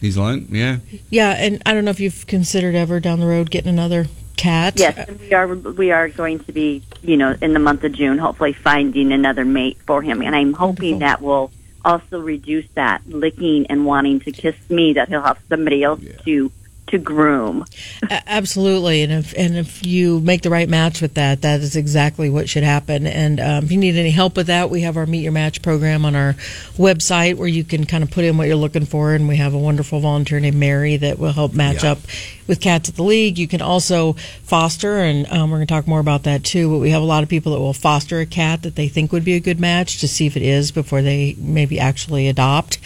He's 0.00 0.16
like, 0.16 0.44
yeah. 0.48 0.78
yeah. 1.10 1.32
And 1.32 1.62
I 1.66 1.74
don't 1.74 1.84
know 1.84 1.90
if 1.90 2.00
you've 2.00 2.26
considered 2.26 2.74
ever 2.74 3.00
down 3.00 3.20
the 3.20 3.26
road 3.26 3.50
getting 3.50 3.68
another 3.68 4.06
cat. 4.38 4.72
yes 4.78 5.06
we 5.20 5.34
are 5.34 5.46
we 5.46 5.90
are 5.90 6.08
going 6.08 6.38
to 6.38 6.52
be 6.52 6.82
you 7.02 7.18
know 7.18 7.36
in 7.42 7.52
the 7.52 7.58
month 7.58 7.84
of 7.84 7.92
june 7.92 8.16
hopefully 8.16 8.54
finding 8.54 9.12
another 9.12 9.44
mate 9.44 9.76
for 9.86 10.00
him 10.00 10.22
and 10.22 10.34
i'm 10.34 10.54
hoping 10.54 10.92
Wonderful. 10.92 10.98
that 11.00 11.20
will 11.20 11.52
also 11.84 12.18
reduce 12.18 12.66
that 12.70 13.02
licking 13.06 13.66
and 13.66 13.84
wanting 13.84 14.20
to 14.20 14.32
kiss 14.32 14.56
me 14.70 14.94
that 14.94 15.10
he'll 15.10 15.20
have 15.20 15.38
somebody 15.50 15.82
else 15.84 16.00
Yeah. 16.00 16.12
to 16.24 16.52
to 16.90 16.98
groom 16.98 17.64
A- 18.10 18.22
Absolutely, 18.30 19.02
and 19.02 19.12
if 19.12 19.32
and 19.36 19.56
if 19.56 19.84
you 19.86 20.20
make 20.20 20.42
the 20.42 20.50
right 20.50 20.68
match 20.68 21.00
with 21.00 21.14
that, 21.14 21.42
that 21.42 21.60
is 21.60 21.76
exactly 21.76 22.30
what 22.30 22.48
should 22.48 22.62
happen. 22.62 23.06
And 23.06 23.40
um, 23.40 23.64
if 23.64 23.72
you 23.72 23.78
need 23.78 23.96
any 23.96 24.10
help 24.10 24.36
with 24.36 24.46
that, 24.48 24.70
we 24.70 24.82
have 24.82 24.96
our 24.96 25.06
Meet 25.06 25.20
Your 25.22 25.32
Match 25.32 25.62
program 25.62 26.04
on 26.04 26.14
our 26.14 26.34
website 26.76 27.36
where 27.36 27.48
you 27.48 27.64
can 27.64 27.84
kind 27.86 28.02
of 28.02 28.10
put 28.10 28.24
in 28.24 28.36
what 28.36 28.46
you're 28.46 28.56
looking 28.56 28.84
for, 28.86 29.14
and 29.14 29.28
we 29.28 29.36
have 29.36 29.54
a 29.54 29.58
wonderful 29.58 30.00
volunteer 30.00 30.40
named 30.40 30.56
Mary 30.56 30.96
that 30.96 31.18
will 31.18 31.32
help 31.32 31.54
match 31.54 31.82
Yeah. 31.84 31.92
up 31.92 31.98
with 32.46 32.60
cats 32.60 32.88
at 32.88 32.96
the 32.96 33.02
league. 33.02 33.38
You 33.38 33.46
can 33.48 33.62
also 33.62 34.14
foster, 34.42 34.98
and 34.98 35.26
um, 35.32 35.50
we're 35.50 35.58
going 35.58 35.66
to 35.68 35.72
talk 35.74 35.86
more 35.86 36.00
about 36.00 36.24
that 36.24 36.44
too. 36.44 36.70
But 36.70 36.78
we 36.78 36.90
have 36.90 37.02
a 37.02 37.06
lot 37.06 37.22
of 37.22 37.28
people 37.28 37.52
that 37.52 37.60
will 37.60 37.72
foster 37.72 38.20
a 38.20 38.26
cat 38.26 38.62
that 38.62 38.74
they 38.76 38.88
think 38.88 39.12
would 39.12 39.24
be 39.24 39.34
a 39.34 39.40
good 39.40 39.60
match 39.60 40.00
to 40.00 40.08
see 40.08 40.26
if 40.26 40.36
it 40.36 40.42
is 40.42 40.70
before 40.70 41.02
they 41.02 41.36
maybe 41.38 41.78
actually 41.78 42.28
adopt. 42.28 42.78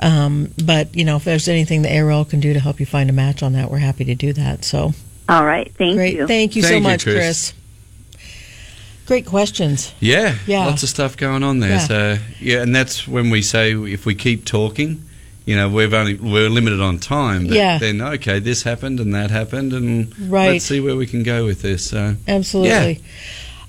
Um, 0.00 0.52
but 0.64 0.96
you 0.96 1.04
know, 1.04 1.16
if 1.16 1.24
there's 1.24 1.46
anything 1.48 1.82
the 1.82 1.94
ARL 1.98 2.24
can 2.24 2.40
do 2.40 2.52
to 2.54 2.60
help 2.60 2.80
you 2.80 2.86
find 2.86 3.10
a 3.10 3.12
match 3.12 3.42
on 3.42 3.52
that, 3.52 3.70
we're 3.70 3.78
happy 3.78 4.04
to 4.06 4.14
do 4.14 4.32
that. 4.32 4.64
So. 4.64 4.92
all 5.28 5.44
right 5.44 5.70
thank 5.76 5.96
Great. 5.96 6.16
you 6.16 6.26
Thank 6.26 6.56
you 6.56 6.62
so 6.62 6.74
you, 6.76 6.80
much, 6.80 7.04
Chris. 7.04 7.14
Chris. 7.14 7.54
Great 9.06 9.26
questions. 9.26 9.92
Yeah, 10.00 10.36
Yeah. 10.46 10.66
lots 10.66 10.82
of 10.84 10.88
stuff 10.88 11.16
going 11.16 11.42
on 11.42 11.58
there. 11.58 11.70
Yeah. 11.70 11.78
So 11.78 12.18
yeah, 12.40 12.62
and 12.62 12.74
that's 12.74 13.08
when 13.08 13.28
we 13.30 13.42
say 13.42 13.72
if 13.74 14.06
we 14.06 14.14
keep 14.14 14.44
talking, 14.44 15.02
you 15.46 15.56
know, 15.56 15.68
we've 15.68 15.92
only 15.92 16.14
we're 16.14 16.48
limited 16.48 16.80
on 16.80 16.98
time. 16.98 17.46
But 17.48 17.56
Yeah. 17.56 17.78
Then 17.78 18.00
okay, 18.00 18.38
this 18.38 18.62
happened 18.62 19.00
and 19.00 19.12
that 19.14 19.30
happened, 19.32 19.72
and 19.72 20.12
Right. 20.30 20.52
let's 20.52 20.64
see 20.64 20.78
where 20.80 20.94
we 20.96 21.06
can 21.06 21.24
go 21.24 21.44
with 21.44 21.60
this. 21.62 21.84
So 21.84 22.14
Absolutely. 22.28 23.00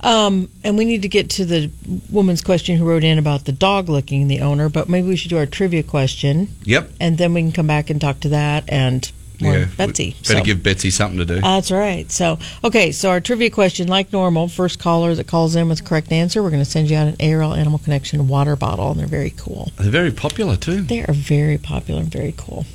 Um, 0.01 0.49
and 0.63 0.77
we 0.77 0.85
need 0.85 1.03
to 1.03 1.07
get 1.07 1.29
to 1.31 1.45
the 1.45 1.71
woman's 2.11 2.41
question 2.41 2.75
who 2.75 2.85
wrote 2.85 3.03
in 3.03 3.19
about 3.19 3.45
the 3.45 3.51
dog 3.51 3.87
licking 3.87 4.27
the 4.27 4.41
owner, 4.41 4.67
but 4.67 4.89
maybe 4.89 5.07
we 5.07 5.15
should 5.15 5.29
do 5.29 5.37
our 5.37 5.45
trivia 5.45 5.83
question, 5.83 6.49
yep. 6.63 6.89
and 6.99 7.17
then 7.17 7.33
we 7.33 7.41
can 7.41 7.51
come 7.51 7.67
back 7.67 7.89
and 7.89 8.01
talk 8.01 8.19
to 8.21 8.29
that 8.29 8.63
and 8.67 9.11
more 9.39 9.57
yeah. 9.57 9.67
Betsy. 9.77 10.15
Better 10.23 10.39
So- 10.39 10.43
give 10.43 10.63
Betsy 10.63 10.89
something 10.89 11.19
to 11.19 11.25
do. 11.25 11.41
That's 11.41 11.71
right. 11.71 12.11
So, 12.11 12.39
okay, 12.63 12.91
so 12.91 13.09
our 13.09 13.19
trivia 13.19 13.49
question, 13.49 13.87
like 13.87 14.13
normal, 14.13 14.47
first 14.47 14.79
caller 14.79 15.15
that 15.15 15.27
calls 15.27 15.55
in 15.55 15.67
with 15.67 15.79
the 15.79 15.83
correct 15.83 16.11
answer, 16.11 16.41
we're 16.43 16.51
going 16.51 16.63
to 16.63 16.69
send 16.69 16.89
you 16.89 16.97
out 16.97 17.07
an 17.07 17.15
ARL 17.19 17.53
Animal 17.53 17.79
Connection 17.79 18.27
water 18.27 18.55
bottle, 18.55 18.91
and 18.91 18.99
they're 18.99 19.07
very 19.07 19.33
cool. 19.35 19.71
They're 19.77 19.91
very 19.91 20.11
popular 20.11 20.55
too. 20.55 20.81
They 20.81 21.03
are 21.03 21.13
very 21.13 21.57
popular 21.57 22.01
and 22.01 22.11
very 22.11 22.33
cool. 22.37 22.65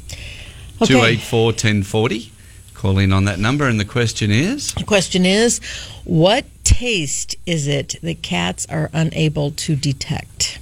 Two 0.84 0.98
eight 0.98 1.20
four 1.20 1.52
ten 1.54 1.82
forty. 1.82 2.30
Call 2.76 2.98
in 2.98 3.12
on 3.12 3.24
that 3.24 3.38
number, 3.38 3.66
and 3.66 3.80
the 3.80 3.84
question 3.86 4.30
is. 4.30 4.72
The 4.74 4.84
question 4.84 5.24
is, 5.24 5.60
what 6.04 6.44
taste 6.62 7.34
is 7.46 7.66
it 7.66 7.96
that 8.02 8.20
cats 8.22 8.66
are 8.68 8.90
unable 8.92 9.50
to 9.52 9.74
detect? 9.76 10.58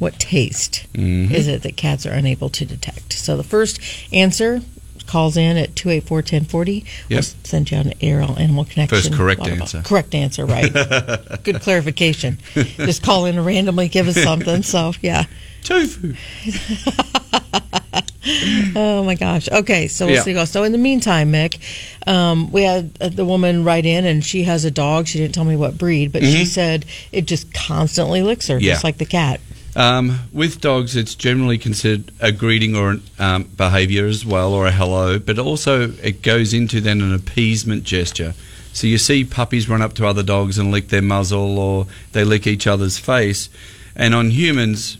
What 0.00 0.18
taste 0.18 0.84
Mhm. 0.94 1.30
is 1.30 1.46
it 1.46 1.62
that 1.62 1.76
cats 1.76 2.04
are 2.06 2.10
unable 2.12 2.50
to 2.50 2.64
detect? 2.64 3.12
So 3.12 3.36
the 3.36 3.44
first 3.44 3.78
answer 4.12 4.62
calls 5.06 5.36
in 5.36 5.56
at 5.56 5.76
284 5.76 6.22
1040. 6.22 6.84
We'll 7.08 7.18
Yep. 7.18 7.24
send 7.44 7.70
you 7.70 7.76
an 7.78 7.92
ARL 8.02 8.36
Animal 8.38 8.64
Connection. 8.64 8.98
First 8.98 9.12
correct 9.12 9.46
answer. 9.46 9.80
Correct 9.82 10.14
answer, 10.14 10.44
right. 10.44 10.72
Good 11.44 11.60
clarification. 11.60 12.38
Just 12.78 13.02
call 13.02 13.26
in 13.26 13.36
and 13.36 13.46
randomly 13.46 13.86
give 13.88 14.08
us 14.08 14.20
something. 14.20 14.62
So, 14.64 14.92
yeah. 15.02 15.24
Tofu. 15.62 16.14
Oh 18.76 19.04
my 19.04 19.14
gosh. 19.14 19.48
Okay, 19.50 19.86
so 19.88 20.06
we'll 20.06 20.16
Yeah. 20.16 20.22
see. 20.22 20.46
So 20.46 20.64
in 20.64 20.72
the 20.72 20.78
meantime, 20.78 21.32
Mick, 21.32 21.58
um, 22.06 22.50
we 22.50 22.62
had 22.62 22.90
uh, 23.00 23.08
the 23.08 23.24
woman 23.24 23.64
write 23.64 23.86
in, 23.86 24.04
and 24.04 24.24
she 24.24 24.44
has 24.44 24.64
a 24.64 24.70
dog. 24.70 25.06
She 25.06 25.18
didn't 25.18 25.34
tell 25.34 25.44
me 25.44 25.56
what 25.56 25.76
breed, 25.78 26.12
but 26.12 26.22
she 26.22 26.44
said 26.44 26.84
it 27.12 27.26
just 27.26 27.52
constantly 27.52 28.22
licks 28.22 28.48
her, 28.48 28.56
Mm-hmm. 28.56 28.64
Yeah. 28.64 28.72
just 28.72 28.84
like 28.84 28.98
the 28.98 29.04
cat. 29.06 29.40
Um, 29.76 30.20
with 30.32 30.60
dogs, 30.60 30.94
it's 30.96 31.14
generally 31.16 31.58
considered 31.58 32.12
a 32.20 32.30
greeting 32.30 32.76
or 32.76 32.90
an 32.92 33.02
um, 33.18 33.42
behaviour 33.56 34.06
as 34.06 34.24
well, 34.24 34.52
or 34.54 34.66
a 34.66 34.70
hello, 34.72 35.18
but 35.18 35.38
also 35.38 35.90
it 36.02 36.22
goes 36.22 36.54
into 36.54 36.80
then 36.80 37.00
an 37.00 37.12
appeasement 37.12 37.82
gesture. 37.84 38.34
So 38.72 38.86
you 38.86 38.98
see 38.98 39.24
puppies 39.24 39.68
run 39.68 39.82
up 39.82 39.94
to 39.94 40.06
other 40.06 40.22
dogs 40.22 40.58
and 40.58 40.70
lick 40.70 40.88
their 40.88 41.02
muzzle, 41.02 41.58
or 41.58 41.86
they 42.12 42.24
lick 42.24 42.46
each 42.46 42.66
other's 42.66 42.98
face. 42.98 43.48
And 43.96 44.14
on 44.14 44.30
humans, 44.30 44.96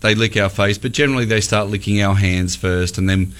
they 0.00 0.14
lick 0.14 0.36
our 0.36 0.48
face, 0.48 0.78
but 0.78 0.92
generally 0.92 1.24
they 1.24 1.40
start 1.40 1.68
licking 1.68 2.02
our 2.02 2.14
hands 2.14 2.56
first, 2.56 2.98
and 2.98 3.08
then 3.08 3.34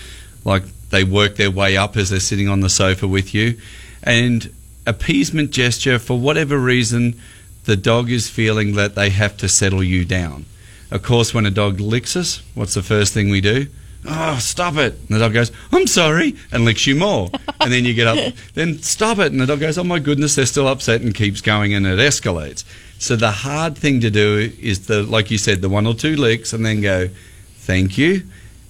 like 0.44 0.64
they 0.90 1.04
work 1.04 1.36
their 1.36 1.50
way 1.50 1.76
up 1.76 1.96
as 1.96 2.10
they're 2.10 2.20
sitting 2.20 2.48
on 2.48 2.60
the 2.60 2.68
sofa 2.68 3.06
with 3.06 3.34
you. 3.34 3.58
And 4.02 4.52
appeasement 4.86 5.50
gesture, 5.50 5.98
for 5.98 6.18
whatever 6.18 6.58
reason, 6.58 7.20
the 7.64 7.76
dog 7.76 8.10
is 8.10 8.28
feeling 8.28 8.74
that 8.74 8.94
they 8.94 9.10
have 9.10 9.36
to 9.38 9.48
settle 9.48 9.82
you 9.82 10.04
down. 10.04 10.46
Of 10.90 11.02
course, 11.02 11.32
when 11.32 11.46
a 11.46 11.50
dog 11.50 11.78
licks 11.78 12.16
us, 12.16 12.42
what's 12.54 12.74
the 12.74 12.82
first 12.82 13.14
thing 13.14 13.30
we 13.30 13.40
do? 13.40 13.66
oh, 14.06 14.38
stop 14.38 14.76
it. 14.76 14.94
And 14.94 15.08
the 15.08 15.18
dog 15.18 15.32
goes, 15.32 15.52
I'm 15.72 15.86
sorry, 15.86 16.36
and 16.52 16.64
licks 16.64 16.86
you 16.86 16.96
more. 16.96 17.30
and 17.60 17.72
then 17.72 17.84
you 17.84 17.94
get 17.94 18.06
up, 18.06 18.34
then 18.54 18.78
stop 18.82 19.18
it. 19.18 19.32
And 19.32 19.40
the 19.40 19.46
dog 19.46 19.60
goes, 19.60 19.78
oh 19.78 19.84
my 19.84 19.98
goodness, 19.98 20.34
they're 20.34 20.46
still 20.46 20.68
upset 20.68 21.00
and 21.00 21.14
keeps 21.14 21.40
going 21.40 21.74
and 21.74 21.86
it 21.86 21.98
escalates. 21.98 22.64
So 23.00 23.16
the 23.16 23.30
hard 23.30 23.78
thing 23.78 24.00
to 24.00 24.10
do 24.10 24.52
is 24.60 24.86
the, 24.86 25.02
like 25.02 25.30
you 25.30 25.38
said, 25.38 25.62
the 25.62 25.70
one 25.70 25.86
or 25.86 25.94
two 25.94 26.16
licks 26.16 26.52
and 26.52 26.64
then 26.66 26.82
go, 26.82 27.08
thank 27.56 27.96
you, 27.96 28.24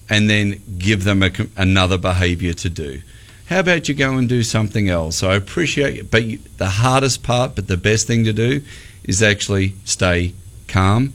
and 0.09 0.29
then 0.29 0.61
give 0.77 1.03
them 1.03 1.21
a, 1.21 1.31
another 1.57 1.97
behavior 1.97 2.53
to 2.53 2.69
do. 2.69 3.01
How 3.47 3.59
about 3.59 3.89
you 3.89 3.93
go 3.93 4.13
and 4.13 4.29
do 4.29 4.41
something 4.43 4.87
else? 4.87 5.17
So 5.17 5.29
I 5.29 5.35
appreciate 5.35 5.97
it, 5.97 6.09
but 6.09 6.23
you, 6.23 6.39
the 6.55 6.69
hardest 6.69 7.23
part, 7.23 7.55
but 7.55 7.67
the 7.67 7.75
best 7.75 8.07
thing 8.07 8.23
to 8.23 8.31
do 8.31 8.63
is 9.03 9.21
actually 9.21 9.73
stay 9.83 10.33
calm 10.69 11.11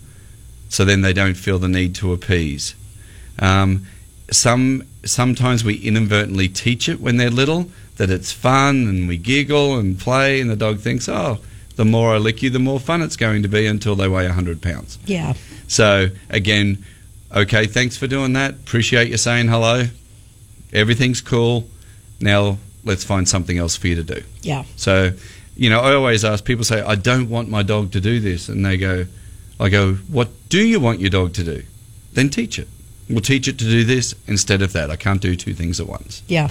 so 0.68 0.84
then 0.84 1.00
they 1.00 1.14
don't 1.14 1.38
feel 1.38 1.58
the 1.58 1.68
need 1.68 1.94
to 1.94 2.12
appease. 2.12 2.74
Um, 3.38 3.86
some 4.30 4.86
sometimes 5.06 5.64
we 5.64 5.76
inadvertently 5.76 6.48
teach 6.48 6.86
it 6.86 7.00
when 7.00 7.16
they're 7.16 7.30
little 7.30 7.70
that 7.96 8.10
it's 8.10 8.30
fun 8.30 8.86
and 8.86 9.08
we 9.08 9.16
giggle 9.16 9.78
and 9.78 9.98
play 9.98 10.38
and 10.38 10.50
the 10.50 10.56
dog 10.56 10.80
thinks 10.80 11.08
oh 11.08 11.38
the 11.76 11.84
more 11.84 12.14
I 12.14 12.18
lick 12.18 12.42
you 12.42 12.50
the 12.50 12.58
more 12.58 12.80
fun 12.80 13.02
it's 13.02 13.16
going 13.16 13.42
to 13.42 13.48
be 13.48 13.66
until 13.66 13.94
they 13.94 14.08
weigh 14.08 14.26
100 14.26 14.60
pounds 14.62 14.98
Yeah. 15.06 15.34
so 15.68 16.08
again 16.30 16.84
okay 17.34 17.66
thanks 17.66 17.96
for 17.96 18.06
doing 18.06 18.32
that 18.34 18.52
appreciate 18.54 19.08
you 19.10 19.16
saying 19.16 19.48
hello 19.48 19.84
everything's 20.72 21.20
cool 21.20 21.66
now 22.20 22.58
let's 22.84 23.04
find 23.04 23.28
something 23.28 23.58
else 23.58 23.76
for 23.76 23.88
you 23.88 23.96
to 23.96 24.02
do 24.02 24.22
Yeah. 24.42 24.64
so 24.76 25.12
you 25.56 25.70
know 25.70 25.80
I 25.80 25.94
always 25.94 26.24
ask 26.24 26.44
people 26.44 26.64
say 26.64 26.80
I 26.82 26.94
don't 26.94 27.28
want 27.28 27.48
my 27.50 27.62
dog 27.62 27.92
to 27.92 28.00
do 28.00 28.20
this 28.20 28.48
and 28.48 28.64
they 28.64 28.76
go 28.76 29.06
I 29.60 29.68
go 29.68 29.94
what 30.08 30.28
do 30.48 30.58
you 30.62 30.80
want 30.80 31.00
your 31.00 31.10
dog 31.10 31.32
to 31.34 31.44
do 31.44 31.62
then 32.14 32.28
teach 32.30 32.58
it 32.58 32.68
We'll 33.08 33.20
teach 33.20 33.46
it 33.46 33.56
to 33.58 33.64
do 33.64 33.84
this 33.84 34.16
instead 34.26 34.62
of 34.62 34.72
that. 34.72 34.90
I 34.90 34.96
can't 34.96 35.20
do 35.22 35.36
two 35.36 35.54
things 35.54 35.78
at 35.78 35.86
once. 35.86 36.24
Yeah. 36.26 36.48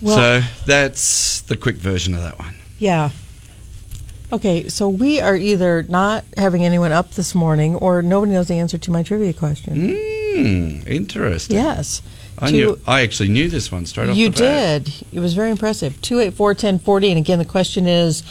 Well, 0.00 0.16
so 0.40 0.48
that's 0.64 1.42
the 1.42 1.56
quick 1.58 1.76
version 1.76 2.14
of 2.14 2.22
that 2.22 2.38
one. 2.38 2.54
yeah. 2.78 3.10
Okay, 4.32 4.68
so 4.68 4.88
we 4.88 5.20
are 5.20 5.36
either 5.36 5.82
not 5.84 6.24
having 6.36 6.64
anyone 6.64 6.92
up 6.92 7.12
this 7.12 7.34
morning 7.34 7.74
or 7.76 8.00
nobody 8.02 8.32
knows 8.32 8.48
the 8.48 8.54
answer 8.54 8.78
to 8.78 8.90
my 8.90 9.02
trivia 9.02 9.32
question. 9.32 9.90
Hmm, 9.90 10.86
interesting. 10.86 11.56
Yes. 11.56 12.00
I 12.38 12.50
knew. 12.50 12.78
I 12.86 13.02
actually 13.02 13.28
knew 13.28 13.48
this 13.48 13.70
one 13.72 13.84
straight 13.86 14.08
off 14.08 14.16
You 14.16 14.30
the 14.30 14.40
bat. 14.40 14.84
did. 14.84 14.94
It 15.12 15.20
was 15.20 15.34
very 15.34 15.50
impressive. 15.50 16.00
284 16.00 16.48
1040. 16.50 17.10
And 17.10 17.18
again, 17.18 17.38
the 17.38 17.44
question 17.44 17.86
is 17.86 18.22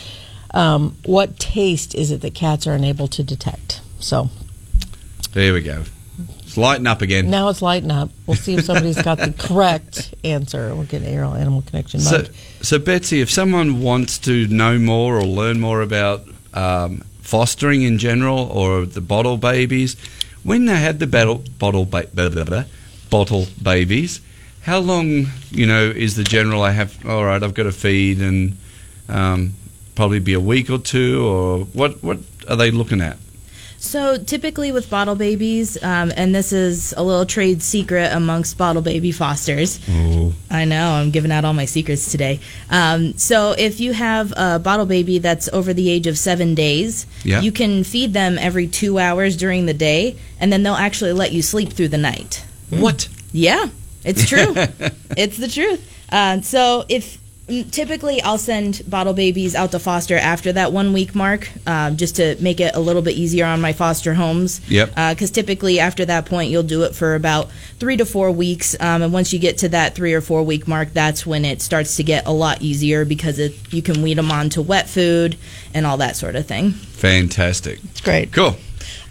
um, 0.51 0.95
what 1.05 1.37
taste 1.37 1.93
is 1.93 2.11
it 2.11 2.21
that 2.21 2.33
cats 2.33 2.65
are 2.65 2.73
unable 2.73 3.07
to 3.09 3.23
detect? 3.23 3.81
So 3.99 4.29
There 5.33 5.53
we 5.53 5.61
go. 5.61 5.83
It's 6.43 6.57
lighting 6.57 6.87
up 6.87 7.01
again. 7.01 7.29
now 7.29 7.49
it's 7.49 7.61
lighting 7.61 7.91
up. 7.91 8.09
We'll 8.27 8.35
see 8.37 8.55
if 8.55 8.65
somebody's 8.65 9.01
got 9.01 9.17
the 9.19 9.33
correct 9.37 10.13
answer. 10.23 10.73
We'll 10.75 10.85
get 10.85 11.03
ARL 11.07 11.35
Animal 11.35 11.61
Connection 11.63 11.99
So, 11.99 12.25
so 12.61 12.79
Betsy, 12.79 13.21
if 13.21 13.29
someone 13.29 13.81
wants 13.81 14.17
to 14.19 14.47
know 14.47 14.77
more 14.79 15.17
or 15.17 15.23
learn 15.23 15.59
more 15.59 15.81
about 15.81 16.23
um, 16.53 17.03
fostering 17.21 17.83
in 17.83 17.97
general 17.97 18.39
or 18.39 18.85
the 18.85 19.01
bottle 19.01 19.37
babies, 19.37 19.95
when 20.43 20.65
they 20.65 20.75
had 20.77 20.99
the 20.99 21.07
battle, 21.07 21.43
bottle 21.59 21.85
ba- 21.85 22.07
blah, 22.13 22.29
blah, 22.29 22.43
blah, 22.43 22.63
bottle 23.09 23.45
babies, 23.61 24.21
how 24.61 24.79
long 24.79 25.27
you 25.51 25.65
know 25.65 25.83
is 25.89 26.15
the 26.15 26.23
general? 26.23 26.61
I 26.63 26.71
have 26.71 27.05
all 27.05 27.23
right. 27.25 27.41
I've 27.41 27.53
got 27.53 27.63
to 27.63 27.71
feed 27.71 28.21
and 28.21 28.57
um, 29.07 29.53
probably 29.95 30.19
be 30.19 30.33
a 30.33 30.39
week 30.39 30.69
or 30.69 30.77
two, 30.79 31.25
or 31.25 31.59
what? 31.73 32.03
What 32.03 32.19
are 32.47 32.55
they 32.55 32.71
looking 32.71 33.01
at? 33.01 33.17
So 33.81 34.17
typically 34.17 34.71
with 34.73 34.89
bottle 34.89 35.15
babies, 35.15 35.81
um, 35.81 36.11
and 36.15 36.35
this 36.35 36.51
is 36.51 36.93
a 36.97 37.01
little 37.01 37.25
trade 37.25 37.61
secret 37.63 38.11
amongst 38.11 38.57
bottle 38.57 38.81
baby 38.81 39.11
fosters. 39.13 39.79
Oh, 39.89 40.33
I 40.51 40.65
know 40.65 40.91
I'm 40.91 41.11
giving 41.11 41.31
out 41.31 41.45
all 41.45 41.53
my 41.53 41.63
secrets 41.65 42.11
today. 42.11 42.41
Um, 42.69 43.17
so 43.17 43.53
if 43.57 43.79
you 43.79 43.93
have 43.93 44.33
a 44.35 44.59
bottle 44.59 44.85
baby 44.85 45.19
that's 45.19 45.47
over 45.49 45.73
the 45.73 45.89
age 45.89 46.07
of 46.07 46.17
seven 46.17 46.55
days, 46.55 47.05
Yeah. 47.23 47.39
you 47.41 47.53
can 47.53 47.83
feed 47.85 48.13
them 48.13 48.37
every 48.37 48.67
two 48.67 48.99
hours 48.99 49.37
during 49.37 49.65
the 49.65 49.73
day, 49.73 50.17
and 50.41 50.51
then 50.51 50.61
they'll 50.63 50.73
actually 50.75 51.13
let 51.13 51.31
you 51.31 51.41
sleep 51.41 51.69
through 51.71 51.87
the 51.89 51.97
night. 51.97 52.43
what? 52.69 53.07
Yeah, 53.31 53.69
it's 54.03 54.27
true. 54.27 54.53
it's 55.17 55.37
the 55.37 55.47
truth. 55.47 55.81
Uh, 56.11 56.41
so 56.41 56.83
if 56.89 57.17
typically 57.71 58.21
I'll 58.21 58.37
send 58.37 58.81
bottle 58.87 59.13
babies 59.13 59.55
out 59.55 59.71
to 59.71 59.79
foster 59.79 60.15
after 60.15 60.53
that 60.53 60.71
one 60.71 60.93
week 60.93 61.15
mark, 61.15 61.49
um, 61.67 61.97
just 61.97 62.15
to 62.17 62.35
make 62.39 62.59
it 62.59 62.75
a 62.75 62.79
little 62.79 63.01
bit 63.01 63.15
easier 63.15 63.45
on 63.45 63.61
my 63.61 63.73
foster 63.73 64.13
homes. 64.13 64.61
Yep. 64.69 64.89
Because 64.89 65.31
typically 65.31 65.79
after 65.79 66.05
that 66.05 66.25
point 66.25 66.51
you'll 66.51 66.63
do 66.63 66.83
it 66.83 66.95
for 66.95 67.15
about 67.15 67.51
three 67.79 67.97
to 67.97 68.05
four 68.05 68.31
weeks, 68.31 68.75
um, 68.79 69.01
and 69.01 69.13
once 69.13 69.33
you 69.33 69.39
get 69.39 69.59
to 69.59 69.69
that 69.69 69.95
three 69.95 70.13
or 70.13 70.21
four 70.21 70.43
week 70.43 70.67
mark, 70.67 70.93
that's 70.93 71.25
when 71.25 71.45
it 71.45 71.61
starts 71.61 71.95
to 71.97 72.03
get 72.03 72.25
a 72.27 72.31
lot 72.31 72.61
easier 72.61 73.05
because 73.05 73.39
it, 73.39 73.73
you 73.73 73.81
can 73.81 74.01
weed 74.01 74.17
them 74.17 74.31
on 74.31 74.49
to 74.49 74.61
wet 74.61 74.87
food 74.87 75.37
and 75.73 75.85
all 75.85 75.97
that 75.97 76.15
sort 76.15 76.35
of 76.35 76.45
thing. 76.45 76.71
Fantastic. 76.71 77.79
It's 77.85 78.01
great. 78.01 78.31
Cool. 78.31 78.55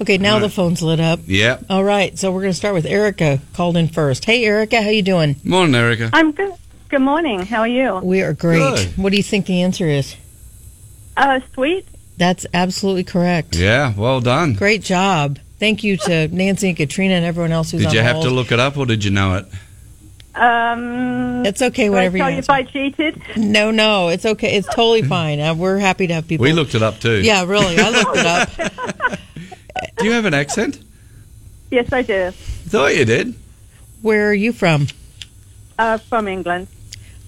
Okay, 0.01 0.19
now 0.19 0.39
the 0.39 0.49
phone's 0.49 0.81
lit 0.81 1.01
up. 1.01 1.21
Yeah. 1.27 1.59
All 1.69 1.83
right, 1.83 2.17
so 2.17 2.31
we're 2.31 2.43
going 2.43 2.53
to 2.53 2.57
start 2.57 2.75
with 2.75 2.87
Erica 2.87 3.41
called 3.55 3.77
in 3.77 3.89
first. 3.89 4.25
Hey, 4.25 4.45
Erica, 4.45 4.81
how 4.81 4.91
you 4.91 5.03
doing? 5.03 5.37
Morning, 5.43 5.75
Erica. 5.75 6.11
I'm 6.13 6.33
good. 6.33 6.55
Good 6.89 7.01
morning. 7.01 7.41
How 7.45 7.61
are 7.61 7.69
you? 7.69 7.97
We 7.99 8.23
are 8.23 8.33
great. 8.33 8.59
Good. 8.59 8.87
What 8.97 9.11
do 9.11 9.17
you 9.19 9.23
think 9.23 9.47
the 9.47 9.63
answer 9.63 9.87
is? 9.87 10.17
Uh, 11.17 11.41
sweet. 11.53 11.87
That's 12.17 12.47
absolutely 12.55 13.05
correct. 13.05 13.55
Yeah. 13.57 13.93
Well 13.97 14.21
done. 14.21 14.55
Great 14.55 14.83
job. 14.83 15.39
Thank 15.59 15.85
you 15.85 15.97
to 15.99 16.29
Nancy 16.29 16.69
and 16.69 16.77
Katrina 16.77 17.15
and 17.15 17.25
everyone 17.25 17.53
else 17.53 17.71
who's 17.71 17.81
Did 17.83 17.89
on 17.89 17.95
you 17.95 18.01
have 18.01 18.15
hold. 18.17 18.27
to 18.27 18.31
look 18.31 18.53
it 18.53 18.61
up 18.61 18.77
or 18.77 18.87
did 18.87 19.05
you 19.05 19.11
know 19.11 19.37
it? 19.37 19.47
Um, 20.41 21.45
It's 21.45 21.61
okay, 21.61 21.87
do 21.87 21.93
I 21.93 21.95
whatever 21.97 22.17
you 22.17 22.23
tell 22.23 22.31
you 22.31 22.39
if 22.39 22.49
answer. 22.51 22.53
I 22.53 22.63
cheated? 22.63 23.23
No, 23.37 23.71
no, 23.73 24.09
it's 24.09 24.25
okay. 24.25 24.57
It's 24.57 24.69
totally 24.69 25.03
fine. 25.17 25.41
Uh, 25.41 25.55
we're 25.55 25.79
happy 25.79 26.07
to 26.07 26.15
have 26.15 26.29
people. 26.29 26.45
We 26.45 26.53
looked 26.53 26.75
it 26.77 26.83
up 26.83 27.01
too. 27.01 27.21
Yeah, 27.23 27.45
really. 27.45 27.77
I 27.79 27.91
looked 27.91 28.17
it 28.17 28.27
up. 28.27 29.19
Do 29.99 30.05
you 30.05 30.13
have 30.13 30.25
an 30.27 30.35
accent? 30.35 30.81
Yes, 31.71 31.93
I 31.93 32.03
do. 32.03 32.31
Thought 32.31 32.97
you 32.97 33.05
did. 33.05 33.35
Where 34.01 34.31
are 34.31 34.35
you 34.35 34.53
from? 34.53 34.87
Uh, 35.79 35.99
from 35.99 36.27
England. 36.29 36.69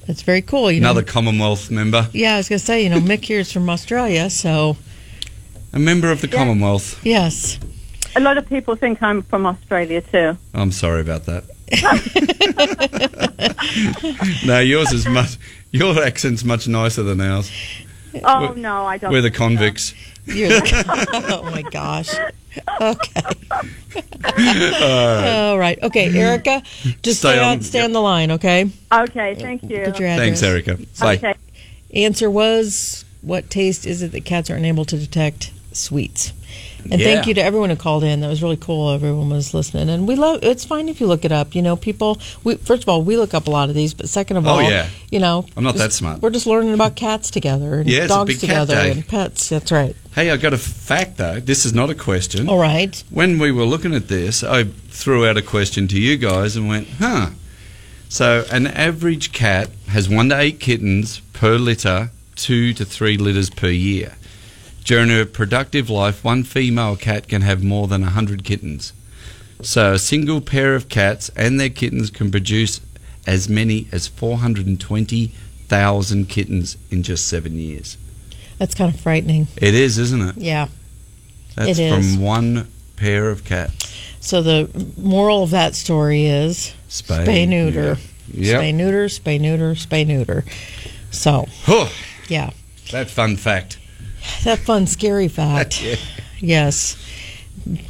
That's 0.07 0.23
very 0.23 0.43
cool. 0.43 0.71
You 0.73 0.81
know, 0.81 0.89
Another 0.91 1.03
Commonwealth 1.05 1.71
member. 1.71 2.09
Yeah, 2.13 2.35
I 2.35 2.37
was 2.39 2.49
going 2.49 2.59
to 2.59 2.65
say, 2.65 2.83
you 2.83 2.91
know, 2.91 2.99
Mick 3.01 3.25
here 3.25 3.39
is 3.41 3.53
from 3.53 3.69
Australia, 3.71 4.29
so 4.31 4.77
A 5.73 5.79
member 5.79 6.11
of 6.11 6.21
the 6.21 6.29
Yeah. 6.29 6.37
Commonwealth. 6.39 6.99
yes. 7.05 7.59
A 8.17 8.21
lot 8.21 8.37
of 8.39 8.49
people 8.49 8.75
think 8.75 9.01
I'm 9.03 9.23
from 9.23 9.47
Australia 9.47 10.01
too. 10.01 10.37
I'm 10.53 10.73
sorry 10.73 11.01
about 11.01 11.27
that. 11.27 11.45
no, 14.45 14.59
yours 14.59 14.91
is 14.93 15.07
much. 15.07 15.39
Your 15.71 16.03
accent's 16.03 16.43
much 16.45 16.67
nicer 16.67 17.05
than 17.05 17.21
ours. 17.21 17.53
Oh 18.25 18.41
We're- 18.49 18.61
no, 18.61 18.85
I 18.87 18.99
don't. 18.99 19.13
We're 19.13 19.23
the 19.23 19.31
convicts. 19.31 19.95
You're 20.27 20.49
the, 20.49 21.29
oh 21.45 21.49
my 21.53 21.63
gosh. 21.63 22.11
Okay. 22.81 23.23
All 25.51 25.59
right. 25.59 25.79
Okay, 25.83 26.17
Erica, 26.19 26.63
just 27.03 27.21
Stay 27.21 27.33
stay, 27.33 27.39
on, 27.39 27.45
on- 27.59 27.63
stay 27.63 27.81
on 27.83 27.93
the 27.93 28.01
line, 28.01 28.31
okay? 28.33 28.71
Okay, 28.93 29.35
thank 29.35 29.63
you. 29.63 29.69
Get 29.69 29.99
your 29.99 30.09
address. 30.09 30.19
Thanks, 30.19 30.43
Erica. 30.43 30.79
Bye. 30.99 31.17
Okay. 31.17 31.35
Answer 31.95 32.31
was 32.31 33.05
what 33.23 33.51
taste 33.51 33.87
is 33.87 34.03
it 34.03 34.13
that 34.13 34.25
cats 34.25 34.51
are 34.51 34.55
unable 34.57 34.85
to 34.87 34.97
detect? 34.99 35.53
Sweets. 35.73 36.33
And 36.91 37.01
thank 37.01 37.27
you 37.27 37.35
to 37.35 37.43
everyone 37.43 37.71
who 37.71 37.77
called 37.77 38.05
in. 38.05 38.21
That 38.21 38.29
was 38.29 38.43
really 38.43 38.57
cool. 38.57 38.91
Everyone 38.91 39.29
was 39.31 39.53
listening, 39.55 39.89
and 39.89 40.07
we 40.07 40.15
love. 40.17 40.41
It's 40.43 40.65
fine 40.65 40.89
if 40.89 41.01
you 41.01 41.07
look 41.07 41.25
it 41.25 41.33
up. 41.33 41.55
You 41.55 41.63
know, 41.63 41.77
people. 41.77 42.21
We 42.45 42.57
first 42.57 42.83
of 42.83 42.89
all, 42.89 43.03
we 43.03 43.17
look 43.17 43.35
up 43.35 43.47
a 43.47 43.51
lot 43.51 43.69
of 43.69 43.75
these, 43.75 43.95
but 43.95 44.09
second 44.09 44.37
of 44.37 44.47
Oh, 44.47 44.51
all, 44.51 44.63
yeah. 44.63 44.89
you 45.11 45.19
know, 45.19 45.47
I'm 45.57 45.65
not 45.65 45.77
that 45.77 45.93
smart. 45.93 46.23
We're 46.23 46.31
just 46.31 46.47
learning 46.47 46.75
about 46.75 46.97
cats 46.97 47.31
together 47.31 47.81
and 47.81 47.89
Yeah, 47.91 48.07
dogs 48.07 48.39
together 48.39 48.75
and 48.77 49.07
pets. 49.07 49.49
That's 49.49 49.71
right. 49.73 49.95
Hey, 50.15 50.31
I 50.31 50.37
got 50.37 50.53
a 50.53 50.59
fact 50.59 51.17
though. 51.19 51.39
This 51.41 51.65
is 51.65 51.73
not 51.75 51.91
a 51.91 51.95
question. 51.95 52.49
All 52.49 52.59
right. 52.59 53.03
When 53.11 53.39
we 53.39 53.53
were 53.53 53.65
looking 53.65 53.95
at 53.95 54.09
this, 54.09 54.43
I 54.43 54.65
threw 54.65 55.27
out 55.27 55.37
a 55.37 55.43
question 55.43 55.87
to 55.89 56.01
you 56.01 56.17
guys 56.17 56.57
and 56.57 56.69
went, 56.69 56.89
huh. 56.99 57.31
So, 58.09 58.45
an 58.51 58.67
average 58.67 59.31
cat 59.33 59.71
has 59.89 60.09
one 60.09 60.31
to 60.31 60.39
eight 60.41 60.59
kittens 60.59 61.21
per 61.33 61.57
litter, 61.57 62.11
two 62.35 62.75
to 62.75 62.85
three 62.85 63.17
litters 63.17 63.51
per 63.51 63.69
year. 63.69 64.17
During 64.85 65.09
her 65.11 65.25
productive 65.25 65.89
life, 65.91 66.25
one 66.25 66.43
female 66.43 66.97
cat 66.97 67.29
can 67.29 67.43
have 67.43 67.63
more 67.63 67.87
than 67.87 68.01
100 68.03 68.43
kittens. 68.45 68.93
So, 69.63 69.93
a 69.93 69.99
single 69.99 70.41
pair 70.41 70.75
of 70.75 70.89
cats 70.89 71.31
and 71.37 71.61
their 71.61 71.69
kittens 71.69 72.11
can 72.11 72.31
produce 72.31 72.81
as 73.27 73.47
many 73.49 73.87
as 73.93 74.09
420,000 74.09 76.29
kittens 76.29 76.77
in 76.91 77.03
just 77.03 77.29
seven 77.29 77.59
years. 77.59 77.97
That's 78.59 78.75
kind 78.75 78.93
of 78.95 79.01
frightening. 79.01 79.49
It 79.57 79.75
is, 79.75 79.99
isn't 79.99 80.21
it? 80.21 80.37
Yeah. 80.39 80.69
That's 81.57 81.79
It 81.79 81.83
is. 81.83 82.15
from 82.15 82.23
one 82.23 82.69
pair 82.97 83.29
of 83.31 83.45
cats. 83.45 83.93
So 84.21 84.43
the 84.43 84.69
moral 84.97 85.43
of 85.43 85.51
that 85.51 85.75
story 85.75 86.27
is 86.27 86.73
Spay, 86.89 87.27
spay 87.27 87.49
neuter. 87.49 87.99
Yep. 88.33 88.61
Spay 88.61 88.75
neuter, 88.75 89.07
spay 89.07 89.41
neuter, 89.41 89.75
spay 89.75 90.07
neuter. 90.07 90.45
So, 91.11 91.49
yeah. 92.29 92.51
that 92.93 93.11
fun 93.11 93.37
fact. 93.37 93.79
That 94.45 94.59
fun, 94.61 94.87
scary 94.87 95.29
fact. 95.29 95.83
Yeah. 95.91 95.97
Yes. 96.43 96.97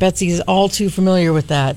Betsy's 0.00 0.40
all 0.40 0.68
too 0.68 0.90
familiar 0.90 1.33
with 1.33 1.48
that. 1.48 1.76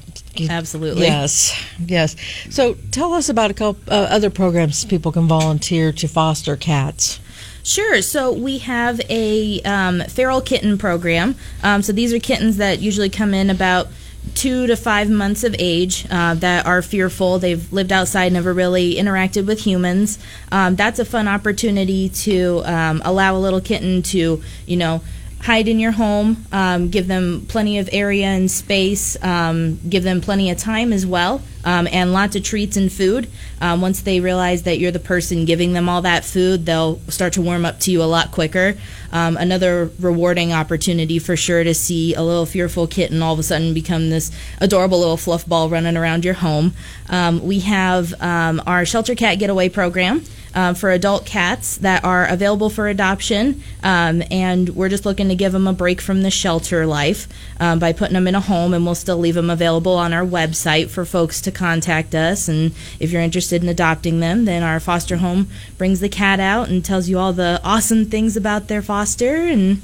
Absolutely. 0.49 1.04
Yes, 1.04 1.56
yes. 1.80 2.15
So 2.49 2.73
tell 2.89 3.13
us 3.13 3.30
about 3.30 3.52
a 3.52 3.54
couple 3.54 3.93
uh, 3.93 4.08
other 4.10 4.32
programs 4.32 4.84
people 4.84 5.12
can 5.12 5.28
volunteer 5.28 5.91
to 5.91 6.08
foster 6.08 6.56
cats. 6.56 7.19
Sure. 7.63 8.02
So 8.02 8.32
we 8.32 8.58
have 8.60 8.99
a 9.10 9.62
um, 9.62 10.02
feral 10.02 10.41
kitten 10.41 10.78
program. 10.78 11.36
Um, 11.62 11.82
so 11.82 11.93
these 11.93 12.13
are 12.13 12.19
kittens 12.19 12.58
that 12.58 12.80
usually 12.80 13.10
come 13.10 13.34
in 13.34 13.49
about 13.49 13.88
two 14.35 14.67
to 14.67 14.75
five 14.75 15.09
months 15.09 15.43
of 15.43 15.55
age 15.59 16.05
uh, 16.09 16.33
that 16.35 16.65
are 16.65 16.81
fearful. 16.81 17.39
They've 17.39 17.71
lived 17.71 17.91
outside, 17.91 18.33
never 18.33 18.53
really 18.53 18.95
interacted 18.95 19.45
with 19.45 19.59
humans. 19.59 20.19
Um, 20.51 20.75
that's 20.75 20.99
a 20.99 21.05
fun 21.05 21.27
opportunity 21.27 22.09
to 22.09 22.61
um, 22.65 23.01
allow 23.05 23.35
a 23.35 23.39
little 23.39 23.61
kitten 23.61 24.01
to, 24.03 24.43
you 24.65 24.77
know, 24.77 25.01
hide 25.41 25.67
in 25.67 25.79
your 25.79 25.91
home, 25.91 26.45
um, 26.51 26.89
give 26.89 27.07
them 27.07 27.45
plenty 27.47 27.77
of 27.77 27.89
area 27.91 28.27
and 28.27 28.49
space, 28.49 29.21
um, 29.23 29.77
give 29.89 30.03
them 30.03 30.21
plenty 30.21 30.49
of 30.49 30.57
time 30.57 30.93
as 30.93 31.05
well, 31.05 31.41
um, 31.63 31.88
and 31.91 32.13
lots 32.13 32.36
of 32.36 32.43
treats 32.43 32.78
and 32.78 32.91
food. 32.91 33.30
Um, 33.62 33.82
once 33.82 34.02
they 34.02 34.19
realize 34.19 34.63
that 34.63 34.80
you're 34.80 34.91
the 34.91 34.99
person 34.99 35.45
giving 35.45 35.73
them 35.73 35.89
all 35.89 36.02
that 36.02 36.26
food, 36.26 36.65
they'll 36.65 36.99
start 37.10 37.34
to 37.34 37.41
warm 37.41 37.65
up 37.65 37.80
to 37.82 37.91
you 37.91 38.02
a 38.02 38.06
lot 38.06 38.32
quicker. 38.32 38.76
Um, 39.12 39.38
another 39.38 39.91
rewarding 39.99 40.54
opportunity 40.54 41.19
for 41.19 41.36
sure 41.36 41.63
to 41.63 41.73
see 41.73 42.15
a 42.15 42.21
little 42.21 42.45
fearful 42.45 42.88
kitten 42.88 43.21
all 43.21 43.34
of 43.34 43.39
a 43.39 43.43
sudden 43.43 43.73
become 43.73 44.10
this 44.10 44.32
adorable 44.60 44.99
little 44.99 45.17
fluff 45.17 45.45
ball 45.45 45.69
running 45.69 45.97
around 45.97 46.26
your 46.26 46.34
home. 46.34 46.73
Um, 47.10 47.45
we 47.45 47.60
have 47.62 48.13
our 48.21 48.86
Shelter 48.86 49.15
Cat 49.15 49.39
Getaway 49.39 49.69
program 49.69 50.23
uh, 50.53 50.73
for 50.73 50.91
adult 50.91 51.25
cats 51.25 51.77
that 51.77 52.03
are 52.03 52.25
available 52.25 52.69
for 52.69 52.87
adoption, 52.87 53.61
um, 53.83 54.21
and 54.29 54.69
we're 54.69 54.89
just 54.89 55.05
looking 55.05 55.29
to 55.29 55.35
give 55.35 55.51
them 55.51 55.67
a 55.67 55.73
break 55.73 55.99
from 55.99 56.21
the 56.21 56.31
shelter 56.31 56.85
life 56.85 57.27
um, 57.59 57.79
by 57.79 57.91
putting 57.93 58.13
them 58.13 58.27
in 58.27 58.35
a 58.35 58.39
home, 58.39 58.73
and 58.73 58.85
we'll 58.85 58.95
still 58.95 59.17
leave 59.17 59.35
them 59.35 59.49
available 59.49 59.93
on 59.93 60.13
our 60.13 60.25
website 60.25 60.89
for 60.89 61.05
folks 61.05 61.41
to 61.41 61.51
contact 61.51 62.13
us. 62.13 62.47
And 62.47 62.71
if 62.99 63.11
you're 63.11 63.21
interested 63.21 63.63
in 63.63 63.69
adopting 63.69 64.19
them, 64.19 64.45
then 64.45 64.63
our 64.63 64.79
foster 64.79 65.17
home 65.17 65.47
brings 65.77 65.99
the 65.99 66.09
cat 66.09 66.39
out 66.39 66.69
and 66.69 66.83
tells 66.83 67.09
you 67.09 67.17
all 67.17 67.33
the 67.33 67.59
awesome 67.63 68.05
things 68.05 68.37
about 68.37 68.67
their 68.67 68.81
foster, 68.81 69.35
and 69.35 69.81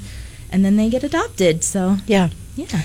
and 0.52 0.64
then 0.64 0.76
they 0.76 0.88
get 0.88 1.04
adopted. 1.04 1.62
So 1.62 1.96
Yeah. 2.06 2.30
yeah. 2.56 2.82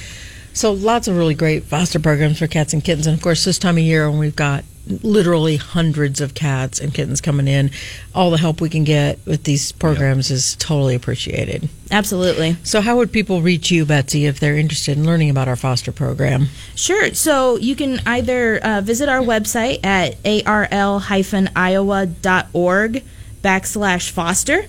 So 0.54 0.71
lots 0.71 1.08
of 1.08 1.17
really 1.17 1.34
great 1.34 1.63
foster 1.65 2.00
programs 2.00 2.39
for 2.39 2.48
cats 2.48 2.74
and 2.74 2.84
kittens, 2.84 3.08
and 3.08 3.15
of 3.17 3.21
course 3.21 3.43
this 3.43 3.60
time 3.60 3.78
of 3.78 3.84
year 3.84 4.10
when 4.10 4.19
we've 4.19 4.36
got 4.36 4.63
literally 4.88 5.58
hundreds 5.58 6.21
of 6.21 6.34
cats 6.34 6.80
and 6.80 6.93
kittens 6.93 7.21
coming 7.21 7.48
in, 7.48 7.71
all 8.13 8.32
the 8.32 8.38
help 8.38 8.62
we 8.62 8.69
can 8.69 8.84
get 8.84 9.19
with 9.26 9.43
these 9.43 9.71
programs 9.71 10.30
is 10.32 10.56
totally 10.56 10.95
appreciated. 10.95 11.69
Absolutely. 11.91 12.58
So 12.63 12.82
how 12.82 12.98
would 12.98 13.12
people 13.12 13.41
reach 13.41 13.71
you, 13.71 13.86
Betsy, 13.86 14.26
if 14.26 14.39
they're 14.39 14.58
interested 14.58 14.98
in 14.98 15.06
learning 15.06 15.30
about 15.30 15.48
our 15.48 15.56
foster 15.56 15.91
program? 15.91 16.48
Sure. 16.76 17.13
So 17.13 17.58
you 17.58 17.76
can 17.76 18.00
either 18.06 18.58
uh, 18.58 18.82
visit 18.82 19.10
our 19.10 19.21
website 19.21 19.86
at 19.86 20.17
arl-iowa.org 20.26 21.04
backslash 23.43 24.10
foster. 24.10 24.65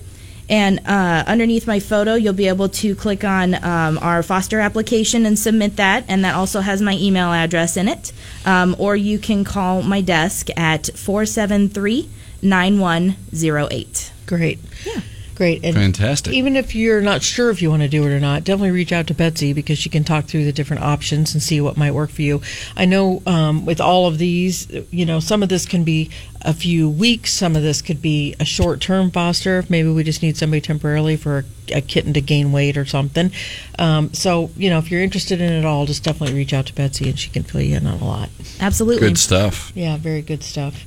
And 0.49 0.81
uh, 0.87 1.25
underneath 1.27 1.67
my 1.67 1.81
photo, 1.81 2.15
you'll 2.15 2.33
be 2.33 2.49
able 2.49 2.69
to 2.69 2.95
click 2.95 3.25
on 3.25 3.55
um, 3.65 3.99
our 3.99 4.23
foster 4.23 4.61
application 4.61 5.27
and 5.27 5.39
submit 5.39 5.77
that. 5.77 6.05
And 6.09 6.25
that 6.25 6.35
also 6.35 6.61
has 6.61 6.81
my 6.81 6.95
email 6.95 7.33
address 7.33 7.77
in 7.77 7.89
it. 7.89 8.13
Um, 8.45 8.77
or 8.79 8.95
you 8.95 9.19
can 9.19 9.45
call 9.45 9.83
my 9.83 10.01
desk 10.01 10.49
at 10.57 10.87
473 10.95 12.09
9108. 12.43 14.13
Great. 14.27 14.59
Yeah. 14.85 15.01
Great. 15.37 15.63
And 15.63 15.75
Fantastic. 15.75 16.33
Even 16.33 16.57
if 16.57 16.75
you're 16.75 17.03
not 17.03 17.23
sure 17.23 17.51
if 17.51 17.61
you 17.61 17.69
want 17.69 17.83
to 17.83 17.89
do 17.89 18.03
it 18.05 18.11
or 18.11 18.19
not, 18.19 18.43
definitely 18.43 18.71
reach 18.71 18.91
out 18.91 19.07
to 19.09 19.15
Betsy 19.15 19.53
because 19.53 19.79
she 19.79 19.91
can 19.91 20.03
talk 20.03 20.25
through 20.25 20.47
the 20.47 20.53
different 20.53 20.83
options 20.83 21.35
and 21.35 21.43
see 21.43 21.61
what 21.61 21.77
might 21.77 21.93
work 21.93 22.09
for 22.11 22.23
you. 22.23 22.41
I 22.75 22.87
know 22.87 23.23
um, 23.27 23.67
with 23.67 23.79
all 23.79 24.07
of 24.07 24.17
these, 24.17 24.67
you 24.91 25.05
know, 25.05 25.21
some 25.21 25.43
of 25.43 25.51
this 25.51 25.67
can 25.67 25.85
be 25.85 26.11
a 26.41 26.55
few 26.55 26.89
weeks, 26.89 27.33
some 27.33 27.55
of 27.55 27.63
this 27.63 27.83
could 27.83 28.01
be 28.01 28.35
a 28.41 28.47
short 28.47 28.81
term 28.81 29.11
foster. 29.11 29.65
Maybe 29.69 29.91
we 29.91 30.05
just 30.05 30.23
need 30.23 30.39
somebody 30.39 30.63
temporarily 30.63 31.17
for 31.17 31.45
a, 31.71 31.79
a 31.79 31.81
kitten 31.83 32.15
to 32.15 32.23
gain 32.23 32.51
weight 32.51 32.79
or 32.79 32.87
something. 32.87 33.31
Um, 33.79 34.15
so, 34.15 34.51
you 34.57 34.71
know, 34.71 34.79
if 34.79 34.91
you're 34.91 35.03
interested 35.03 35.41
in 35.43 35.53
it 35.53 35.67
all, 35.67 35.85
just 35.85 36.03
definitely 36.03 36.35
reach 36.35 36.55
out 36.55 36.65
to 36.67 36.75
Betsy 36.75 37.11
and 37.11 37.19
she 37.19 37.29
can 37.29 37.43
fill 37.43 37.61
you 37.61 37.77
in 37.77 37.87
on 37.87 38.01
a 38.01 38.05
lot. 38.05 38.31
Absolutely. 38.59 39.09
Good 39.09 39.19
stuff. 39.19 39.71
Yeah, 39.75 39.99
very 39.99 40.23
good 40.23 40.43
stuff. 40.43 40.87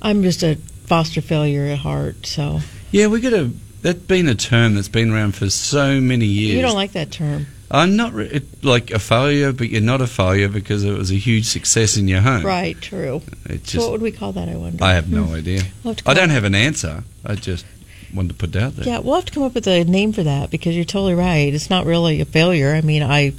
I'm 0.00 0.22
just 0.22 0.44
a 0.44 0.56
foster 0.86 1.20
failure 1.20 1.64
at 1.64 1.78
heart, 1.78 2.26
so 2.26 2.60
Yeah, 2.92 3.08
we 3.08 3.20
got 3.20 3.32
a. 3.32 3.50
That's 3.82 3.98
been 3.98 4.28
a 4.28 4.34
term 4.34 4.74
that's 4.74 4.88
been 4.88 5.10
around 5.10 5.34
for 5.34 5.50
so 5.50 6.00
many 6.00 6.26
years. 6.26 6.56
you 6.56 6.62
don't 6.62 6.74
like 6.74 6.92
that 6.92 7.10
term. 7.10 7.46
I'm 7.70 7.96
not 7.96 8.12
re- 8.12 8.26
it, 8.26 8.62
like 8.62 8.90
a 8.90 8.98
failure, 8.98 9.52
but 9.52 9.70
you're 9.70 9.80
not 9.80 10.02
a 10.02 10.06
failure 10.06 10.48
because 10.48 10.84
it 10.84 10.96
was 10.96 11.10
a 11.10 11.16
huge 11.16 11.46
success 11.46 11.96
in 11.96 12.06
your 12.06 12.20
home. 12.20 12.44
Right, 12.44 12.78
true. 12.80 13.22
It 13.46 13.66
so 13.66 13.80
what 13.80 13.92
would 13.92 14.02
we 14.02 14.12
call 14.12 14.32
that, 14.32 14.48
I 14.48 14.56
wonder? 14.56 14.84
I 14.84 14.92
have 14.92 15.10
no 15.10 15.24
hmm. 15.24 15.34
idea. 15.34 15.62
We'll 15.82 15.94
have 15.94 16.06
I 16.06 16.14
don't 16.14 16.28
have 16.28 16.44
an 16.44 16.54
answer. 16.54 17.02
I 17.24 17.34
just 17.34 17.64
wanted 18.14 18.28
to 18.28 18.34
put 18.34 18.54
it 18.54 18.62
out 18.62 18.76
there. 18.76 18.86
Yeah, 18.86 18.98
we'll 18.98 19.14
have 19.14 19.24
to 19.24 19.32
come 19.32 19.42
up 19.42 19.54
with 19.54 19.66
a 19.66 19.84
name 19.84 20.12
for 20.12 20.22
that 20.22 20.50
because 20.50 20.76
you're 20.76 20.84
totally 20.84 21.14
right. 21.14 21.52
It's 21.52 21.70
not 21.70 21.86
really 21.86 22.20
a 22.20 22.26
failure. 22.26 22.74
I 22.74 22.82
mean, 22.82 23.02
I 23.02 23.30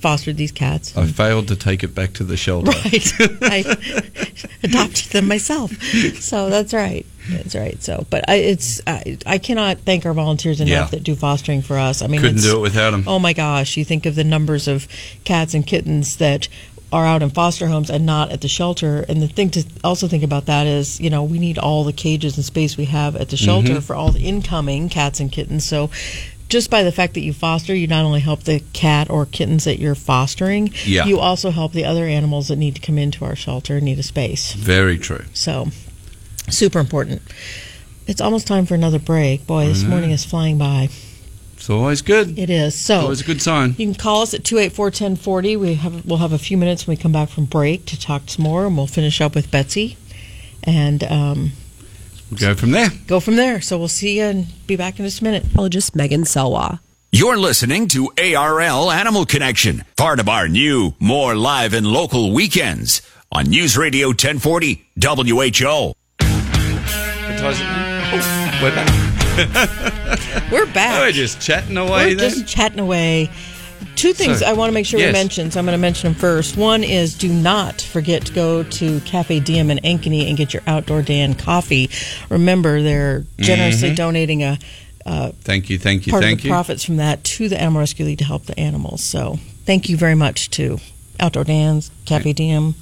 fostered 0.00 0.36
these 0.36 0.52
cats. 0.52 0.96
I 0.96 1.06
failed 1.06 1.48
to 1.48 1.56
take 1.56 1.82
it 1.82 1.94
back 1.94 2.12
to 2.14 2.24
the 2.24 2.36
shelter. 2.36 2.70
Right. 2.70 3.12
I 3.42 4.44
adopted 4.62 5.12
them 5.12 5.26
myself. 5.28 5.72
So 6.20 6.50
that's 6.50 6.74
right. 6.74 7.06
That's 7.28 7.54
right. 7.54 7.82
So, 7.82 8.06
but 8.10 8.28
I, 8.28 8.36
it's 8.36 8.80
I, 8.86 9.18
I 9.26 9.38
cannot 9.38 9.78
thank 9.80 10.06
our 10.06 10.14
volunteers 10.14 10.60
enough 10.60 10.70
Yeah. 10.70 10.86
that 10.86 11.02
do 11.02 11.14
fostering 11.14 11.62
for 11.62 11.76
us. 11.78 12.00
I 12.02 12.06
mean, 12.06 12.20
Couldn't 12.20 12.38
it's- 12.38 12.50
do 12.52 12.58
it 12.58 12.62
without 12.62 12.90
them. 12.92 13.04
Oh 13.06 13.18
my 13.18 13.32
gosh! 13.32 13.76
You 13.76 13.84
think 13.84 14.06
of 14.06 14.14
the 14.14 14.24
numbers 14.24 14.66
of 14.68 14.88
cats 15.24 15.52
and 15.54 15.66
kittens 15.66 16.16
that 16.16 16.48
are 16.92 17.06
out 17.06 17.22
in 17.22 17.30
foster 17.30 17.68
homes 17.68 17.88
and 17.90 18.04
not 18.04 18.32
at 18.32 18.40
the 18.40 18.48
shelter. 18.48 19.04
And 19.08 19.22
the 19.22 19.28
thing 19.28 19.50
to 19.50 19.64
also 19.84 20.08
think 20.08 20.24
about 20.24 20.46
that 20.46 20.66
is, 20.66 21.00
you 21.00 21.08
know, 21.08 21.22
we 21.22 21.38
need 21.38 21.56
all 21.56 21.84
the 21.84 21.92
cages 21.92 22.36
and 22.36 22.44
space 22.44 22.76
we 22.76 22.86
have 22.86 23.14
at 23.14 23.28
the 23.28 23.36
shelter 23.36 23.68
Mm-hmm. 23.74 23.80
for 23.80 23.94
all 23.94 24.10
the 24.10 24.26
incoming 24.26 24.88
cats 24.88 25.20
and 25.20 25.30
kittens. 25.30 25.64
So. 25.64 25.90
Just 26.48 26.68
by 26.68 26.82
the 26.82 26.90
fact 26.90 27.14
that 27.14 27.20
you 27.20 27.32
foster, 27.32 27.72
you 27.72 27.86
not 27.86 28.04
only 28.04 28.18
help 28.18 28.42
the 28.42 28.58
cat 28.72 29.08
or 29.08 29.24
kittens 29.24 29.62
that 29.66 29.78
you're 29.78 29.94
fostering, 29.94 30.72
Yeah. 30.84 31.04
you 31.04 31.20
also 31.20 31.50
help 31.52 31.72
the 31.72 31.84
other 31.84 32.06
animals 32.06 32.48
that 32.48 32.56
need 32.56 32.74
to 32.74 32.80
come 32.80 32.98
into 32.98 33.24
our 33.24 33.36
shelter 33.36 33.76
and 33.76 33.84
need 33.84 34.00
a 34.00 34.02
space. 34.02 34.52
Very 34.54 34.98
true. 34.98 35.22
So, 35.32 35.68
super 36.50 36.78
important. 36.78 37.22
It's 38.06 38.20
almost 38.20 38.46
time 38.46 38.66
for 38.66 38.74
another 38.74 38.98
break. 38.98 39.46
Boy, 39.46 39.66
this 39.66 39.82
know. 39.82 39.90
morning 39.90 40.10
is 40.10 40.24
flying 40.24 40.58
by. 40.58 40.88
It's 41.56 41.68
always 41.70 42.00
good. 42.02 42.38
It 42.38 42.48
is. 42.50 42.74
So, 42.74 43.00
Always 43.00 43.20
a 43.20 43.24
good 43.24 43.42
sign. 43.42 43.70
you 43.78 43.86
can 43.86 43.94
call 43.94 44.22
us 44.22 44.32
at 44.34 44.42
284-1040. 44.42 45.58
We 45.58 45.74
have 45.74 46.06
we'll 46.06 46.18
have 46.18 46.32
a 46.32 46.38
few 46.38 46.56
minutes 46.56 46.86
when 46.86 46.96
we 46.96 47.02
come 47.02 47.12
back 47.12 47.28
from 47.28 47.44
break 47.44 47.84
to 47.86 48.00
talk 48.00 48.22
some 48.28 48.42
more 48.44 48.66
and 48.66 48.76
we'll 48.76 48.86
finish 48.86 49.20
up 49.20 49.34
with 49.34 49.50
Betsy 49.50 49.96
and 50.64 51.04
um, 51.04 51.52
We'll 52.30 52.38
go 52.40 52.54
from 52.54 52.70
there. 52.70 52.88
go 53.06 53.20
from 53.20 53.36
there. 53.36 53.60
So 53.60 53.76
we'll 53.78 53.88
see 53.88 54.18
you 54.18 54.24
and 54.24 54.46
be 54.66 54.76
back 54.76 54.98
in 54.98 55.04
just 55.04 55.20
a 55.20 55.24
minute. 55.24 55.52
Biologist 55.52 55.94
Megan 55.94 56.22
Selwa. 56.24 56.78
You're 57.12 57.36
listening 57.36 57.88
to 57.88 58.10
ARL 58.18 58.90
Animal 58.90 59.26
Connection, 59.26 59.84
part 59.96 60.20
of 60.20 60.28
our 60.28 60.48
new, 60.48 60.94
more 61.00 61.34
live 61.34 61.74
and 61.74 61.86
local 61.86 62.32
weekends 62.32 63.02
on 63.32 63.46
News 63.50 63.76
Radio 63.76 64.08
1040 64.08 64.86
WHO. 65.02 65.92
Oh, 67.52 68.60
we're 68.62 68.74
back. 68.74 70.52
We're 70.52 70.72
back. 70.72 71.00
We're 71.00 71.12
just 71.12 71.40
chatting 71.40 71.76
away 71.76 72.10
We're 72.10 72.14
then. 72.16 72.30
just 72.30 72.46
chatting 72.46 72.78
away. 72.80 73.30
Two 73.96 74.12
things 74.12 74.38
So, 74.40 74.46
I 74.46 74.52
want 74.52 74.70
to 74.70 74.74
make 74.74 74.86
sure 74.86 75.00
we 75.00 75.10
mention, 75.10 75.50
so 75.50 75.58
I'm 75.58 75.66
going 75.66 75.76
to 75.76 75.80
mention 75.80 76.12
them 76.12 76.20
first. 76.20 76.56
One 76.56 76.84
is 76.84 77.14
do 77.16 77.28
not 77.32 77.80
forget 77.80 78.26
to 78.26 78.32
go 78.32 78.62
to 78.62 79.00
Cafe 79.00 79.40
Diem 79.40 79.70
in 79.70 79.78
Ankeny 79.78 80.28
and 80.28 80.36
get 80.36 80.54
your 80.54 80.62
outdoor 80.66 81.02
Dan 81.02 81.34
coffee. 81.34 81.90
Remember, 82.28 82.82
they're 82.82 83.24
generously 83.38 83.94
donating 83.94 84.42
a 84.42 84.58
Thank 85.42 85.68
you, 85.70 85.78
thank 85.78 86.06
you, 86.06 86.12
part 86.12 86.22
of 86.22 86.28
Mm-hmm. 86.28 86.30
thank 86.30 86.42
the 86.42 86.48
you. 86.48 86.50
profits 86.52 86.84
from 86.84 86.96
that 86.98 87.24
to 87.24 87.48
the 87.48 87.60
Animal 87.60 87.80
Rescue 87.80 88.04
League 88.06 88.18
to 88.18 88.24
help 88.24 88.44
the 88.46 88.58
animals. 88.58 89.02
So 89.02 89.38
thank 89.64 89.88
you 89.88 89.96
very 89.96 90.14
much 90.14 90.50
to 90.50 90.78
Outdoor 91.18 91.44
Dan's, 91.44 91.90
Cafe 92.04 92.32
Diem. 92.32 92.74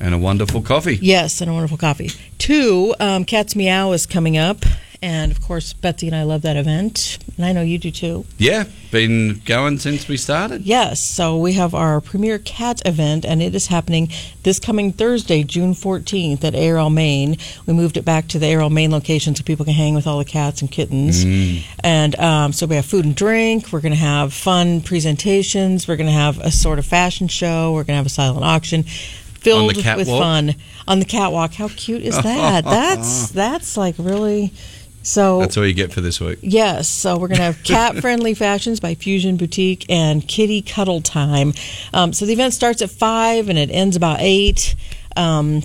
And 0.00 0.14
a 0.14 0.18
wonderful 0.18 0.62
coffee. 0.62 0.98
Yes, 1.00 1.40
and 1.40 1.50
a 1.50 1.52
wonderful 1.52 1.78
coffee. 1.78 2.10
Two, 2.38 2.94
um, 3.00 3.24
Cats 3.24 3.56
Meow 3.56 3.92
is 3.92 4.06
coming 4.06 4.36
up. 4.36 4.64
And 5.02 5.30
of 5.30 5.42
course, 5.42 5.72
Betsy 5.72 6.06
and 6.06 6.16
I 6.16 6.22
love 6.22 6.42
that 6.42 6.56
event. 6.56 7.18
And 7.36 7.44
I 7.44 7.52
know 7.52 7.62
you 7.62 7.78
do 7.78 7.90
too. 7.90 8.24
Yeah, 8.38 8.64
been 8.90 9.42
going 9.44 9.78
since 9.78 10.08
we 10.08 10.16
started. 10.16 10.62
Yes, 10.62 11.00
so 11.00 11.36
we 11.36 11.52
have 11.52 11.74
our 11.74 12.00
premier 12.00 12.38
cat 12.38 12.80
event, 12.86 13.24
and 13.24 13.42
it 13.42 13.54
is 13.54 13.66
happening 13.66 14.08
this 14.42 14.58
coming 14.58 14.92
Thursday, 14.92 15.42
June 15.42 15.74
14th 15.74 16.42
at 16.44 16.54
ARL 16.54 16.90
Main. 16.90 17.36
We 17.66 17.74
moved 17.74 17.96
it 17.96 18.04
back 18.04 18.26
to 18.28 18.38
the 18.38 18.54
ARL 18.54 18.70
Main 18.70 18.90
location 18.90 19.34
so 19.34 19.44
people 19.44 19.64
can 19.64 19.74
hang 19.74 19.94
with 19.94 20.06
all 20.06 20.18
the 20.18 20.24
cats 20.24 20.62
and 20.62 20.70
kittens. 20.70 21.24
And 21.80 22.18
um, 22.18 22.52
so 22.52 22.66
we 22.66 22.76
have 22.76 22.86
food 22.86 23.04
and 23.04 23.14
drink. 23.14 23.72
We're 23.72 23.82
going 23.82 23.92
to 23.92 23.98
have 23.98 24.32
fun 24.32 24.80
presentations. 24.80 25.86
We're 25.86 25.96
going 25.96 26.08
to 26.08 26.12
have 26.12 26.38
a 26.38 26.50
sort 26.50 26.78
of 26.78 26.86
fashion 26.86 27.28
show. 27.28 27.72
We're 27.72 27.84
going 27.84 27.94
to 27.94 27.98
have 27.98 28.06
a 28.06 28.08
silent 28.08 28.44
auction. 28.44 28.84
Filled 29.46 29.76
with 29.96 30.08
fun 30.08 30.54
on 30.88 30.98
the 30.98 31.04
catwalk. 31.04 31.54
How 31.54 31.68
cute 31.68 32.02
is 32.02 32.20
that? 32.22 32.64
that's 32.76 33.30
that's 33.30 33.76
like 33.76 33.94
really 33.98 34.52
So 35.02 35.38
That's 35.38 35.56
all 35.56 35.64
you 35.64 35.72
get 35.72 35.92
for 35.92 36.00
this 36.00 36.20
week. 36.20 36.40
Yes, 36.42 36.88
so 36.88 37.16
we're 37.16 37.28
going 37.28 37.38
to 37.38 37.44
have 37.44 37.62
cat 37.64 37.96
friendly 37.98 38.34
fashions 38.34 38.80
by 38.80 38.94
Fusion 38.96 39.36
Boutique 39.36 39.86
and 39.88 40.26
kitty 40.26 40.62
cuddle 40.62 41.00
time. 41.00 41.52
Um, 41.94 42.12
so 42.12 42.26
the 42.26 42.32
event 42.32 42.54
starts 42.54 42.82
at 42.82 42.90
5 42.90 43.48
and 43.48 43.56
it 43.56 43.70
ends 43.70 43.94
about 43.94 44.18
8. 44.20 44.74
Um, 45.16 45.62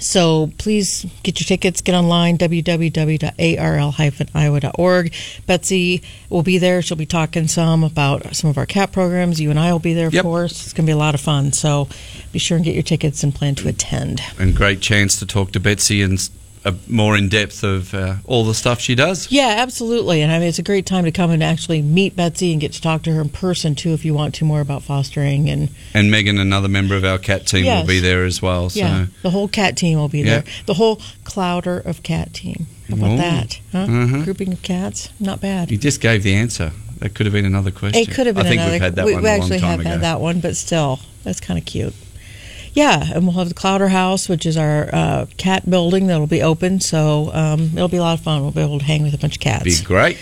so 0.00 0.50
please 0.58 1.06
get 1.22 1.40
your 1.40 1.46
tickets, 1.46 1.80
get 1.80 1.94
online, 1.94 2.36
www.arl-iowa.org. 2.38 5.12
Betsy 5.46 6.02
will 6.30 6.42
be 6.42 6.58
there. 6.58 6.82
She'll 6.82 6.96
be 6.96 7.06
talking 7.06 7.46
some 7.48 7.84
about 7.84 8.34
some 8.34 8.50
of 8.50 8.58
our 8.58 8.66
CAP 8.66 8.92
programs. 8.92 9.40
You 9.40 9.50
and 9.50 9.58
I 9.58 9.72
will 9.72 9.78
be 9.78 9.94
there, 9.94 10.08
of 10.08 10.14
Yep. 10.14 10.22
course. 10.22 10.64
It's 10.64 10.72
going 10.72 10.86
to 10.86 10.90
be 10.90 10.92
a 10.92 10.96
lot 10.96 11.14
of 11.14 11.20
fun. 11.20 11.52
So 11.52 11.88
be 12.32 12.38
sure 12.38 12.56
and 12.56 12.64
get 12.64 12.74
your 12.74 12.82
tickets 12.82 13.22
and 13.22 13.34
plan 13.34 13.54
to 13.56 13.68
attend. 13.68 14.20
And 14.38 14.54
great 14.54 14.80
chance 14.80 15.18
to 15.18 15.26
talk 15.26 15.52
to 15.52 15.60
Betsy 15.60 16.02
and 16.02 16.18
uh, 16.64 16.72
more 16.88 17.16
in 17.16 17.28
depth 17.28 17.62
of 17.62 17.92
uh, 17.94 18.16
all 18.24 18.44
the 18.44 18.54
stuff 18.54 18.80
she 18.80 18.94
does. 18.94 19.30
Yeah, 19.30 19.54
absolutely. 19.58 20.22
And 20.22 20.32
I 20.32 20.38
mean, 20.38 20.48
it's 20.48 20.58
a 20.58 20.62
great 20.62 20.86
time 20.86 21.04
to 21.04 21.12
come 21.12 21.30
and 21.30 21.42
actually 21.42 21.82
meet 21.82 22.16
Betsy 22.16 22.52
and 22.52 22.60
get 22.60 22.72
to 22.72 22.80
talk 22.80 23.02
to 23.02 23.12
her 23.12 23.20
in 23.20 23.28
person 23.28 23.74
too, 23.74 23.90
if 23.92 24.04
you 24.04 24.14
want 24.14 24.34
to 24.36 24.44
more 24.44 24.60
about 24.60 24.82
fostering. 24.82 25.48
And 25.50 25.68
And 25.92 26.10
Megan, 26.10 26.38
another 26.38 26.68
member 26.68 26.96
of 26.96 27.04
our 27.04 27.18
cat 27.18 27.46
team, 27.46 27.64
Yes. 27.64 27.82
will 27.82 27.88
be 27.88 28.00
there 28.00 28.24
as 28.24 28.40
well. 28.40 28.70
So 28.70 28.80
yeah, 28.80 29.06
the 29.22 29.30
whole 29.30 29.48
cat 29.48 29.76
team 29.76 29.98
will 29.98 30.08
be 30.08 30.22
there. 30.22 30.44
The 30.66 30.74
whole 30.74 30.96
Clowder 31.24 31.84
of 31.84 32.02
cat 32.02 32.32
team. 32.32 32.66
How 32.88 32.96
about 32.96 33.10
Ooh. 33.12 33.16
that? 33.16 33.60
Huh? 33.72 33.86
Mhm. 33.86 34.24
Grouping 34.24 34.52
of 34.52 34.62
cats, 34.62 35.08
not 35.18 35.40
bad. 35.40 35.70
you 35.70 35.78
just 35.78 36.00
gave 36.00 36.22
the 36.22 36.34
answer. 36.34 36.72
That 37.00 37.12
could 37.14 37.26
have 37.26 37.32
been 37.32 37.44
another 37.44 37.70
question. 37.70 38.00
It 38.00 38.10
could 38.10 38.26
have 38.26 38.36
been 38.36 38.46
I 38.46 38.48
think 38.48 38.60
another. 38.60 38.72
we've 38.72 38.80
had 38.80 38.94
that 38.96 39.04
we, 39.06 39.14
one 39.14 39.22
we 39.22 39.28
a 39.28 39.32
actually 39.32 39.50
long 39.58 39.60
time 39.60 39.70
have 39.70 39.80
ago. 39.80 39.88
had 39.90 40.00
that 40.02 40.20
one, 40.20 40.40
but 40.40 40.56
still, 40.56 41.00
that's 41.24 41.40
kind 41.40 41.58
of 41.58 41.64
cute. 41.66 41.92
Yeah, 42.74 43.02
and 43.14 43.24
we'll 43.26 43.36
have 43.38 43.48
the 43.48 43.54
Clowder 43.54 43.88
House, 43.88 44.28
which 44.28 44.44
is 44.46 44.56
our 44.56 44.88
uh, 44.92 45.26
cat 45.36 45.68
building 45.68 46.08
that'll 46.08 46.26
be 46.26 46.42
open. 46.42 46.80
So 46.80 47.30
um, 47.32 47.70
it'll 47.74 47.88
be 47.88 47.96
a 47.98 48.02
lot 48.02 48.18
of 48.18 48.24
fun. 48.24 48.42
We'll 48.42 48.50
be 48.50 48.60
able 48.62 48.80
to 48.80 48.84
hang 48.84 49.02
with 49.04 49.14
a 49.14 49.18
bunch 49.18 49.36
of 49.36 49.40
cats. 49.40 49.80
Be 49.80 49.84
great. 49.84 50.18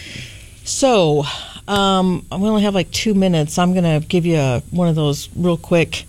So, 0.64 1.24
um, 1.66 2.26
we 2.30 2.48
only 2.48 2.62
have 2.62 2.74
like 2.74 2.90
two 2.90 3.14
minutes. 3.14 3.58
I'm 3.58 3.72
going 3.72 4.00
to 4.00 4.06
give 4.06 4.26
you 4.26 4.36
a, 4.36 4.62
one 4.70 4.88
of 4.88 4.94
those 4.94 5.28
real 5.34 5.56
quick 5.56 6.04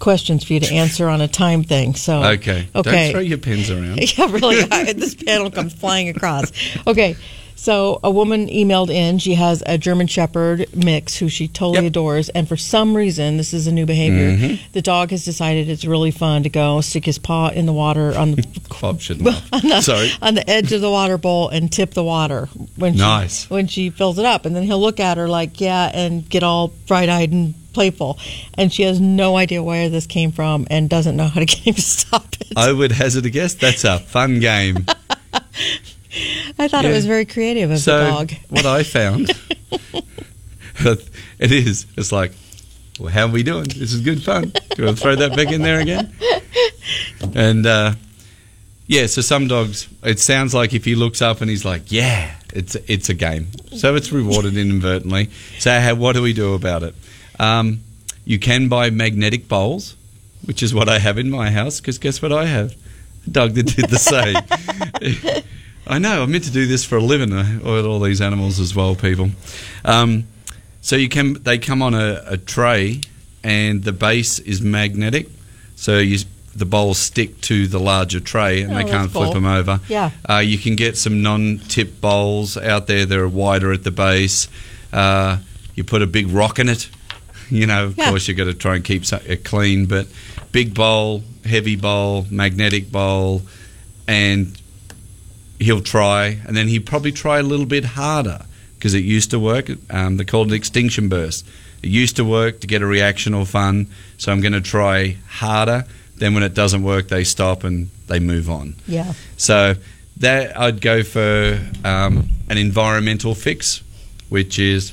questions 0.00 0.44
for 0.44 0.52
you 0.52 0.60
to 0.60 0.74
answer 0.74 1.08
on 1.08 1.20
a 1.20 1.28
time 1.28 1.62
thing. 1.64 1.94
So, 1.94 2.22
Okay. 2.22 2.68
Okay. 2.74 2.90
Don't 3.06 3.10
throw 3.12 3.20
your 3.20 3.38
pens 3.38 3.70
around. 3.70 4.00
yeah, 4.18 4.26
really. 4.30 4.66
I- 4.70 4.92
this 4.96 5.14
panel 5.14 5.50
comes 5.50 5.72
flying 5.72 6.08
across. 6.08 6.50
Okay. 6.86 7.16
So 7.56 7.98
a 8.04 8.10
woman 8.10 8.48
emailed 8.48 8.90
in. 8.90 9.18
She 9.18 9.34
has 9.34 9.62
a 9.64 9.78
German 9.78 10.06
Shepherd 10.06 10.66
mix 10.76 11.16
who 11.16 11.28
she 11.28 11.48
totally 11.48 11.84
Yep. 11.84 11.90
adores, 11.92 12.28
and 12.30 12.46
for 12.46 12.56
some 12.56 12.94
reason, 12.96 13.36
this 13.38 13.54
is 13.54 13.66
a 13.66 13.72
new 13.72 13.86
behavior. 13.86 14.32
Mm-hmm. 14.32 14.62
The 14.72 14.82
dog 14.82 15.10
has 15.12 15.24
decided 15.24 15.68
it's 15.68 15.84
really 15.84 16.10
fun 16.10 16.42
to 16.42 16.48
go 16.50 16.80
stick 16.82 17.06
his 17.06 17.18
paw 17.18 17.48
in 17.48 17.64
the 17.66 17.72
water 17.72 18.16
on 18.18 18.32
the 18.32 18.96
shouldn't 18.98 19.24
laugh. 19.64 19.84
Sorry. 19.84 20.10
on 20.20 20.34
the 20.34 20.48
edge 20.50 20.72
of 20.72 20.80
the 20.82 20.90
water 20.90 21.16
bowl 21.16 21.48
and 21.48 21.72
tip 21.72 21.94
the 21.94 22.04
water 22.04 22.48
when 22.76 22.92
she, 22.94 22.98
Nice. 22.98 23.48
when 23.48 23.66
she 23.66 23.88
fills 23.88 24.18
it 24.18 24.24
up, 24.26 24.44
and 24.44 24.54
then 24.54 24.64
he'll 24.64 24.80
look 24.80 25.00
at 25.00 25.16
her 25.16 25.28
like 25.28 25.60
yeah, 25.60 25.90
and 25.94 26.28
get 26.28 26.42
all 26.42 26.68
bright 26.86 27.08
eyed 27.08 27.32
and 27.32 27.54
playful, 27.72 28.18
and 28.58 28.72
she 28.72 28.82
has 28.82 29.00
no 29.00 29.36
idea 29.36 29.62
where 29.62 29.88
this 29.88 30.06
came 30.06 30.32
from 30.32 30.66
and 30.70 30.90
doesn't 30.90 31.16
know 31.16 31.28
how 31.28 31.40
to 31.40 31.46
get 31.46 31.58
him 31.60 31.74
to 31.74 31.80
stop 31.82 32.26
it. 32.40 32.48
I 32.56 32.72
would 32.72 32.92
hazard 32.92 33.24
a 33.26 33.30
guess. 33.30 33.54
That's 33.54 33.84
a 33.84 33.98
fun 34.00 34.38
game. 34.40 34.84
I 36.58 36.68
thought 36.68 36.84
it 36.84 36.92
was 36.92 37.06
very 37.06 37.24
creative 37.24 37.70
of 37.70 37.78
so 37.78 37.98
the 37.98 38.10
dog. 38.10 38.32
what 38.48 38.66
I 38.66 38.82
found, 38.82 39.30
it 40.78 41.52
is. 41.52 41.86
It's 41.96 42.12
like, 42.12 42.32
well, 42.98 43.10
how 43.10 43.26
are 43.26 43.30
we 43.30 43.42
doing? 43.42 43.64
This 43.64 43.92
is 43.92 44.00
good 44.00 44.22
fun. 44.22 44.50
Do 44.50 44.60
you 44.76 44.84
want 44.84 44.98
to 44.98 45.02
throw 45.02 45.16
that 45.16 45.36
back 45.36 45.52
in 45.52 45.62
there 45.62 45.80
again? 45.80 46.14
And 47.34 47.66
uh, 47.66 47.94
yeah, 48.86 49.06
so 49.06 49.22
some 49.22 49.48
dogs, 49.48 49.88
it 50.02 50.20
sounds 50.20 50.54
like 50.54 50.74
if 50.74 50.84
he 50.84 50.94
looks 50.94 51.22
up 51.22 51.40
and 51.40 51.50
he's 51.50 51.64
like, 51.64 51.90
yeah, 51.90 52.34
it's 52.52 52.74
it's 52.86 53.08
a 53.08 53.14
game. 53.14 53.48
So 53.76 53.94
it's 53.96 54.12
rewarded 54.12 54.56
inadvertently. 54.56 55.30
So 55.58 55.78
how, 55.80 55.94
what 55.94 56.14
do 56.14 56.22
we 56.22 56.32
do 56.32 56.54
about 56.54 56.82
it? 56.82 56.94
Um, 57.40 57.80
you 58.24 58.38
can 58.38 58.68
buy 58.68 58.90
magnetic 58.90 59.48
bowls, 59.48 59.96
which 60.44 60.62
is 60.62 60.72
what 60.74 60.88
I 60.88 60.98
have 60.98 61.18
in 61.18 61.30
my 61.30 61.50
house. 61.50 61.80
Because 61.80 61.98
guess 61.98 62.22
what 62.22 62.32
I 62.32 62.46
have? 62.46 62.74
A 63.26 63.30
dog 63.30 63.54
that 63.54 63.64
did 63.64 63.88
the 63.88 63.98
same. 63.98 65.42
I 65.86 65.98
know. 65.98 66.22
I 66.22 66.26
meant 66.26 66.44
to 66.44 66.50
do 66.50 66.66
this 66.66 66.84
for 66.84 66.96
a 66.96 67.02
living. 67.02 67.32
uh, 67.32 67.58
With 67.62 67.84
all 67.86 68.00
these 68.00 68.20
animals 68.20 68.58
as 68.60 68.74
well, 68.74 68.94
people. 68.94 69.30
Um, 69.84 70.24
so 70.80 70.96
you 70.96 71.08
can. 71.08 71.34
They 71.42 71.58
come 71.58 71.82
on 71.82 71.94
a, 71.94 72.22
a 72.26 72.36
tray, 72.36 73.00
and 73.42 73.82
the 73.84 73.92
base 73.92 74.38
is 74.38 74.60
magnetic. 74.62 75.28
So 75.76 75.98
you, 75.98 76.18
the 76.56 76.64
bowls 76.64 76.98
stick 76.98 77.40
to 77.42 77.66
the 77.66 77.78
larger 77.80 78.20
tray, 78.20 78.62
and 78.62 78.72
Oh, 78.72 78.76
they 78.76 78.84
can't 78.84 79.10
flip 79.10 79.24
cool. 79.26 79.34
them 79.34 79.46
over. 79.46 79.80
Yeah. 79.88 80.10
Uh, 80.28 80.38
you 80.38 80.56
can 80.56 80.76
get 80.76 80.96
some 80.96 81.22
non-tip 81.22 82.00
bowls 82.00 82.56
out 82.56 82.86
there. 82.86 83.04
They're 83.06 83.28
wider 83.28 83.72
at 83.72 83.82
the 83.84 83.90
base. 83.90 84.48
Uh, 84.92 85.38
you 85.74 85.84
put 85.84 86.00
a 86.02 86.06
big 86.06 86.28
rock 86.28 86.58
in 86.58 86.68
it. 86.68 86.88
You 87.50 87.66
know, 87.66 87.84
of 87.88 87.98
Yeah. 87.98 88.08
course, 88.08 88.26
you've 88.26 88.38
got 88.38 88.44
to 88.44 88.54
try 88.54 88.74
and 88.76 88.82
keep 88.82 89.02
it 89.12 89.44
clean. 89.44 89.84
But 89.84 90.06
big 90.50 90.72
bowl, 90.72 91.22
heavy 91.44 91.76
bowl, 91.76 92.26
magnetic 92.30 92.90
bowl, 92.90 93.42
and 94.08 94.56
he'll 95.58 95.80
try, 95.80 96.38
and 96.46 96.56
then 96.56 96.68
he'd 96.68 96.86
probably 96.86 97.12
try 97.12 97.38
a 97.38 97.42
little 97.42 97.66
bit 97.66 97.84
harder 97.84 98.44
because 98.76 98.94
it 98.94 99.04
used 99.04 99.30
to 99.30 99.38
work. 99.38 99.70
Um, 99.90 100.16
they 100.16 100.24
called 100.24 100.52
it 100.52 100.54
extinction 100.56 101.08
burst. 101.08 101.46
It 101.82 101.90
used 101.90 102.16
to 102.16 102.24
work 102.24 102.60
to 102.60 102.66
get 102.66 102.82
a 102.82 102.86
reaction 102.86 103.34
or 103.34 103.44
fun, 103.44 103.88
so 104.18 104.32
I'm 104.32 104.40
going 104.40 104.52
to 104.52 104.60
try 104.60 105.16
harder. 105.28 105.84
Then 106.16 106.34
when 106.34 106.42
it 106.42 106.54
doesn't 106.54 106.82
work, 106.82 107.08
they 107.08 107.24
stop 107.24 107.64
and 107.64 107.90
they 108.06 108.20
move 108.20 108.48
on. 108.48 108.76
Yeah. 108.86 109.14
So 109.36 109.74
that 110.18 110.58
I'd 110.58 110.80
go 110.80 111.02
for 111.02 111.60
um, 111.84 112.28
an 112.48 112.58
environmental 112.58 113.34
fix, 113.34 113.82
which 114.28 114.58
is 114.58 114.92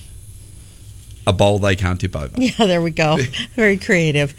a 1.28 1.34
bowl 1.34 1.60
they 1.60 1.76
can't 1.76 2.00
tip 2.00 2.16
over. 2.16 2.34
Yeah, 2.38 2.66
there 2.66 2.82
we 2.82 2.92
go. 2.92 3.18
Very 3.56 3.78
creative. 3.78 4.34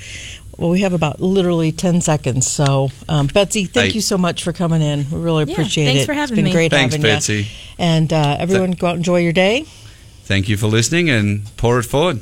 Well, 0.58 0.70
we 0.70 0.80
have 0.82 0.92
about 0.92 1.20
literally 1.20 1.72
10 1.72 2.00
seconds. 2.02 2.46
So, 2.46 2.90
um, 3.08 3.26
Betsy, 3.28 3.64
thank 3.64 3.92
Hey. 3.92 3.94
you 3.96 4.00
so 4.02 4.18
much 4.18 4.42
for 4.44 4.52
coming 4.52 4.82
in. 4.82 5.06
We 5.10 5.18
really 5.18 5.44
Yeah, 5.44 5.52
appreciate 5.54 5.86
thanks 5.86 6.02
it. 6.02 6.06
Thanks 6.06 6.06
for 6.06 6.12
having 6.14 6.36
me. 6.36 6.40
it's 6.40 6.44
been 6.44 6.44
me. 6.44 6.52
great 6.52 6.70
Thanks, 6.70 6.94
having 6.94 7.02
Betsy. 7.10 7.34
you. 7.34 7.44
And 7.78 8.12
uh, 8.12 8.36
everyone, 8.38 8.72
go 8.72 8.88
out 8.88 8.90
and 8.90 9.00
enjoy 9.00 9.20
your 9.20 9.32
day. 9.32 9.64
Thank 10.24 10.48
you 10.48 10.56
for 10.56 10.66
listening 10.68 11.08
and 11.10 11.44
pour 11.56 11.78
it 11.78 11.84
forward. 11.84 12.20